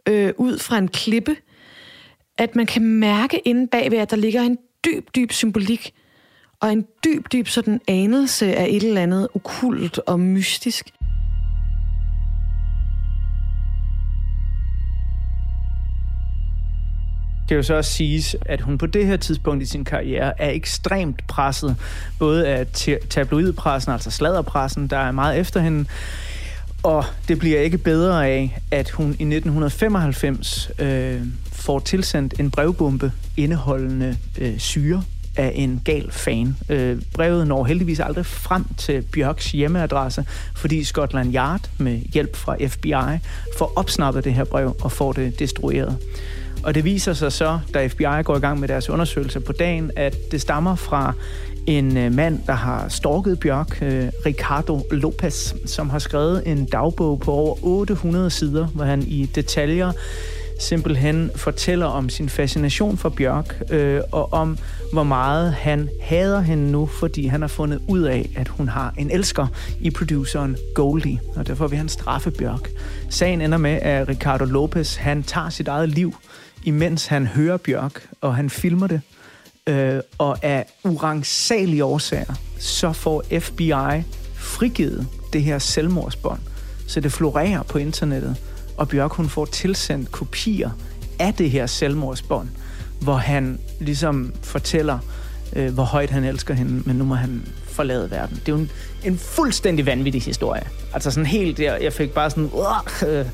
øh, 0.10 0.34
ud 0.38 0.60
fra 0.60 0.78
en 0.78 0.88
klippe, 0.88 1.36
at 2.38 2.56
man 2.56 2.66
kan 2.66 2.82
mærke 2.84 3.40
inde 3.46 3.68
bagved, 3.68 3.98
at 3.98 4.12
der 4.12 4.18
ligger 4.18 4.42
en 4.42 4.58
dyb, 4.86 5.10
dyb 5.16 5.32
symbolik, 5.32 5.94
og 6.64 6.72
en 6.72 6.86
dyb, 7.06 7.26
dyb 7.32 7.48
sådan 7.48 7.82
anelse 7.88 8.56
af 8.56 8.68
et 8.70 8.84
eller 8.84 9.02
andet 9.02 9.28
okult 9.36 10.00
og 10.00 10.20
mystisk. 10.20 10.86
Det 17.42 17.48
kan 17.48 17.58
jo 17.58 17.64
så 17.64 17.76
også 17.76 17.92
siges, 17.92 18.36
at 18.46 18.62
hun 18.62 18.78
på 18.78 18.86
det 18.86 19.08
her 19.08 19.18
tidspunkt 19.18 19.64
i 19.64 19.66
sin 19.66 19.86
karriere 19.86 20.42
er 20.42 20.50
ekstremt 20.50 21.28
presset, 21.28 21.76
både 22.20 22.48
af 22.48 22.68
tabloidpressen, 23.10 23.92
altså 23.92 24.12
sladderpressen, 24.12 24.88
der 24.88 24.98
er 24.98 25.12
meget 25.12 25.40
efter 25.40 25.60
hende, 25.60 25.86
og 26.84 27.06
det 27.28 27.40
bliver 27.40 27.60
ikke 27.60 27.78
bedre 27.78 28.28
af, 28.28 28.60
at 28.72 28.90
hun 28.90 29.06
i 29.06 29.10
1995 29.10 30.72
øh, 30.80 31.22
får 31.52 31.80
tilsendt 31.80 32.40
en 32.40 32.52
brevbombe 32.52 33.12
indeholdende 33.38 34.18
øh, 34.38 34.60
syre 34.60 35.04
af 35.38 35.52
en 35.56 35.82
gal 35.86 36.12
fan. 36.12 36.58
Øh, 36.70 37.02
brevet 37.14 37.48
når 37.48 37.64
heldigvis 37.64 38.00
aldrig 38.00 38.26
frem 38.26 38.66
til 38.78 39.02
Bjørks 39.02 39.52
hjemmeadresse, 39.52 40.26
fordi 40.56 40.84
Scotland 40.84 41.36
Yard 41.36 41.70
med 41.78 42.00
hjælp 42.14 42.36
fra 42.36 42.56
FBI 42.68 43.20
får 43.58 43.74
opsnappet 43.76 44.24
det 44.24 44.34
her 44.34 44.44
brev 44.44 44.76
og 44.82 44.92
får 44.92 45.12
det 45.12 45.40
destrueret. 45.40 45.98
Og 46.64 46.76
det 46.76 46.86
viser 46.86 47.14
sig 47.14 47.32
så, 47.32 47.60
da 47.74 47.88
FBI 47.88 48.24
går 48.24 48.36
i 48.36 48.40
gang 48.40 48.60
med 48.60 48.68
deres 48.68 48.90
undersøgelse 48.90 49.40
på 49.40 49.52
dagen, 49.52 49.92
at 49.96 50.32
det 50.32 50.42
stammer 50.42 50.76
fra 50.76 51.14
en 51.68 51.98
øh, 51.98 52.14
mand, 52.14 52.40
der 52.48 52.54
har 52.54 52.90
stalket 52.90 53.40
Bjørk, 53.40 53.82
øh, 53.82 54.10
Ricardo 54.26 54.82
Lopez, 54.92 55.54
som 55.66 55.90
har 55.90 56.00
skrevet 56.00 56.44
en 56.46 56.66
dagbog 56.66 57.20
på 57.20 57.32
over 57.32 57.56
800 57.64 58.30
sider, 58.30 58.68
hvor 58.68 58.84
han 58.84 59.04
i 59.08 59.26
detaljer 59.26 59.92
simpelthen 60.64 61.32
fortæller 61.36 61.86
om 61.86 62.10
sin 62.10 62.30
fascination 62.30 62.98
for 62.98 63.10
Bjørk, 63.10 63.62
øh, 63.70 64.02
og 64.12 64.34
om 64.34 64.58
hvor 64.94 65.04
meget 65.04 65.54
han 65.54 65.90
hader 66.02 66.42
hende 66.42 66.72
nu, 66.72 66.86
fordi 66.86 67.28
han 67.28 67.42
har 67.42 67.48
fundet 67.48 67.82
ud 67.88 68.02
af, 68.02 68.30
at 68.36 68.48
hun 68.48 68.68
har 68.68 68.94
en 68.98 69.12
elsker 69.12 69.48
i 69.82 69.90
produceren 69.90 70.58
Goldie, 70.76 71.20
og 71.36 71.48
derfor 71.48 71.68
vil 71.68 71.78
han 71.78 71.90
straffe 71.90 72.32
Bjørk. 72.32 72.70
Sagen 73.10 73.42
ender 73.42 73.58
med, 73.58 73.72
at 73.82 74.08
Ricardo 74.08 74.46
Lopez, 74.46 74.96
han 74.96 75.24
tager 75.24 75.50
sit 75.50 75.68
eget 75.68 75.90
liv, 75.90 76.16
imens 76.64 77.08
han 77.08 77.28
hører 77.28 77.58
Bjørk, 77.58 78.08
og 78.22 78.36
han 78.36 78.50
filmer 78.50 78.88
det, 78.88 79.02
øh, 79.68 80.00
og 80.18 80.44
af 80.44 80.66
urangsagelige 80.84 81.84
årsager, 81.84 82.34
så 82.60 82.94
får 82.94 83.24
FBI 83.40 84.04
frigivet 84.36 85.08
det 85.34 85.44
her 85.44 85.60
selvmordsbånd, 85.60 86.40
så 86.88 87.00
det 87.00 87.12
florerer 87.12 87.64
på 87.64 87.78
internettet, 87.78 88.38
og 88.78 88.90
Bjørk 88.90 89.12
hun 89.14 89.30
får 89.30 89.46
tilsendt 89.46 90.12
kopier 90.12 90.70
af 91.20 91.34
det 91.34 91.52
her 91.52 91.66
selvmordsbånd, 91.66 92.48
hvor 93.02 93.16
han 93.16 93.60
ligesom 93.80 94.34
fortæller, 94.42 95.00
øh, 95.56 95.74
hvor 95.74 95.84
højt 95.84 96.10
han 96.10 96.24
elsker 96.24 96.54
hende, 96.54 96.84
men 96.86 96.96
nu 96.96 97.04
må 97.04 97.16
han 97.16 97.48
forlade 97.66 98.12
verden. 98.12 98.36
Det 98.36 98.52
er 98.52 98.54
jo 98.54 98.58
en, 98.58 98.72
en 99.04 99.18
fuldstændig 99.18 99.86
vanvittig 99.86 100.22
historie. 100.22 100.64
Altså 100.94 101.12
sådan 101.12 101.26
helt, 101.26 101.60
jeg, 101.60 101.78
jeg 101.82 101.94
fik 101.94 102.12
bare 102.12 102.30
sådan, 102.30 102.50
øh, 103.08 103.26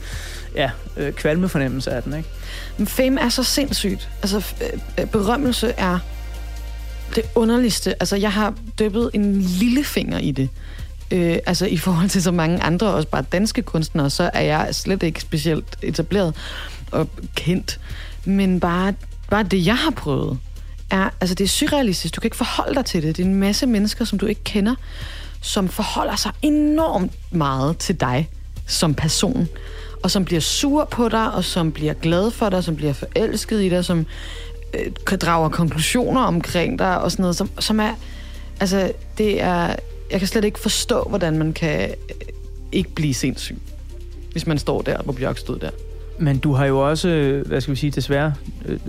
ja, 0.56 0.72
øh, 0.98 1.14
kvalmefornemmelse 1.14 1.92
af 1.92 2.04
den, 2.04 2.14
ikke? 2.18 2.30
Men 2.78 2.88
fame 2.88 3.22
er 3.22 3.30
så 3.30 3.44
sindssygt. 3.44 4.10
Altså, 4.22 4.54
øh, 5.00 5.06
berømmelse 5.06 5.74
er 5.78 6.00
det 7.16 7.24
underligste. 7.36 7.94
Altså, 8.00 8.16
jeg 8.16 8.32
har 8.32 8.54
dyppet 8.80 9.10
en 9.14 9.42
lille 9.42 9.84
finger 9.84 10.18
i 10.18 10.32
det. 10.32 10.50
Øh, 11.12 11.38
altså 11.45 11.66
i 11.66 11.78
forhold 11.78 12.10
til 12.10 12.24
så 12.24 12.32
mange 12.32 12.64
andre, 12.64 12.88
også 12.88 13.07
bare 13.07 13.22
danske 13.32 13.62
kunstnere, 13.62 14.10
så 14.10 14.30
er 14.34 14.41
jeg 14.41 14.76
slet 14.76 15.03
ikke 15.03 15.22
specielt 15.22 15.78
etableret 15.82 16.36
og 16.91 17.10
kendt. 17.36 17.80
Men 18.26 18.60
bare, 18.60 18.93
bare 19.30 19.43
det, 19.43 19.66
jeg 19.66 19.78
har 19.78 19.91
prøvet, 19.91 20.38
er, 20.89 21.10
altså 21.22 21.36
det 21.36 21.43
er 21.43 21.47
surrealistisk. 21.47 22.16
Du 22.16 22.22
kan 22.22 22.28
ikke 22.28 22.38
forholde 22.38 22.76
dig 22.76 22.86
til 22.86 23.03
det. 23.03 23.18
Det 23.18 23.24
er 23.24 23.28
en 23.28 23.36
masse 23.36 23.66
mennesker, 23.66 24.05
som 24.05 24.20
du 24.20 24.26
ikke 24.26 24.43
kender, 24.43 24.76
som 25.41 25.70
forholder 25.70 26.16
sig 26.16 26.32
enormt 26.41 27.12
meget 27.32 27.78
til 27.78 27.99
dig 27.99 28.30
som 28.68 28.93
person, 28.93 29.47
og 30.03 30.12
som 30.12 30.26
bliver 30.26 30.41
sur 30.41 30.86
på 30.86 31.10
dig, 31.10 31.32
og 31.32 31.43
som 31.43 31.72
bliver 31.72 31.93
glad 31.93 32.32
for 32.32 32.49
dig, 32.49 32.64
som 32.64 32.76
bliver 32.76 32.93
forelsket 32.93 33.62
i 33.64 33.70
dig, 33.70 33.86
som 33.86 34.05
øh, 34.74 35.18
drager 35.18 35.49
konklusioner 35.49 36.22
omkring 36.22 36.80
dig, 36.80 37.01
og 37.01 37.12
sådan 37.12 37.24
noget, 37.24 37.36
som, 37.36 37.49
som 37.60 37.80
er, 37.80 37.93
altså, 38.60 38.91
det 39.18 39.41
er, 39.41 39.76
jeg 40.12 40.20
kan 40.20 40.28
slet 40.28 40.45
ikke 40.45 40.60
forstå, 40.60 41.03
hvordan 41.03 41.38
man 41.38 41.53
kan 41.53 41.89
øh, 41.89 42.16
ikke 42.72 42.89
blive 42.89 43.14
sindssyg, 43.14 43.57
hvis 44.32 44.47
man 44.47 44.57
står 44.57 44.82
der, 44.82 45.01
hvor 45.01 45.14
Bjørk 45.14 45.38
stod 45.38 45.60
der. 45.60 45.70
Men 46.20 46.39
du 46.39 46.53
har 46.53 46.66
jo 46.66 46.89
også, 46.89 47.10
øh, 47.10 47.47
hvad 47.47 47.62
skal 47.62 47.72
vi 47.72 47.80
sige, 47.80 47.91
desværre 47.91 48.34
øh, 48.66 48.80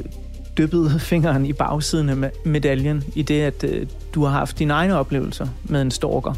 dyppet 0.58 1.00
fingeren 1.00 1.46
i 1.46 1.52
bagsiden 1.52 2.08
af 2.08 2.30
medaljen, 2.44 3.04
i 3.14 3.22
det, 3.22 3.40
at 3.40 3.64
du 4.14 4.24
har 4.24 4.30
haft 4.38 4.58
dine 4.58 4.72
egne 4.72 4.98
oplevelser 4.98 5.46
med 5.64 5.82
en 5.82 5.90
stalker. 5.90 6.34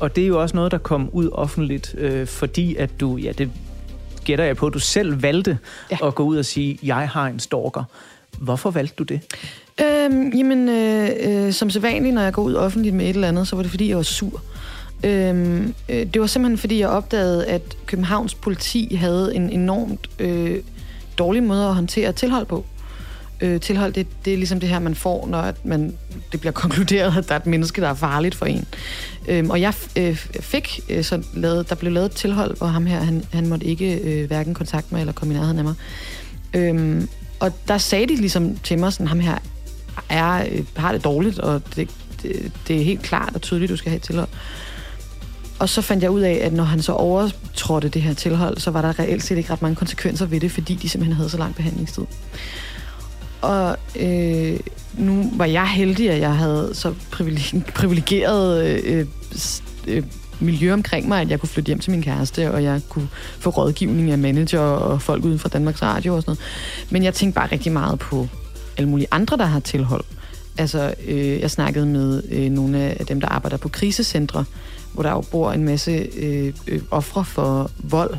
Og 0.00 0.16
det 0.16 0.24
er 0.24 0.28
jo 0.28 0.42
også 0.42 0.56
noget, 0.56 0.72
der 0.72 0.78
kom 0.78 1.10
ud 1.12 1.28
offentligt, 1.32 1.94
fordi 2.26 2.76
at 2.76 2.90
du, 3.00 3.16
ja, 3.16 3.32
det 3.32 3.50
gætter 4.24 4.44
jeg 4.44 4.56
på, 4.56 4.66
at 4.66 4.74
du 4.74 4.78
selv 4.78 5.22
valgte 5.22 5.58
ja. 5.90 6.06
at 6.06 6.14
gå 6.14 6.22
ud 6.22 6.36
og 6.36 6.44
sige, 6.44 6.78
jeg 6.82 7.08
har 7.08 7.26
en 7.26 7.40
stalker. 7.40 7.84
Hvorfor 8.38 8.70
valgte 8.70 8.94
du 8.98 9.02
det? 9.02 9.20
Øhm, 9.82 10.32
jamen, 10.36 10.68
øh, 10.68 11.10
øh, 11.20 11.52
som 11.52 11.70
sædvanligt, 11.70 12.14
når 12.14 12.22
jeg 12.22 12.32
går 12.32 12.42
ud 12.42 12.54
offentligt 12.54 12.94
med 12.94 13.04
et 13.04 13.14
eller 13.14 13.28
andet, 13.28 13.48
så 13.48 13.56
var 13.56 13.62
det, 13.62 13.70
fordi 13.70 13.88
jeg 13.88 13.96
var 13.96 14.02
sur. 14.02 14.42
Øhm, 15.04 15.74
øh, 15.88 16.06
det 16.14 16.20
var 16.20 16.26
simpelthen, 16.26 16.58
fordi 16.58 16.80
jeg 16.80 16.88
opdagede, 16.88 17.46
at 17.46 17.62
Københavns 17.86 18.34
politi 18.34 18.94
havde 18.94 19.34
en 19.34 19.50
enormt 19.50 20.10
øh, 20.18 20.62
dårlig 21.18 21.42
måde 21.42 21.66
at 21.66 21.74
håndtere 21.74 22.12
tilhold 22.12 22.46
på. 22.46 22.64
Øh, 23.40 23.60
tilhold, 23.60 23.92
det, 23.92 24.06
det 24.24 24.32
er 24.32 24.36
ligesom 24.36 24.60
det 24.60 24.68
her, 24.68 24.78
man 24.78 24.94
får, 24.94 25.26
når 25.26 25.38
at 25.38 25.64
man, 25.64 25.96
det 26.32 26.40
bliver 26.40 26.52
konkluderet, 26.62 27.16
at 27.16 27.28
der 27.28 27.34
er 27.34 27.38
et 27.38 27.46
menneske, 27.46 27.80
der 27.80 27.88
er 27.88 27.94
farligt 27.94 28.34
for 28.34 28.46
en. 28.46 28.64
Øhm, 29.28 29.50
og 29.50 29.60
jeg 29.60 29.74
øh, 29.96 30.16
fik 30.40 30.80
øh, 30.88 31.04
så 31.04 31.22
lavet, 31.34 31.68
der 31.68 31.74
blev 31.74 31.92
lavet 31.92 32.06
et 32.06 32.16
tilhold, 32.16 32.56
hvor 32.58 32.66
ham 32.66 32.86
her, 32.86 33.00
han, 33.00 33.24
han 33.32 33.46
måtte 33.46 33.66
ikke 33.66 33.98
øh, 33.98 34.26
hverken 34.26 34.54
kontakte 34.54 34.94
mig 34.94 35.00
eller 35.00 35.12
komme 35.12 35.34
i 35.34 35.36
nærheden 35.36 35.58
af 35.58 35.64
mig. 35.64 35.74
Øhm, 36.54 37.08
og 37.40 37.52
der 37.68 37.78
sagde 37.78 38.06
de 38.06 38.16
ligesom 38.16 38.56
til 38.56 38.78
mig, 38.78 38.92
sådan, 38.92 39.06
ham 39.06 39.20
her 39.20 39.38
er, 40.08 40.44
øh, 40.52 40.64
har 40.76 40.92
det 40.92 41.04
dårligt, 41.04 41.38
og 41.38 41.62
det, 41.76 41.90
det, 42.22 42.52
det 42.68 42.80
er 42.80 42.84
helt 42.84 43.02
klart 43.02 43.34
og 43.34 43.42
tydeligt, 43.42 43.70
du 43.70 43.76
skal 43.76 43.90
have 43.90 43.96
et 43.96 44.02
tilhold. 44.02 44.28
Og 45.58 45.68
så 45.68 45.82
fandt 45.82 46.02
jeg 46.02 46.10
ud 46.10 46.20
af, 46.20 46.40
at 46.42 46.52
når 46.52 46.64
han 46.64 46.82
så 46.82 46.92
overtrådte 46.92 47.88
det 47.88 48.02
her 48.02 48.14
tilhold, 48.14 48.58
så 48.58 48.70
var 48.70 48.82
der 48.82 48.98
reelt 48.98 49.22
set 49.22 49.38
ikke 49.38 49.52
ret 49.52 49.62
mange 49.62 49.76
konsekvenser 49.76 50.26
ved 50.26 50.40
det, 50.40 50.52
fordi 50.52 50.74
de 50.74 50.88
simpelthen 50.88 51.16
havde 51.16 51.30
så 51.30 51.38
lang 51.38 51.54
behandlingstid. 51.54 52.04
Og 53.40 53.76
øh, 54.00 54.60
nu 54.94 55.30
var 55.32 55.44
jeg 55.44 55.68
heldig, 55.68 56.10
at 56.10 56.20
jeg 56.20 56.36
havde 56.36 56.70
så 56.72 56.94
privilegeret 57.74 58.64
øh, 58.84 59.06
øh, 59.86 60.02
miljø 60.40 60.72
omkring 60.72 61.08
mig, 61.08 61.20
at 61.20 61.30
jeg 61.30 61.40
kunne 61.40 61.48
flytte 61.48 61.66
hjem 61.66 61.78
til 61.78 61.90
min 61.90 62.02
kæreste, 62.02 62.52
og 62.52 62.62
jeg 62.62 62.80
kunne 62.88 63.08
få 63.38 63.50
rådgivning 63.50 64.10
af 64.10 64.18
manager 64.18 64.60
og 64.60 65.02
folk 65.02 65.24
uden 65.24 65.38
for 65.38 65.48
Danmarks 65.48 65.82
Radio 65.82 66.14
og 66.14 66.22
sådan 66.22 66.30
noget. 66.30 66.90
Men 66.90 67.04
jeg 67.04 67.14
tænkte 67.14 67.34
bare 67.34 67.48
rigtig 67.52 67.72
meget 67.72 67.98
på 67.98 68.28
alle 68.80 68.90
mulige 68.90 69.08
andre, 69.10 69.36
der 69.36 69.44
har 69.44 69.60
tilhold. 69.60 70.04
Altså, 70.58 70.94
øh, 71.06 71.40
jeg 71.40 71.50
snakkede 71.50 71.86
med 71.86 72.22
øh, 72.30 72.50
nogle 72.50 72.78
af 72.78 73.06
dem, 73.06 73.20
der 73.20 73.28
arbejder 73.28 73.56
på 73.56 73.68
krisecentre, 73.68 74.44
hvor 74.92 75.02
der 75.02 75.10
jo 75.10 75.20
bor 75.20 75.52
en 75.52 75.64
masse 75.64 75.90
øh, 76.16 76.52
øh, 76.66 76.80
ofre 76.90 77.24
for 77.24 77.70
vold, 77.78 78.14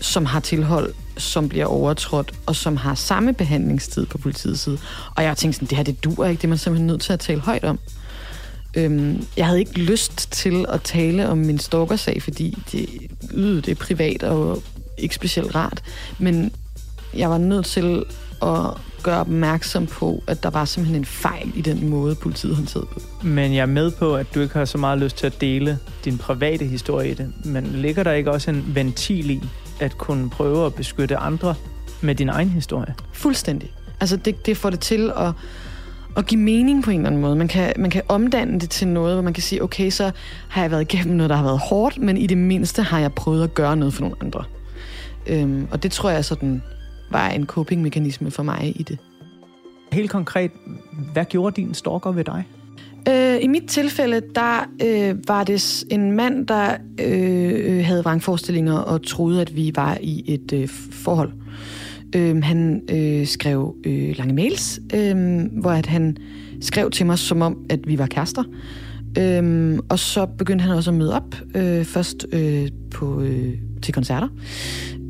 som 0.00 0.26
har 0.26 0.40
tilhold, 0.40 0.94
som 1.16 1.48
bliver 1.48 1.66
overtrådt, 1.66 2.32
og 2.46 2.56
som 2.56 2.76
har 2.76 2.94
samme 2.94 3.32
behandlingstid 3.32 4.06
på 4.06 4.18
politiets 4.18 4.60
side. 4.60 4.78
Og 5.14 5.24
jeg 5.24 5.36
tænkte 5.36 5.56
sådan, 5.56 5.68
det 5.68 5.76
her 5.76 5.84
det 5.84 6.04
duer 6.04 6.26
ikke, 6.26 6.40
det 6.40 6.44
er 6.44 6.48
man 6.48 6.58
simpelthen 6.58 6.86
nødt 6.86 7.00
til 7.00 7.12
at 7.12 7.20
tale 7.20 7.40
højt 7.40 7.64
om. 7.64 7.78
Øhm, 8.74 9.26
jeg 9.36 9.46
havde 9.46 9.58
ikke 9.58 9.78
lyst 9.78 10.32
til 10.32 10.66
at 10.68 10.82
tale 10.82 11.28
om 11.28 11.38
min 11.38 11.58
stalkersag, 11.58 12.22
fordi 12.22 12.58
det, 12.72 12.88
øh, 13.34 13.56
det 13.56 13.68
er 13.68 13.74
privat 13.74 14.22
og 14.22 14.62
ikke 14.98 15.14
specielt 15.14 15.54
rart. 15.54 15.82
Men 16.18 16.52
jeg 17.16 17.30
var 17.30 17.38
nødt 17.38 17.66
til 17.66 18.04
at 18.42 18.70
gøre 19.02 19.20
opmærksom 19.20 19.86
på, 19.86 20.22
at 20.26 20.42
der 20.42 20.50
var 20.50 20.64
simpelthen 20.64 21.00
en 21.00 21.04
fejl 21.04 21.52
i 21.54 21.60
den 21.60 21.88
måde, 21.88 22.14
politiet 22.14 22.56
håndterede 22.56 22.86
på. 22.92 23.00
Men 23.22 23.54
jeg 23.54 23.62
er 23.62 23.66
med 23.66 23.90
på, 23.90 24.16
at 24.16 24.34
du 24.34 24.40
ikke 24.40 24.54
har 24.54 24.64
så 24.64 24.78
meget 24.78 24.98
lyst 24.98 25.16
til 25.16 25.26
at 25.26 25.40
dele 25.40 25.78
din 26.04 26.18
private 26.18 26.64
historie 26.64 27.10
i 27.10 27.14
det. 27.14 27.32
Men 27.44 27.66
ligger 27.66 28.02
der 28.02 28.12
ikke 28.12 28.30
også 28.30 28.50
en 28.50 28.64
ventil 28.74 29.30
i 29.30 29.42
at 29.80 29.98
kunne 29.98 30.30
prøve 30.30 30.66
at 30.66 30.74
beskytte 30.74 31.16
andre 31.16 31.54
med 32.00 32.14
din 32.14 32.28
egen 32.28 32.48
historie? 32.48 32.94
Fuldstændig. 33.12 33.72
Altså 34.00 34.16
det, 34.16 34.46
det 34.46 34.56
får 34.56 34.70
det 34.70 34.80
til 34.80 35.12
at, 35.16 35.32
at 36.16 36.26
give 36.26 36.40
mening 36.40 36.84
på 36.84 36.90
en 36.90 36.96
eller 36.96 37.06
anden 37.06 37.20
måde. 37.20 37.36
Man 37.36 37.48
kan, 37.48 37.72
man 37.76 37.90
kan 37.90 38.02
omdanne 38.08 38.60
det 38.60 38.70
til 38.70 38.88
noget, 38.88 39.14
hvor 39.14 39.22
man 39.22 39.32
kan 39.32 39.42
sige, 39.42 39.62
okay, 39.62 39.90
så 39.90 40.10
har 40.48 40.62
jeg 40.62 40.70
været 40.70 40.94
igennem 40.94 41.16
noget, 41.16 41.30
der 41.30 41.36
har 41.36 41.44
været 41.44 41.58
hårdt, 41.58 41.98
men 41.98 42.16
i 42.16 42.26
det 42.26 42.38
mindste 42.38 42.82
har 42.82 42.98
jeg 42.98 43.12
prøvet 43.12 43.44
at 43.44 43.54
gøre 43.54 43.76
noget 43.76 43.94
for 43.94 44.00
nogle 44.00 44.16
andre. 44.20 44.44
Øhm, 45.26 45.68
og 45.70 45.82
det 45.82 45.92
tror 45.92 46.10
jeg 46.10 46.24
sådan 46.24 46.62
var 47.10 47.28
en 47.28 47.46
coping-mekanisme 47.46 48.30
for 48.30 48.42
mig 48.42 48.72
i 48.76 48.82
det. 48.82 48.98
Helt 49.92 50.10
konkret, 50.10 50.50
hvad 51.12 51.24
gjorde 51.24 51.56
din 51.56 51.74
stalker 51.74 52.12
ved 52.12 52.24
dig? 52.24 52.44
Øh, 53.08 53.44
I 53.44 53.46
mit 53.46 53.68
tilfælde, 53.68 54.22
der 54.34 54.66
øh, 54.84 55.28
var 55.28 55.44
det 55.44 55.84
en 55.90 56.12
mand, 56.12 56.46
der 56.46 56.76
øh, 57.00 57.84
havde 57.84 58.02
vrangforestillinger 58.02 58.74
og 58.74 59.06
troede, 59.06 59.40
at 59.40 59.56
vi 59.56 59.72
var 59.74 59.98
i 60.00 60.24
et 60.26 60.52
øh, 60.52 60.68
forhold. 60.92 61.32
Øh, 62.16 62.42
han 62.42 62.82
øh, 62.90 63.26
skrev 63.26 63.76
øh, 63.84 64.18
lange 64.18 64.34
mails, 64.34 64.80
øh, 64.94 65.40
hvor 65.60 65.70
at 65.70 65.86
han 65.86 66.16
skrev 66.60 66.90
til 66.90 67.06
mig, 67.06 67.18
som 67.18 67.42
om, 67.42 67.66
at 67.70 67.80
vi 67.86 67.98
var 67.98 68.06
kærester. 68.06 68.42
Øh, 68.42 68.89
og 69.88 69.98
så 69.98 70.26
begyndte 70.38 70.62
han 70.62 70.74
også 70.74 70.90
at 70.90 70.96
møde 70.96 71.16
op, 71.16 71.34
øh, 71.54 71.84
først 71.84 72.26
øh, 72.32 72.68
på, 72.90 73.20
øh, 73.20 73.54
til 73.82 73.94
koncerter, 73.94 74.28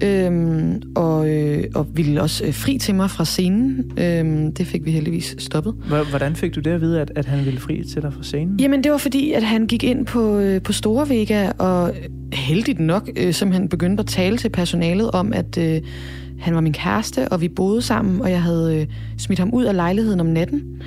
øhm, 0.03 0.83
og, 0.97 1.29
øh, 1.31 1.65
og 1.75 1.87
ville 1.95 2.23
også 2.23 2.45
øh, 2.45 2.55
fri 2.55 2.79
til 2.79 2.95
mig 2.95 3.11
fra 3.11 3.25
scenen. 3.25 3.93
Øhm, 3.99 4.55
det 4.55 4.67
fik 4.67 4.85
vi 4.85 4.91
heldigvis 4.91 5.35
stoppet. 5.39 5.75
Hvordan 6.11 6.37
fik 6.37 6.55
du 6.55 6.61
det 6.61 6.71
at 6.71 6.81
vide, 6.81 7.01
at, 7.01 7.13
at 7.17 7.27
han 7.27 7.45
ville 7.45 7.61
fri 7.61 7.85
til 7.85 8.03
dig 8.03 8.13
fra 8.13 8.23
scenen? 8.23 8.61
Jamen, 8.61 8.85
det 8.85 8.93
var 8.93 8.99
fordi, 8.99 9.33
at 9.33 9.43
han 9.43 9.67
gik 9.67 9.85
ind 9.85 10.07
på, 10.07 10.39
øh, 10.39 10.63
på 10.63 10.73
Store 10.73 11.09
Vega, 11.09 11.51
og 11.59 11.95
heldigt 12.33 12.81
nok 12.81 13.11
øh, 13.17 13.35
simpelthen 13.35 13.69
begyndte 13.69 14.01
at 14.01 14.07
tale 14.07 14.37
til 14.37 14.49
personalet 14.49 15.11
om, 15.11 15.33
at 15.33 15.59
øh, 15.59 15.81
han 16.41 16.55
var 16.55 16.61
min 16.61 16.73
kæreste, 16.73 17.29
og 17.29 17.41
vi 17.41 17.49
boede 17.49 17.83
sammen, 17.83 18.21
og 18.21 18.31
jeg 18.31 18.43
havde 18.43 18.81
øh, 18.81 18.87
smidt 19.19 19.39
ham 19.39 19.51
ud 19.55 19.65
af 19.65 19.75
lejligheden 19.75 20.21
om 20.21 20.27
natten. 20.27 20.83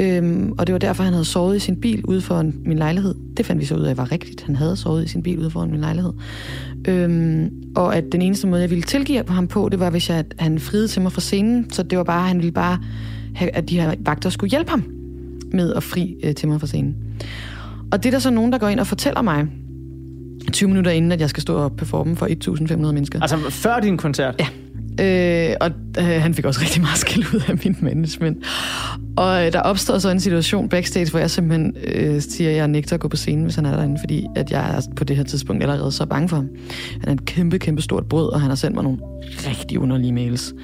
Øhm, 0.00 0.52
og 0.58 0.66
det 0.66 0.72
var 0.72 0.78
derfor, 0.78 1.02
han 1.02 1.12
havde 1.12 1.24
sovet 1.24 1.56
i 1.56 1.58
sin 1.58 1.80
bil 1.80 2.04
ude 2.04 2.20
for 2.20 2.42
min 2.64 2.78
lejlighed. 2.78 3.14
Det 3.36 3.46
fandt 3.46 3.60
vi 3.60 3.66
så 3.66 3.74
ud 3.74 3.82
af 3.82 3.96
var 3.96 4.12
rigtigt. 4.12 4.42
Han 4.42 4.56
havde 4.56 4.76
sovet 4.76 5.04
i 5.04 5.08
sin 5.08 5.22
bil 5.22 5.38
ude 5.38 5.50
foran 5.50 5.70
min 5.70 5.80
lejlighed. 5.80 6.12
Øhm, 6.88 7.50
og 7.76 7.96
at 7.96 8.04
den 8.12 8.22
eneste 8.22 8.46
måde, 8.46 8.60
jeg 8.60 8.70
ville 8.70 8.82
tilgive 8.82 9.24
på 9.24 9.32
ham 9.32 9.48
på, 9.48 9.68
det 9.68 9.80
var, 9.80 9.90
hvis 9.90 10.10
jeg, 10.10 10.18
at 10.18 10.34
han 10.38 10.58
friede 10.58 10.88
til 10.88 11.02
mig 11.02 11.12
fra 11.12 11.20
scenen. 11.20 11.70
Så 11.70 11.82
det 11.82 11.98
var 11.98 12.04
bare, 12.04 12.28
han 12.28 12.36
ville 12.36 12.52
bare 12.52 12.78
have, 13.34 13.50
at 13.50 13.68
de 13.68 13.80
her 13.80 13.94
vagter 14.00 14.30
skulle 14.30 14.50
hjælpe 14.50 14.70
ham 14.70 14.84
med 15.52 15.74
at 15.74 15.82
fri 15.82 16.16
øh, 16.24 16.34
til 16.34 16.48
mig 16.48 16.60
fra 16.60 16.66
scenen. 16.66 16.96
Og 17.92 18.02
det 18.02 18.08
er 18.08 18.12
der 18.12 18.18
så 18.18 18.30
nogen, 18.30 18.52
der 18.52 18.58
går 18.58 18.68
ind 18.68 18.80
og 18.80 18.86
fortæller 18.86 19.22
mig, 19.22 19.46
20 20.52 20.68
minutter 20.68 20.90
inden, 20.90 21.12
at 21.12 21.20
jeg 21.20 21.30
skal 21.30 21.40
stå 21.40 21.56
og 21.56 21.76
performe 21.76 22.16
for 22.16 22.26
1.500 22.26 22.76
mennesker. 22.76 23.20
Altså 23.20 23.50
før 23.50 23.80
din 23.80 23.96
koncert? 23.96 24.34
Ja. 24.38 24.46
Øh, 25.00 25.54
og 25.60 25.70
øh, 25.98 26.04
han 26.04 26.34
fik 26.34 26.44
også 26.44 26.60
rigtig 26.60 26.82
meget 26.82 26.98
skæld 26.98 27.24
ud 27.34 27.40
af 27.48 27.54
min 27.64 27.76
management. 27.80 28.44
Og 29.16 29.46
øh, 29.46 29.52
der 29.52 29.60
opstår 29.60 29.98
så 29.98 30.10
en 30.10 30.20
situation 30.20 30.68
backstage, 30.68 31.10
hvor 31.10 31.18
jeg 31.18 31.30
simpelthen 31.30 31.76
øh, 31.84 32.20
siger, 32.22 32.50
at 32.50 32.56
jeg 32.56 32.68
nægter 32.68 32.94
at 32.94 33.00
gå 33.00 33.08
på 33.08 33.16
scenen, 33.16 33.44
hvis 33.44 33.54
han 33.54 33.66
er 33.66 33.70
derinde, 33.70 33.96
fordi 34.00 34.26
at 34.36 34.50
jeg 34.50 34.76
er 34.76 34.80
på 34.96 35.04
det 35.04 35.16
her 35.16 35.24
tidspunkt 35.24 35.62
allerede 35.62 35.92
så 35.92 36.06
bange 36.06 36.28
for 36.28 36.36
ham. 36.36 36.48
Han 37.00 37.08
er 37.08 37.12
et 37.12 37.24
kæmpe, 37.24 37.58
kæmpe 37.58 37.82
stort 37.82 38.06
brød, 38.08 38.28
og 38.32 38.40
han 38.40 38.50
har 38.50 38.56
sendt 38.56 38.74
mig 38.74 38.84
nogle 38.84 38.98
rigtig 39.22 39.78
underlige 39.78 40.12
mails. 40.12 40.54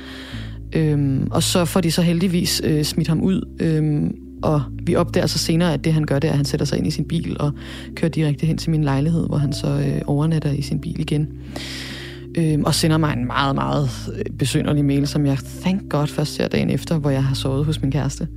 Øhm, 0.73 1.29
og 1.31 1.43
så 1.43 1.65
får 1.65 1.81
de 1.81 1.91
så 1.91 2.03
heldigvis 2.03 2.63
øh, 2.65 2.85
smidt 2.85 3.09
ham 3.09 3.21
ud, 3.21 3.57
øhm, 3.61 4.15
og 4.43 4.63
vi 4.83 4.97
opdager 4.97 5.27
så 5.27 5.39
senere, 5.39 5.73
at 5.73 5.85
det 5.85 5.93
han 5.93 6.05
gør, 6.05 6.19
det 6.19 6.29
er, 6.29 6.33
at 6.33 6.37
han 6.37 6.45
sætter 6.45 6.67
sig 6.67 6.79
ind 6.79 6.87
i 6.87 6.91
sin 6.91 7.05
bil 7.05 7.37
og 7.41 7.53
kører 7.97 8.11
direkte 8.11 8.47
hen 8.47 8.59
til 8.59 8.71
min 8.71 8.85
lejlighed, 8.85 9.27
hvor 9.27 9.37
han 9.37 9.53
så 9.53 9.69
øh, 9.69 10.01
overnatter 10.07 10.51
i 10.53 10.63
sin 10.63 10.81
bil 10.81 11.01
igen 11.01 11.29
øh, 12.39 12.59
og 12.65 12.75
sender 12.75 12.99
mig 12.99 13.13
en 13.17 13.27
meget, 13.27 13.55
meget 13.55 13.89
øh, 14.17 14.25
besynderlig 14.39 14.85
mail, 14.85 15.07
som 15.07 15.27
jeg, 15.27 15.39
thank 15.61 15.91
God, 15.91 16.07
først 16.07 16.35
ser 16.35 16.49
dagen 16.49 16.71
efter, 16.71 16.99
hvor 16.99 17.11
jeg 17.11 17.25
har 17.25 17.35
sovet 17.35 17.65
hos 17.65 17.83
min 17.83 17.93
kæreste. 17.93 18.29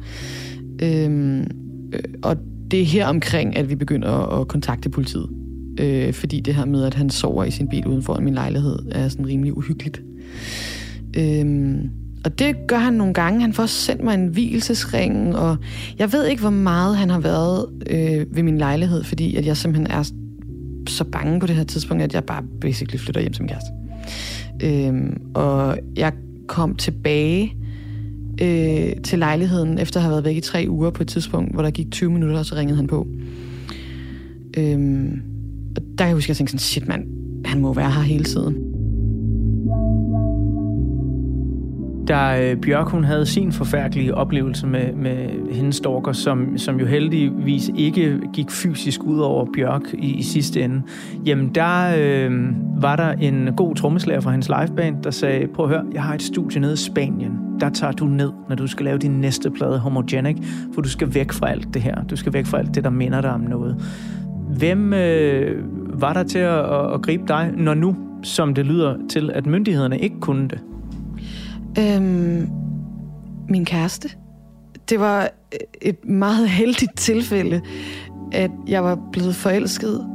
Øhm, 0.81 1.41
øh, 1.93 2.03
og 2.23 2.37
det 2.71 2.81
er 2.81 2.85
her 2.85 3.07
omkring, 3.07 3.57
at 3.57 3.69
vi 3.69 3.75
begynder 3.75 4.39
at, 4.41 4.47
kontakte 4.47 4.89
politiet. 4.89 5.29
Øh, 5.79 6.13
fordi 6.13 6.39
det 6.39 6.55
her 6.55 6.65
med, 6.65 6.83
at 6.83 6.93
han 6.93 7.09
sover 7.09 7.43
i 7.43 7.51
sin 7.51 7.67
bil 7.67 7.87
uden 7.87 8.03
for 8.03 8.19
min 8.19 8.33
lejlighed, 8.33 8.79
er 8.91 9.07
sådan 9.07 9.27
rimelig 9.27 9.57
uhyggeligt. 9.57 10.01
Øh, 11.17 11.75
og 12.25 12.39
det 12.39 12.55
gør 12.67 12.77
han 12.77 12.93
nogle 12.93 13.13
gange. 13.13 13.41
Han 13.41 13.53
får 13.53 13.65
sendt 13.65 14.03
mig 14.03 14.13
en 14.13 14.27
hvilesesring, 14.27 15.35
og 15.35 15.57
jeg 15.99 16.13
ved 16.13 16.25
ikke, 16.25 16.41
hvor 16.41 16.49
meget 16.49 16.97
han 16.97 17.09
har 17.09 17.19
været 17.19 17.65
øh, 17.89 18.35
ved 18.35 18.43
min 18.43 18.57
lejlighed, 18.57 19.03
fordi 19.03 19.35
at 19.35 19.45
jeg 19.45 19.57
simpelthen 19.57 19.87
er 19.87 20.03
så 20.89 21.03
bange 21.03 21.39
på 21.39 21.47
det 21.47 21.55
her 21.55 21.63
tidspunkt, 21.63 22.03
at 22.03 22.13
jeg 22.13 22.23
bare 22.23 22.43
basically 22.61 22.99
flytter 22.99 23.21
hjem 23.21 23.33
til 23.33 23.41
min 23.41 23.49
kæreste. 23.49 23.84
Øhm, 24.63 25.21
og 25.33 25.77
jeg 25.95 26.13
kom 26.47 26.75
tilbage 26.75 27.55
øh, 28.41 29.01
til 29.03 29.19
lejligheden, 29.19 29.79
efter 29.79 29.99
at 29.99 30.01
have 30.01 30.11
været 30.11 30.25
væk 30.25 30.35
i 30.35 30.41
tre 30.41 30.65
uger 30.69 30.89
på 30.89 31.03
et 31.03 31.07
tidspunkt, 31.07 31.53
hvor 31.53 31.63
der 31.63 31.71
gik 31.71 31.91
20 31.91 32.11
minutter, 32.11 32.39
og 32.39 32.45
så 32.45 32.55
ringede 32.55 32.75
han 32.75 32.87
på. 32.87 33.07
Øhm, 34.57 35.21
og 35.75 35.81
der 35.81 35.97
kan 35.97 36.07
jeg 36.07 36.13
huske, 36.15 36.25
at 36.25 36.29
jeg 36.29 36.37
tænkte 36.37 36.51
sådan, 36.51 36.59
shit 36.59 36.87
mand, 36.87 37.07
han 37.45 37.61
må 37.61 37.73
være 37.73 37.91
her 37.91 38.01
hele 38.01 38.23
tiden. 38.23 38.64
Da 42.07 42.51
øh, 42.51 42.57
Bjørk 42.57 42.87
hun 42.87 43.03
havde 43.03 43.25
sin 43.25 43.51
forfærdelige 43.51 44.15
oplevelse 44.15 44.67
med, 44.67 44.93
med 44.93 45.53
hendes 45.53 45.75
stalker, 45.75 46.11
som, 46.11 46.57
som 46.57 46.79
jo 46.79 46.85
heldigvis 46.85 47.71
ikke 47.77 48.19
gik 48.33 48.51
fysisk 48.51 49.03
ud 49.03 49.19
over 49.19 49.45
Bjørk 49.55 49.81
i, 49.93 50.13
i 50.13 50.23
sidste 50.23 50.61
ende, 50.61 50.81
jamen 51.25 51.55
der 51.55 51.95
øh, 51.97 52.31
var 52.81 52.95
der 52.95 53.11
en 53.11 53.49
god 53.57 53.75
trommeslager 53.75 54.21
fra 54.21 54.31
hendes 54.31 54.49
liveband, 54.49 55.03
der 55.03 55.11
sagde, 55.11 55.47
prøv 55.47 55.65
at 55.65 55.71
høre, 55.71 55.83
jeg 55.93 56.03
har 56.03 56.15
et 56.15 56.21
studie 56.21 56.61
nede 56.61 56.73
i 56.73 56.77
Spanien. 56.77 57.31
Der 57.59 57.69
tager 57.69 57.93
du 57.93 58.05
ned, 58.05 58.31
når 58.49 58.55
du 58.55 58.67
skal 58.67 58.85
lave 58.85 58.97
din 58.97 59.11
næste 59.11 59.51
plade, 59.51 59.79
Homogenic, 59.79 60.37
for 60.73 60.81
du 60.81 60.89
skal 60.89 61.13
væk 61.13 61.31
fra 61.31 61.49
alt 61.49 61.73
det 61.73 61.81
her. 61.81 62.03
Du 62.03 62.15
skal 62.15 62.33
væk 62.33 62.45
fra 62.45 62.57
alt 62.57 62.75
det, 62.75 62.83
der 62.83 62.89
minder 62.89 63.21
dig 63.21 63.31
om 63.31 63.41
noget. 63.41 63.83
Hvem 64.57 64.93
øh, 64.93 65.63
var 66.01 66.13
der 66.13 66.23
til 66.23 66.39
at, 66.39 66.59
at, 66.59 66.93
at 66.93 67.01
gribe 67.01 67.23
dig, 67.27 67.51
når 67.57 67.73
nu, 67.73 67.95
som 68.23 68.53
det 68.53 68.65
lyder 68.65 68.95
til, 69.09 69.31
at 69.33 69.45
myndighederne 69.45 69.99
ikke 69.99 70.19
kunne 70.19 70.47
det? 70.47 70.59
Øhm, 71.80 72.49
min 73.49 73.65
kæreste. 73.65 74.09
Det 74.89 74.99
var 74.99 75.30
et 75.82 76.05
meget 76.05 76.49
heldigt 76.49 76.97
tilfælde, 76.97 77.61
at 78.32 78.51
jeg 78.67 78.84
var 78.84 78.99
blevet 79.11 79.36
forelsket 79.36 80.05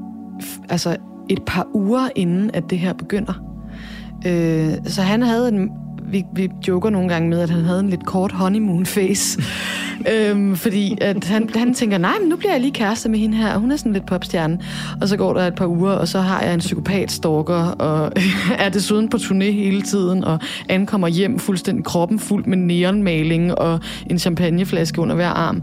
altså 0.68 0.96
et 1.28 1.42
par 1.46 1.66
uger 1.74 2.08
inden, 2.16 2.50
at 2.54 2.64
det 2.70 2.78
her 2.78 2.92
begynder. 2.92 3.32
Øh, 4.26 4.72
så 4.84 5.02
han 5.02 5.22
havde 5.22 5.48
en, 5.48 5.70
vi, 6.04 6.24
vi 6.34 6.50
joker 6.68 6.90
nogle 6.90 7.08
gange 7.08 7.28
med, 7.28 7.40
at 7.40 7.50
han 7.50 7.64
havde 7.64 7.80
en 7.80 7.90
lidt 7.90 8.06
kort 8.06 8.32
honeymoon 8.32 8.86
face 8.86 9.42
øhm, 10.08 10.56
fordi 10.56 10.98
at 11.00 11.24
han, 11.24 11.50
han 11.54 11.74
tænker, 11.74 11.98
nej, 11.98 12.14
men 12.20 12.28
nu 12.28 12.36
bliver 12.36 12.52
jeg 12.52 12.60
lige 12.60 12.72
kæreste 12.72 13.08
med 13.08 13.18
hende 13.18 13.36
her, 13.36 13.54
og 13.54 13.60
hun 13.60 13.70
er 13.70 13.76
sådan 13.76 13.92
lidt 13.92 14.06
popstjerne. 14.06 14.58
Og 15.00 15.08
så 15.08 15.16
går 15.16 15.34
der 15.34 15.46
et 15.46 15.54
par 15.54 15.66
uger, 15.66 15.92
og 15.92 16.08
så 16.08 16.20
har 16.20 16.42
jeg 16.42 16.54
en 16.54 16.60
psykopat-stalker, 16.60 17.64
og 17.64 18.12
er 18.64 18.68
desuden 18.68 19.08
på 19.08 19.16
turné 19.16 19.44
hele 19.44 19.82
tiden, 19.82 20.24
og 20.24 20.38
ankommer 20.68 21.08
hjem 21.08 21.38
fuldstændig 21.38 21.84
kroppen 21.84 22.18
fuld 22.18 22.44
med 22.44 22.56
neonmaling 22.56 23.58
og 23.58 23.80
en 24.06 24.18
champagneflaske 24.18 25.00
under 25.00 25.14
hver 25.14 25.28
arm. 25.28 25.62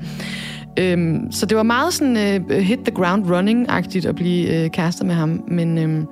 Øhm, 0.79 1.31
så 1.31 1.45
det 1.45 1.57
var 1.57 1.63
meget 1.63 1.93
sådan 1.93 2.17
øh, 2.17 2.57
hit 2.57 2.79
the 2.79 2.95
ground 2.95 3.25
running-agtigt 3.25 4.07
at 4.07 4.15
blive 4.15 4.63
øh, 4.63 4.69
kærester 4.69 5.05
med 5.05 5.15
ham. 5.15 5.43
Men, 5.47 5.77
øhm, 5.77 6.05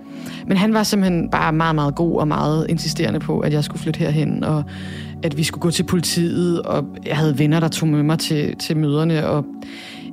men 0.48 0.58
han 0.58 0.74
var 0.74 0.84
simpelthen 0.84 1.30
bare 1.30 1.54
meget, 1.54 1.76
meget 1.76 1.96
god 1.96 2.20
og 2.20 2.28
meget 2.28 2.66
insisterende 2.70 3.20
på, 3.20 3.40
at 3.40 3.54
jeg 3.54 3.64
skulle 3.64 3.82
flytte 3.82 3.98
herhen, 3.98 4.44
og 4.44 4.64
at 5.24 5.38
vi 5.38 5.43
skulle 5.43 5.61
gå 5.61 5.72
til 5.72 5.84
politiet, 5.84 6.61
og 6.61 6.86
jeg 7.05 7.18
havde 7.18 7.39
venner, 7.39 7.59
der 7.59 7.68
tog 7.68 7.89
med 7.89 8.03
mig 8.03 8.20
til, 8.20 8.55
til 8.55 8.78
møderne, 8.78 9.28
og 9.28 9.45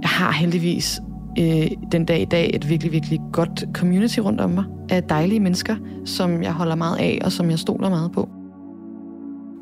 jeg 0.02 0.10
har 0.10 0.32
heldigvis 0.32 1.00
øh, 1.38 1.70
den 1.92 2.04
dag 2.04 2.20
i 2.20 2.24
dag 2.24 2.50
et 2.54 2.68
virkelig, 2.68 2.92
virkelig 2.92 3.20
godt 3.32 3.64
community 3.74 4.18
rundt 4.18 4.40
om 4.40 4.50
mig 4.50 4.64
af 4.90 5.02
dejlige 5.02 5.40
mennesker, 5.40 5.76
som 6.04 6.42
jeg 6.42 6.52
holder 6.52 6.74
meget 6.74 6.96
af, 6.98 7.18
og 7.24 7.32
som 7.32 7.50
jeg 7.50 7.58
stoler 7.58 7.88
meget 7.88 8.12
på. 8.12 8.28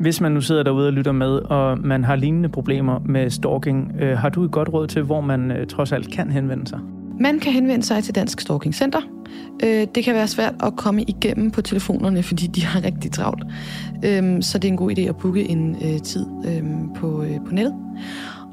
Hvis 0.00 0.20
man 0.20 0.32
nu 0.32 0.40
sidder 0.40 0.62
derude 0.62 0.86
og 0.86 0.92
lytter 0.92 1.12
med, 1.12 1.30
og 1.30 1.78
man 1.78 2.04
har 2.04 2.16
lignende 2.16 2.48
problemer 2.48 2.98
med 2.98 3.30
stalking, 3.30 3.92
øh, 4.00 4.18
har 4.18 4.28
du 4.28 4.44
et 4.44 4.50
godt 4.50 4.68
råd 4.72 4.86
til, 4.86 5.02
hvor 5.02 5.20
man 5.20 5.50
øh, 5.50 5.66
trods 5.66 5.92
alt 5.92 6.12
kan 6.12 6.30
henvende 6.30 6.66
sig? 6.66 6.78
Man 7.20 7.40
kan 7.40 7.52
henvende 7.52 7.86
sig 7.86 8.04
til 8.04 8.14
Dansk 8.14 8.40
Stalking 8.40 8.74
Center. 8.74 9.00
Øh, 9.62 9.86
det 9.94 10.04
kan 10.04 10.14
være 10.14 10.28
svært 10.28 10.54
at 10.62 10.76
komme 10.76 11.02
igennem 11.02 11.50
på 11.50 11.62
telefonerne, 11.62 12.22
fordi 12.22 12.46
de 12.46 12.64
har 12.64 12.84
rigtig 12.84 13.12
travlt. 13.12 13.44
Øhm, 14.04 14.42
så 14.42 14.58
det 14.58 14.68
er 14.68 14.72
en 14.72 14.76
god 14.76 14.98
idé 14.98 15.00
at 15.00 15.16
booke 15.16 15.48
en 15.48 15.76
øh, 15.84 16.00
tid 16.00 16.26
øhm, 16.46 16.94
på, 16.94 17.22
øh, 17.22 17.36
på 17.46 17.54
nettet. 17.54 17.74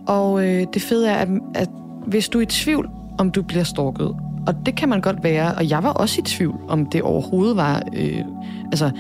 Og 0.08 0.42
det 0.44 0.82
fede 0.82 1.10
er, 1.10 1.16
at, 1.16 1.28
at 1.56 1.70
hvis 2.08 2.30
du 2.30 2.38
er 2.38 2.42
i 2.42 2.46
tvivl, 2.46 2.90
om 3.18 3.32
du 3.32 3.42
bliver 3.42 3.64
stalket, 3.64 4.16
og 4.48 4.66
det 4.66 4.76
kan 4.76 4.90
man 4.90 5.02
godt 5.02 5.24
være, 5.24 5.56
og 5.56 5.70
jeg 5.70 5.84
var 5.84 5.90
også 5.90 6.22
i 6.22 6.24
tvivl, 6.24 6.60
om 6.68 6.86
det 6.86 7.02
overhovedet 7.02 7.56
var... 7.56 7.84
Øh, 7.94 8.22
altså, 8.72 8.92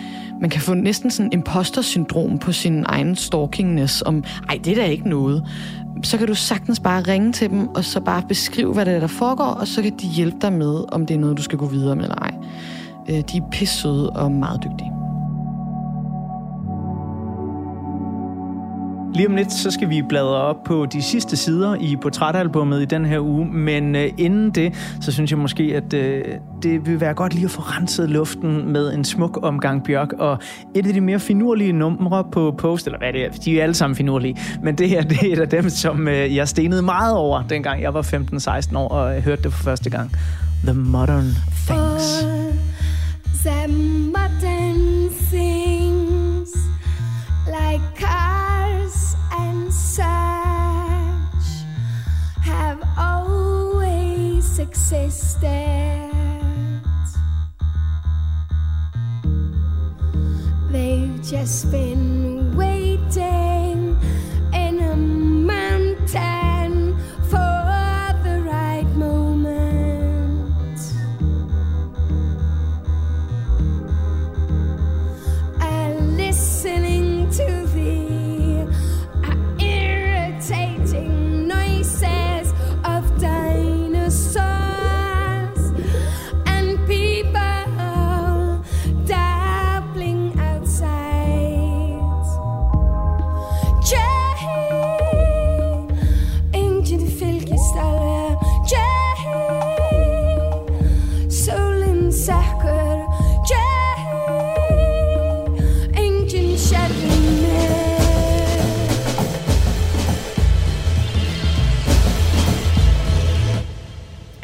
man 0.41 0.49
kan 0.49 0.61
få 0.61 0.73
næsten 0.73 1.11
sådan 1.11 1.31
imposter-syndrom 1.33 2.37
på 2.37 2.51
sin 2.51 2.83
egen 2.87 3.15
stalkingness, 3.15 4.01
om, 4.01 4.23
ej, 4.49 4.59
det 4.63 4.71
er 4.71 4.75
da 4.75 4.83
ikke 4.83 5.09
noget. 5.09 5.43
Så 6.03 6.17
kan 6.17 6.27
du 6.27 6.35
sagtens 6.35 6.79
bare 6.79 7.01
ringe 7.01 7.33
til 7.33 7.49
dem, 7.49 7.67
og 7.67 7.83
så 7.83 7.99
bare 7.99 8.23
beskrive, 8.27 8.73
hvad 8.73 8.85
det 8.85 8.93
er, 8.93 8.99
der 8.99 9.07
foregår, 9.07 9.43
og 9.43 9.67
så 9.67 9.81
kan 9.81 9.93
de 10.01 10.07
hjælpe 10.07 10.37
dig 10.41 10.53
med, 10.53 10.83
om 10.91 11.05
det 11.05 11.15
er 11.15 11.19
noget, 11.19 11.37
du 11.37 11.43
skal 11.43 11.57
gå 11.57 11.65
videre 11.65 11.95
med 11.95 12.03
eller 12.03 12.15
ej. 12.15 12.33
Øh, 13.09 13.15
de 13.31 13.37
er 13.37 13.49
pissede 13.51 14.09
og 14.09 14.31
meget 14.31 14.63
dygtige. 14.63 14.96
Lige 19.17 19.27
om 19.27 19.35
lidt, 19.35 19.51
så 19.51 19.71
skal 19.71 19.89
vi 19.89 20.01
bladre 20.01 20.35
op 20.35 20.63
på 20.63 20.85
de 20.85 21.01
sidste 21.01 21.37
sider 21.37 21.75
i 21.75 21.95
portrætalbummet 22.01 22.81
i 22.81 22.85
den 22.85 23.05
her 23.05 23.19
uge, 23.19 23.45
men 23.45 23.95
øh, 23.95 24.09
inden 24.17 24.51
det, 24.51 24.73
så 25.01 25.11
synes 25.11 25.31
jeg 25.31 25.39
måske, 25.39 25.63
at 25.63 25.93
øh, 25.93 26.25
det 26.63 26.85
vil 26.85 27.01
være 27.01 27.13
godt 27.13 27.33
lige 27.33 27.45
at 27.45 27.51
få 27.51 27.61
renset 27.61 28.09
luften 28.09 28.73
med 28.73 28.93
en 28.93 29.05
smuk 29.05 29.39
omgang 29.41 29.83
Bjørk, 29.83 30.13
og 30.13 30.37
et 30.75 30.87
af 30.87 30.93
de 30.93 31.01
mere 31.01 31.19
finurlige 31.19 31.71
numre 31.73 32.23
på 32.31 32.55
Post, 32.57 32.85
eller 32.85 32.97
hvad 32.97 33.13
det 33.13 33.25
er, 33.25 33.29
de 33.29 33.59
er 33.59 33.63
alle 33.63 33.75
sammen 33.75 33.95
finurlige, 33.95 34.37
men 34.63 34.75
det 34.75 34.89
her, 34.89 35.01
det 35.11 35.17
er 35.17 35.33
et 35.33 35.39
af 35.39 35.49
dem, 35.49 35.69
som 35.69 36.07
øh, 36.07 36.35
jeg 36.35 36.47
stenede 36.47 36.81
meget 36.81 37.15
over, 37.15 37.43
dengang 37.49 37.81
jeg 37.81 37.93
var 37.93 38.01
15-16 38.71 38.77
år 38.77 38.87
og 38.87 39.15
øh, 39.15 39.23
hørte 39.23 39.43
det 39.43 39.53
for 39.53 39.63
første 39.63 39.89
gang. 39.89 40.11
The 40.63 40.73
Modern 40.73 41.35
Things. 41.67 42.25
For 43.43 43.49
them. 43.49 43.96
Always. 54.93 55.37
They've 60.71 61.23
just 61.23 61.71
been 61.71 62.26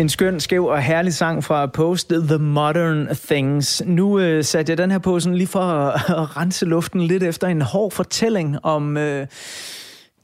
En 0.04 0.10
skøn, 0.10 0.39
skæv 0.39 0.66
og 0.66 0.82
herlig 0.82 1.14
sang 1.14 1.43
fra 1.43 1.66
Post, 1.66 2.10
The 2.10 2.38
Modern 2.38 3.08
Things. 3.16 3.82
Nu 3.86 4.20
øh, 4.20 4.43
satte 4.43 4.70
jeg 4.70 4.78
den 4.78 4.91
her 4.91 4.97
på 4.97 5.20
sådan 5.20 5.38
lige 5.38 5.47
for 5.47 5.60
at, 5.60 5.93
at 6.22 6.38
rense 6.38 6.66
luften 6.66 7.01
lidt 7.01 7.24
efter 7.24 7.47
en 7.47 7.62
hård 7.62 7.91
fortælling 7.91 8.66
om 8.66 8.97
øh, 8.97 9.28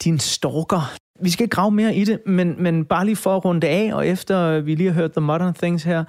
din 0.03 0.19
stalker. 0.19 0.93
Vi 1.21 1.29
skal 1.29 1.43
ikke 1.43 1.55
grave 1.55 1.71
mere 1.71 1.95
i 1.95 2.05
det, 2.05 2.19
men, 2.25 2.55
men 2.63 2.85
bare 2.85 3.05
lige 3.05 3.15
for 3.15 3.35
at 3.35 3.45
runde 3.45 3.67
af, 3.67 3.91
og 3.93 4.07
efter 4.07 4.59
vi 4.59 4.75
lige 4.75 4.91
har 4.91 5.01
hørt 5.01 5.11
The 5.11 5.21
Modern 5.21 5.53
Things 5.53 5.83
her, 5.83 6.03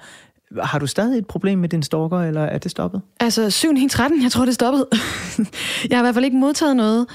har 0.63 0.79
du 0.79 0.87
stadig 0.87 1.17
et 1.17 1.27
problem 1.27 1.59
med 1.59 1.69
din 1.69 1.83
stalker, 1.83 2.17
eller 2.17 2.41
er 2.41 2.57
det 2.57 2.71
stoppet? 2.71 3.01
Altså 3.19 3.49
7 3.49 3.69
13, 3.89 4.23
jeg 4.23 4.31
tror, 4.31 4.41
det 4.41 4.49
er 4.49 4.53
stoppet. 4.53 4.85
jeg 5.89 5.97
har 5.97 6.03
i 6.03 6.05
hvert 6.05 6.13
fald 6.13 6.25
ikke 6.25 6.37
modtaget 6.37 6.75
noget 6.75 7.07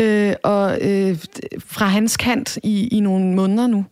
øh, 0.00 0.34
og, 0.42 0.78
øh, 0.80 1.18
fra 1.58 1.86
hans 1.86 2.16
kant 2.16 2.58
i, 2.62 2.88
i 2.88 3.00
nogle 3.00 3.34
måneder 3.34 3.66
nu. 3.66 3.84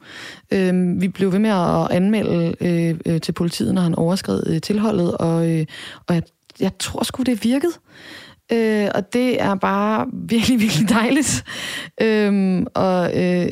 Øh, 0.53 1.01
vi 1.01 1.09
blev 1.09 1.33
ved 1.33 1.39
med 1.39 1.51
at 1.51 1.91
anmelde 1.91 2.55
øh, 2.61 2.99
øh 3.07 3.21
til 3.21 3.33
politiet, 3.33 3.75
når 3.75 3.83
han 3.83 3.95
overskred 3.95 4.43
øh, 4.47 4.61
tilholdet, 4.61 5.17
og, 5.17 5.51
øh, 5.51 5.67
og 6.09 6.15
jeg, 6.15 6.23
jeg 6.61 6.71
tror 6.79 7.03
sgu, 7.03 7.23
det 7.23 7.45
virkede. 7.45 7.73
Øh, 8.53 8.89
og 8.95 9.13
det 9.13 9.43
er 9.43 9.55
bare 9.55 10.07
virkelig, 10.35 10.61
virkelig 10.61 10.89
dejligt. 10.89 11.45
Øh, 12.01 12.63
og 12.75 13.23
øh, 13.23 13.49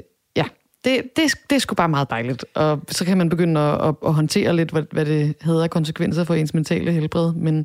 det, 0.85 1.03
det, 1.17 1.33
det 1.51 1.57
er 1.57 1.61
sgu 1.61 1.75
bare 1.75 1.89
meget 1.89 2.11
dejligt. 2.11 2.45
Og 2.55 2.81
så 2.89 3.05
kan 3.05 3.19
man 3.19 3.29
begynde 3.29 3.61
at, 3.61 3.89
at, 3.89 3.95
at 4.07 4.15
håndtere 4.15 4.57
lidt, 4.57 4.71
hvad, 4.71 4.83
hvad 4.91 5.05
det 5.05 5.35
hedder 5.43 5.69
konsekvenser 5.69 6.25
for 6.25 6.35
ens 6.35 6.55
mentale 6.55 6.93
helbred. 6.93 7.33
Men 7.33 7.59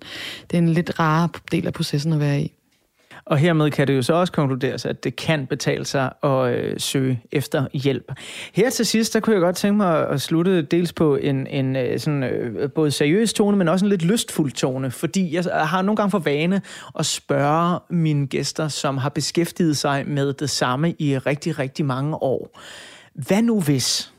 det 0.51 0.53
er 0.53 0.57
en 0.57 0.69
lidt 0.69 0.99
rar 0.99 1.41
del 1.51 1.67
af 1.67 1.73
processen 1.73 2.13
at 2.13 2.19
være 2.19 2.41
i. 2.41 2.53
Og 3.25 3.37
hermed 3.37 3.71
kan 3.71 3.87
det 3.87 3.95
jo 3.95 4.01
så 4.01 4.13
også 4.13 4.33
konkluderes, 4.33 4.85
at 4.85 5.03
det 5.03 5.15
kan 5.15 5.47
betale 5.47 5.85
sig 5.85 6.11
at 6.23 6.53
øh, 6.53 6.79
søge 6.79 7.21
efter 7.31 7.67
hjælp. 7.73 8.11
Her 8.53 8.69
til 8.69 8.85
sidst, 8.85 9.13
der 9.13 9.19
kunne 9.19 9.33
jeg 9.33 9.41
godt 9.41 9.55
tænke 9.55 9.77
mig 9.77 10.09
at 10.09 10.21
slutte 10.21 10.61
dels 10.61 10.93
på 10.93 11.15
en, 11.15 11.47
en 11.47 11.75
øh, 11.75 11.99
sådan, 11.99 12.23
øh, 12.23 12.71
både 12.71 12.91
seriøs 12.91 13.33
tone, 13.33 13.57
men 13.57 13.67
også 13.67 13.85
en 13.85 13.89
lidt 13.89 14.03
lystfuld 14.03 14.51
tone, 14.51 14.91
fordi 14.91 15.35
jeg 15.35 15.43
har 15.43 15.81
nogle 15.81 15.95
gange 15.95 16.11
for 16.11 16.19
vane 16.19 16.61
at 16.99 17.05
spørge 17.05 17.79
mine 17.89 18.27
gæster, 18.27 18.67
som 18.67 18.97
har 18.97 19.09
beskæftiget 19.09 19.77
sig 19.77 20.03
med 20.07 20.33
det 20.33 20.49
samme 20.49 20.95
i 20.99 21.17
rigtig, 21.17 21.59
rigtig 21.59 21.85
mange 21.85 22.15
år. 22.15 22.59
Hvad 23.13 23.41
nu 23.41 23.61
hvis 23.61 24.13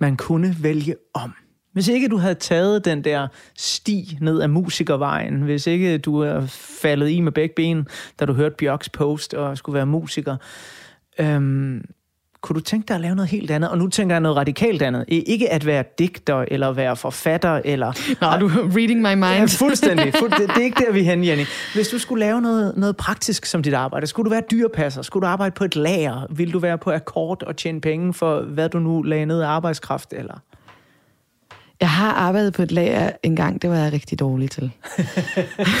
man 0.00 0.16
kunne 0.16 0.56
vælge 0.60 0.96
om? 1.14 1.32
Hvis 1.72 1.88
ikke 1.88 2.08
du 2.08 2.16
havde 2.16 2.34
taget 2.34 2.84
den 2.84 3.04
der 3.04 3.28
sti 3.56 4.18
ned 4.20 4.42
ad 4.42 4.48
musikervejen, 4.48 5.42
hvis 5.42 5.66
ikke 5.66 5.98
du 5.98 6.18
er 6.18 6.46
faldet 6.80 7.08
i 7.10 7.20
med 7.20 7.32
begge 7.32 7.54
ben, 7.56 7.88
da 8.20 8.24
du 8.24 8.32
hørte 8.32 8.54
Bjørks 8.58 8.88
post 8.88 9.34
og 9.34 9.58
skulle 9.58 9.74
være 9.74 9.86
musiker, 9.86 10.36
øhm, 11.18 11.84
kunne 12.42 12.54
du 12.54 12.60
tænke 12.60 12.88
dig 12.88 12.94
at 12.94 13.00
lave 13.00 13.14
noget 13.14 13.30
helt 13.30 13.50
andet? 13.50 13.70
Og 13.70 13.78
nu 13.78 13.88
tænker 13.88 14.14
jeg 14.14 14.20
noget 14.20 14.36
radikalt 14.36 14.82
andet. 14.82 15.04
Ikke 15.08 15.52
at 15.52 15.66
være 15.66 15.84
digter, 15.98 16.44
eller 16.48 16.72
være 16.72 16.96
forfatter, 16.96 17.60
eller... 17.64 18.16
Nå, 18.20 18.38
du 18.38 18.48
reading 18.48 19.00
my 19.00 19.14
mind. 19.14 19.22
Ja, 19.22 19.44
fuldstændig. 19.44 20.14
Fuld, 20.20 20.30
det, 20.30 20.48
det 20.48 20.56
er 20.56 20.64
ikke 20.64 20.84
der, 20.86 20.92
vi 20.92 21.00
er 21.00 21.04
henne, 21.04 21.26
Jenny. 21.26 21.44
Hvis 21.74 21.88
du 21.88 21.98
skulle 21.98 22.24
lave 22.24 22.40
noget, 22.40 22.76
noget 22.76 22.96
praktisk 22.96 23.46
som 23.46 23.62
dit 23.62 23.74
arbejde, 23.74 24.06
skulle 24.06 24.24
du 24.24 24.30
være 24.30 24.42
dyrepasser? 24.50 25.02
Skulle 25.02 25.26
du 25.26 25.26
arbejde 25.26 25.54
på 25.54 25.64
et 25.64 25.76
lager? 25.76 26.26
Vil 26.30 26.52
du 26.52 26.58
være 26.58 26.78
på 26.78 26.90
akkord 26.90 27.42
og 27.42 27.56
tjene 27.56 27.80
penge 27.80 28.14
for, 28.14 28.40
hvad 28.40 28.68
du 28.68 28.78
nu 28.78 29.02
lagde 29.02 29.26
ned 29.26 29.40
af 29.40 29.48
arbejdskraft, 29.48 30.12
eller... 30.12 30.34
Jeg 31.80 31.90
har 31.90 32.12
arbejdet 32.12 32.52
på 32.52 32.62
et 32.62 32.72
lager 32.72 33.10
en 33.22 33.36
gang, 33.36 33.62
det 33.62 33.70
var 33.70 33.76
jeg 33.76 33.92
rigtig 33.92 34.18
dårlig 34.18 34.50
til. 34.50 34.72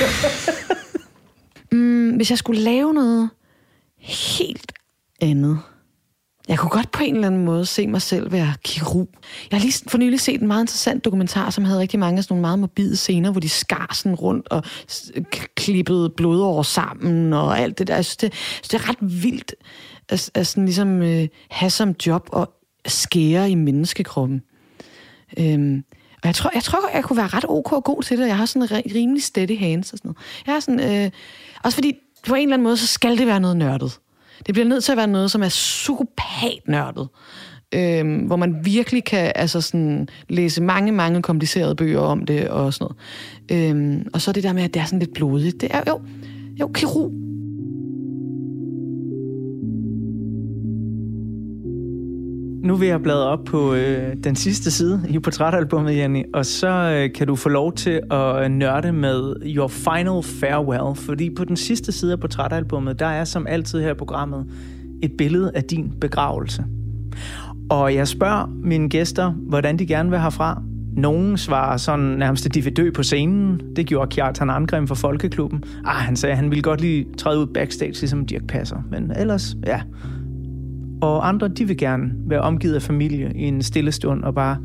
mm, 1.72 2.10
hvis 2.10 2.30
jeg 2.30 2.38
skulle 2.38 2.60
lave 2.60 2.94
noget 2.94 3.30
helt 3.98 4.72
andet. 5.20 5.58
Jeg 6.50 6.58
kunne 6.58 6.70
godt 6.70 6.90
på 6.90 7.02
en 7.02 7.14
eller 7.14 7.26
anden 7.26 7.44
måde 7.44 7.66
se 7.66 7.86
mig 7.86 8.02
selv 8.02 8.32
være 8.32 8.54
kirurg. 8.64 9.08
Jeg 9.50 9.58
har 9.58 9.64
lige 9.64 9.84
for 9.88 9.98
nylig 9.98 10.20
set 10.20 10.40
en 10.40 10.46
meget 10.46 10.62
interessant 10.62 11.04
dokumentar, 11.04 11.50
som 11.50 11.64
havde 11.64 11.80
rigtig 11.80 11.98
mange 11.98 12.18
af 12.18 12.24
sådan 12.24 12.32
nogle 12.32 12.40
meget 12.40 12.58
morbide 12.58 12.96
scener, 12.96 13.30
hvor 13.30 13.40
de 13.40 13.48
skar 13.48 13.90
sådan 13.94 14.14
rundt 14.14 14.48
og 14.48 14.62
klippede 15.54 16.10
blodår 16.10 16.62
sammen 16.62 17.32
og 17.32 17.58
alt 17.58 17.78
det 17.78 17.86
der. 17.86 17.94
Jeg 17.94 18.04
synes, 18.04 18.16
det, 18.16 18.34
synes, 18.34 18.68
det 18.68 18.74
er 18.74 18.88
ret 18.88 19.22
vildt 19.22 19.54
at, 20.08 20.30
at 20.34 20.46
sådan 20.46 20.64
ligesom 20.64 21.02
øh, 21.02 21.28
have 21.50 21.70
som 21.70 21.94
job 22.06 22.28
og 22.32 22.52
skære 22.86 23.50
i 23.50 23.54
menneskekroppen. 23.54 24.42
Øhm, 25.38 25.84
og 26.22 26.26
jeg 26.26 26.34
tror, 26.34 26.50
jeg 26.54 26.62
tror, 26.62 26.90
jeg 26.94 27.04
kunne 27.04 27.16
være 27.16 27.26
ret 27.28 27.44
ok 27.48 27.72
og 27.72 27.84
god 27.84 28.02
til 28.02 28.18
det. 28.18 28.26
Jeg 28.26 28.36
har 28.36 28.46
sådan 28.46 28.84
rimelig 28.94 29.22
steady 29.22 29.58
hands 29.58 29.92
og 29.92 29.98
sådan 29.98 30.08
noget. 30.08 30.18
Jeg 30.46 30.54
har 30.54 30.60
sådan, 30.60 31.04
øh, 31.04 31.10
også 31.64 31.76
fordi 31.76 31.94
på 32.26 32.34
en 32.34 32.42
eller 32.42 32.54
anden 32.54 32.64
måde, 32.64 32.76
så 32.76 32.86
skal 32.86 33.18
det 33.18 33.26
være 33.26 33.40
noget 33.40 33.56
nørdet. 33.56 33.98
Det 34.46 34.54
bliver 34.54 34.68
nødt 34.68 34.84
til 34.84 34.92
at 34.92 34.98
være 34.98 35.06
noget, 35.06 35.30
som 35.30 35.42
er 35.42 35.48
psykopat 35.48 36.60
nørdet. 36.68 37.08
Øhm, 37.74 38.18
hvor 38.18 38.36
man 38.36 38.64
virkelig 38.64 39.04
kan 39.04 39.32
altså 39.34 39.60
sådan, 39.60 40.08
læse 40.28 40.62
mange, 40.62 40.92
mange 40.92 41.22
komplicerede 41.22 41.74
bøger 41.74 42.00
om 42.00 42.26
det 42.26 42.48
og 42.48 42.74
sådan 42.74 42.94
noget. 43.50 43.70
Øhm, 43.70 44.06
og 44.14 44.20
så 44.20 44.32
det 44.32 44.42
der 44.42 44.52
med, 44.52 44.62
at 44.62 44.74
det 44.74 44.80
er 44.80 44.84
sådan 44.84 44.98
lidt 44.98 45.14
blodigt. 45.14 45.60
Det 45.60 45.68
er 45.72 45.82
jo, 45.86 46.00
jo 46.60 46.70
kirurg 46.74 47.29
Nu 52.64 52.76
vil 52.76 52.88
jeg 52.88 53.02
bladre 53.02 53.28
op 53.28 53.44
på 53.44 53.74
øh, 53.74 54.16
den 54.24 54.36
sidste 54.36 54.70
side 54.70 55.02
i 55.08 55.18
portrætalbummet, 55.18 55.96
Jenny, 55.96 56.22
og 56.34 56.46
så 56.46 56.68
øh, 56.68 57.14
kan 57.14 57.26
du 57.26 57.36
få 57.36 57.48
lov 57.48 57.72
til 57.72 58.00
at 58.10 58.44
øh, 58.44 58.48
nørde 58.48 58.92
med 58.92 59.34
Your 59.44 59.68
Final 59.68 60.22
Farewell, 60.22 60.96
fordi 60.96 61.30
på 61.30 61.44
den 61.44 61.56
sidste 61.56 61.92
side 61.92 62.12
af 62.12 62.20
portrætalbummet, 62.20 62.98
der 62.98 63.06
er 63.06 63.24
som 63.24 63.46
altid 63.46 63.80
her 63.80 63.90
i 63.90 63.94
programmet 63.94 64.46
et 65.02 65.12
billede 65.18 65.52
af 65.54 65.64
din 65.64 65.92
begravelse. 66.00 66.64
Og 67.70 67.94
jeg 67.94 68.08
spørger 68.08 68.46
mine 68.46 68.88
gæster, 68.88 69.30
hvordan 69.30 69.78
de 69.78 69.86
gerne 69.86 70.10
vil 70.10 70.20
herfra. 70.20 70.62
Nogen 70.96 71.38
svarer 71.38 71.76
sådan 71.76 72.04
nærmest, 72.04 72.46
at 72.46 72.54
de 72.54 72.64
vil 72.64 72.76
dø 72.76 72.90
på 72.90 73.02
scenen. 73.02 73.60
Det 73.76 73.86
gjorde 73.86 74.14
Kjartan 74.14 74.50
Angrim 74.50 74.86
for 74.86 74.94
Folkeklubben. 74.94 75.64
Ah, 75.84 75.96
han 75.96 76.16
sagde, 76.16 76.32
at 76.32 76.38
han 76.38 76.50
ville 76.50 76.62
godt 76.62 76.80
lige 76.80 77.06
træde 77.18 77.38
ud 77.38 77.46
backstage, 77.46 77.92
ligesom 77.92 78.26
Dirk 78.26 78.46
Passer. 78.48 78.76
Men 78.90 79.12
ellers, 79.16 79.56
ja, 79.66 79.80
og 81.00 81.28
andre, 81.28 81.48
de 81.48 81.66
vil 81.66 81.76
gerne 81.76 82.12
være 82.26 82.40
omgivet 82.40 82.74
af 82.74 82.82
familie 82.82 83.32
i 83.34 83.42
en 83.42 83.62
stille 83.62 83.92
stund 83.92 84.22
og 84.22 84.34
bare 84.34 84.56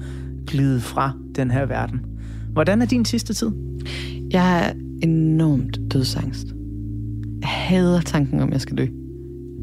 glide 0.48 0.82
fra 0.82 1.12
den 1.36 1.52
her 1.52 1.66
verden. 1.66 2.02
Hvordan 2.54 2.82
er 2.82 2.86
din 2.86 3.06
sidste 3.06 3.34
tid? 3.34 3.52
Jeg 4.32 4.66
er 4.66 4.72
enormt 5.02 5.80
dødsangst. 5.94 6.48
Jeg 7.42 7.50
hader 7.50 8.02
tanken 8.02 8.40
om, 8.40 8.48
at 8.48 8.54
jeg 8.54 8.62
skal 8.62 8.78
dø. 8.78 8.88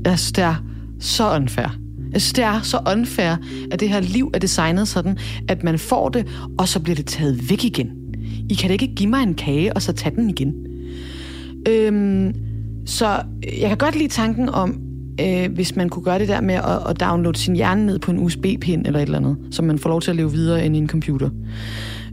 Jeg 0.04 0.18
synes, 0.18 0.32
det 0.32 0.44
er 0.44 0.64
så 1.00 1.36
unfair. 1.36 1.78
Jeg 2.12 2.20
synes, 2.20 2.32
det 2.32 2.44
er 2.44 2.60
så 2.60 2.78
unfair, 2.92 3.36
at 3.70 3.80
det 3.80 3.88
her 3.88 4.00
liv 4.00 4.30
er 4.34 4.38
designet 4.38 4.88
sådan, 4.88 5.18
at 5.48 5.64
man 5.64 5.78
får 5.78 6.08
det, 6.08 6.26
og 6.58 6.68
så 6.68 6.80
bliver 6.80 6.96
det 6.96 7.06
taget 7.06 7.50
væk 7.50 7.64
igen. 7.64 7.90
I 8.50 8.54
kan 8.54 8.68
da 8.68 8.72
ikke 8.72 8.94
give 8.94 9.10
mig 9.10 9.22
en 9.22 9.34
kage, 9.34 9.72
og 9.72 9.82
så 9.82 9.92
tage 9.92 10.16
den 10.16 10.30
igen. 10.30 10.54
Øhm, 11.68 12.34
så 12.86 13.06
jeg 13.60 13.68
kan 13.68 13.78
godt 13.78 13.96
lide 13.96 14.08
tanken 14.08 14.48
om, 14.48 14.91
øh, 15.20 15.52
hvis 15.52 15.76
man 15.76 15.88
kunne 15.88 16.04
gøre 16.04 16.18
det 16.18 16.28
der 16.28 16.40
med 16.40 16.54
at, 16.54 16.90
at 16.90 17.00
downloade 17.00 17.38
sin 17.38 17.56
hjerne 17.56 17.86
ned 17.86 17.98
på 17.98 18.10
en 18.10 18.18
USB-pind 18.18 18.86
eller 18.86 18.98
et 18.98 19.02
eller 19.02 19.18
andet, 19.18 19.36
så 19.50 19.62
man 19.62 19.78
får 19.78 19.90
lov 19.90 20.00
til 20.00 20.10
at 20.10 20.16
leve 20.16 20.32
videre 20.32 20.66
end 20.66 20.76
i 20.76 20.78
en 20.78 20.88
computer. 20.88 21.30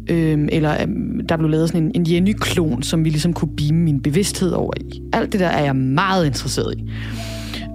Øh, 0.09 0.47
eller 0.51 0.81
øhm, 0.81 1.27
der 1.27 1.37
blev 1.37 1.49
lavet 1.49 1.69
sådan 1.69 1.83
en, 1.83 1.91
en 1.95 2.13
Jenny-klon, 2.13 2.83
som 2.83 3.05
vi 3.05 3.09
ligesom 3.09 3.33
kunne 3.33 3.55
beame 3.57 3.79
min 3.79 4.01
bevidsthed 4.01 4.51
over 4.51 4.73
i. 4.79 5.01
Alt 5.13 5.31
det 5.31 5.39
der 5.39 5.47
er 5.47 5.63
jeg 5.63 5.75
meget 5.75 6.25
interesseret 6.25 6.77
i. 6.77 6.91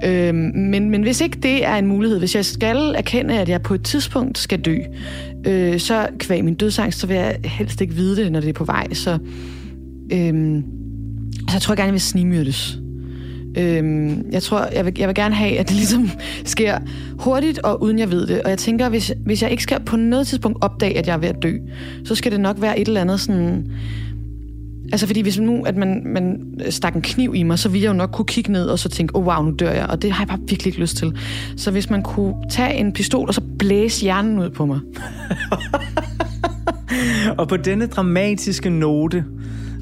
Øh, 0.04 0.34
men, 0.34 0.90
men 0.90 1.02
hvis 1.02 1.20
ikke 1.20 1.38
det 1.42 1.64
er 1.66 1.74
en 1.74 1.86
mulighed, 1.86 2.18
hvis 2.18 2.34
jeg 2.34 2.44
skal 2.44 2.76
erkende, 2.76 3.40
at 3.40 3.48
jeg 3.48 3.62
på 3.62 3.74
et 3.74 3.84
tidspunkt 3.84 4.38
skal 4.38 4.60
dø, 4.60 4.76
øh, 5.46 5.78
så 5.78 6.08
kvæg 6.18 6.44
min 6.44 6.54
dødsangst, 6.54 7.00
så 7.00 7.06
vil 7.06 7.16
jeg 7.16 7.36
helst 7.44 7.80
ikke 7.80 7.94
vide 7.94 8.16
det, 8.16 8.32
når 8.32 8.40
det 8.40 8.48
er 8.48 8.52
på 8.52 8.64
vej. 8.64 8.92
Så, 8.92 9.18
øh, 10.12 10.62
så 11.48 11.52
jeg 11.52 11.62
tror 11.62 11.72
jeg 11.72 11.76
gerne, 11.76 11.86
jeg 11.86 11.92
vil 11.92 12.00
snimyrdes. 12.00 12.78
Øhm, 13.56 14.26
jeg 14.32 14.42
tror, 14.42 14.68
jeg 14.74 14.84
vil, 14.84 14.94
jeg 14.98 15.08
vil 15.08 15.14
gerne 15.14 15.34
have, 15.34 15.58
at 15.58 15.68
det 15.68 15.76
ligesom 15.82 16.10
sker 16.44 16.78
hurtigt 17.18 17.58
og 17.58 17.82
uden 17.82 17.98
jeg 17.98 18.10
ved 18.10 18.26
det. 18.26 18.42
Og 18.42 18.50
jeg 18.50 18.58
tænker, 18.58 18.88
hvis, 18.88 19.12
hvis 19.24 19.42
jeg 19.42 19.50
ikke 19.50 19.62
skal 19.62 19.80
på 19.80 19.96
noget 19.96 20.26
tidspunkt 20.26 20.58
opdage, 20.60 20.98
at 20.98 21.06
jeg 21.06 21.12
er 21.12 21.18
ved 21.18 21.28
at 21.28 21.42
dø, 21.42 21.56
så 22.04 22.14
skal 22.14 22.32
det 22.32 22.40
nok 22.40 22.60
være 22.60 22.78
et 22.78 22.88
eller 22.88 23.00
andet 23.00 23.20
sådan... 23.20 23.70
Altså 24.92 25.06
fordi 25.06 25.20
hvis 25.20 25.38
nu, 25.38 25.62
at 25.62 25.76
man, 25.76 26.02
man 26.06 26.40
stak 26.70 26.94
en 26.94 27.02
kniv 27.02 27.34
i 27.34 27.42
mig, 27.42 27.58
så 27.58 27.68
ville 27.68 27.84
jeg 27.84 27.88
jo 27.88 27.96
nok 27.96 28.10
kunne 28.12 28.26
kigge 28.26 28.52
ned 28.52 28.66
og 28.66 28.78
så 28.78 28.88
tænke, 28.88 29.16
oh 29.16 29.26
wow, 29.26 29.42
nu 29.42 29.50
dør 29.58 29.70
jeg. 29.70 29.86
Og 29.86 30.02
det 30.02 30.12
har 30.12 30.24
jeg 30.24 30.28
bare 30.28 30.38
virkelig 30.48 30.66
ikke 30.66 30.80
lyst 30.80 30.96
til. 30.96 31.18
Så 31.56 31.70
hvis 31.70 31.90
man 31.90 32.02
kunne 32.02 32.34
tage 32.50 32.74
en 32.74 32.92
pistol 32.92 33.28
og 33.28 33.34
så 33.34 33.40
blæse 33.58 34.02
hjernen 34.02 34.38
ud 34.38 34.50
på 34.50 34.66
mig. 34.66 34.80
og 37.38 37.48
på 37.48 37.56
denne 37.56 37.86
dramatiske 37.86 38.70
note, 38.70 39.24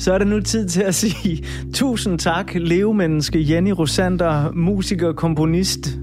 så 0.03 0.12
er 0.12 0.18
det 0.18 0.26
nu 0.26 0.40
tid 0.40 0.68
til 0.68 0.82
at 0.82 0.94
sige 0.94 1.44
tusind 1.74 2.18
tak, 2.18 2.55
levemenneske 2.55 3.53
Jenny 3.55 3.70
Rosander, 3.70 4.53
musiker, 4.53 5.12
komponist, 5.12 5.98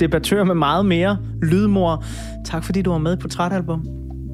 debattør 0.00 0.44
med 0.44 0.54
meget 0.54 0.86
mere, 0.86 1.18
lydmor. 1.42 2.04
Tak 2.44 2.64
fordi 2.64 2.82
du 2.82 2.90
var 2.90 2.98
med 2.98 3.16
på 3.16 3.28
Trætalbum. 3.28 3.86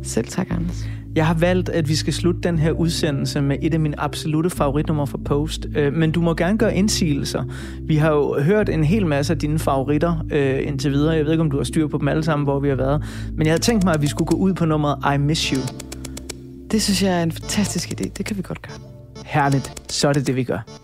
Selv 0.03 0.27
tak, 0.27 0.47
Anders. 0.51 0.85
Jeg 1.17 1.27
har 1.27 1.35
valgt, 1.35 1.69
at 1.69 1.89
vi 1.89 1.95
skal 1.95 2.13
slutte 2.13 2.41
den 2.41 2.59
her 2.59 2.71
udsendelse 2.71 3.41
med 3.41 3.57
et 3.63 3.75
af 3.75 3.81
mine 3.81 4.01
absolute 4.01 4.51
favoritnummer 4.51 5.05
fra 5.05 5.19
Post. 5.25 5.67
Øh, 5.77 5.93
men 5.93 6.13
du 6.13 6.21
må 6.21 6.35
gerne 6.35 6.59
gøre 6.59 6.77
indsigelser. 6.77 7.45
Vi 7.83 7.97
har 7.97 8.11
jo 8.11 8.41
hørt 8.41 8.69
en 8.69 8.85
hel 8.85 9.07
masse 9.07 9.33
af 9.33 9.39
dine 9.39 9.59
favoritter 9.59 10.25
øh, 10.33 10.67
indtil 10.67 10.93
videre. 10.93 11.15
Jeg 11.15 11.25
ved 11.25 11.33
ikke, 11.33 11.43
om 11.43 11.51
du 11.51 11.57
har 11.57 11.65
styr 11.65 11.87
på 11.87 11.99
dem 11.99 12.09
alle 12.09 12.23
sammen, 12.23 12.45
hvor 12.45 12.61
vi 12.61 12.69
har 12.69 12.77
været. 12.77 13.05
Men 13.37 13.47
jeg 13.47 13.53
havde 13.53 13.63
tænkt 13.63 13.85
mig, 13.85 13.95
at 13.95 14.03
vi 14.03 14.07
skulle 14.07 14.27
gå 14.27 14.37
ud 14.37 14.55
på 14.55 14.65
nummeret 14.65 15.15
I 15.15 15.19
Miss 15.19 15.49
You. 15.49 15.61
Det 16.71 16.83
synes 16.83 17.03
jeg 17.03 17.19
er 17.19 17.23
en 17.23 17.33
fantastisk 17.33 17.89
idé. 17.89 18.11
Det 18.19 18.27
kan 18.27 18.37
vi 18.37 18.43
godt 18.43 18.63
gøre. 18.63 18.94
Herligt. 19.25 19.93
Så 19.93 20.09
er 20.09 20.13
det 20.13 20.27
det, 20.27 20.37
vi 20.37 20.45
gør. 20.45 20.84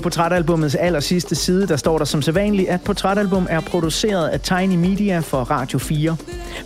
På 0.00 0.02
portrætalbumets 0.02 0.74
aller 0.74 1.00
sidste 1.00 1.34
side, 1.34 1.66
der 1.66 1.76
står 1.76 1.98
der 1.98 2.04
som 2.04 2.22
sædvanligt, 2.22 2.68
at 2.68 2.80
portrætalbum 2.80 3.46
er 3.50 3.60
produceret 3.60 4.28
af 4.28 4.40
Tiny 4.40 4.74
Media 4.74 5.18
for 5.18 5.38
Radio 5.38 5.78
4. 5.78 6.16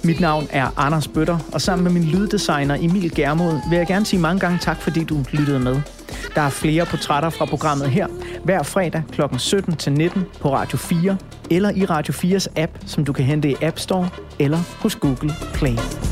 Mit 0.03 0.20
navn 0.20 0.49
er 0.51 0.68
Anders 0.76 1.09
Bøtter, 1.09 1.39
og 1.53 1.61
sammen 1.61 1.85
med 1.85 1.93
min 1.93 2.05
lyddesigner 2.05 2.74
Emil 2.74 3.14
Germod 3.14 3.61
vil 3.70 3.76
jeg 3.76 3.87
gerne 3.87 4.07
sige 4.07 4.20
mange 4.20 4.41
gange 4.41 4.59
tak, 4.59 4.80
fordi 4.80 5.05
du 5.05 5.24
lyttede 5.32 5.61
med. 5.61 5.80
Der 6.35 6.41
er 6.41 6.51
flere 6.51 6.87
portrætter 6.87 7.30
fra 7.30 7.45
programmet 7.45 7.91
her, 7.91 8.07
hver 8.45 8.62
fredag 8.62 9.03
kl. 9.12 9.22
17 9.39 9.76
til 9.76 9.93
19 9.93 10.24
på 10.41 10.55
Radio 10.55 10.78
4, 10.78 11.16
eller 11.51 11.70
i 11.70 11.85
Radio 11.85 12.14
4's 12.14 12.47
app, 12.57 12.72
som 12.87 13.05
du 13.05 13.12
kan 13.12 13.24
hente 13.24 13.51
i 13.51 13.57
App 13.62 13.78
Store 13.78 14.09
eller 14.39 14.59
hos 14.80 14.97
Google 14.97 15.35
Play. 15.55 16.03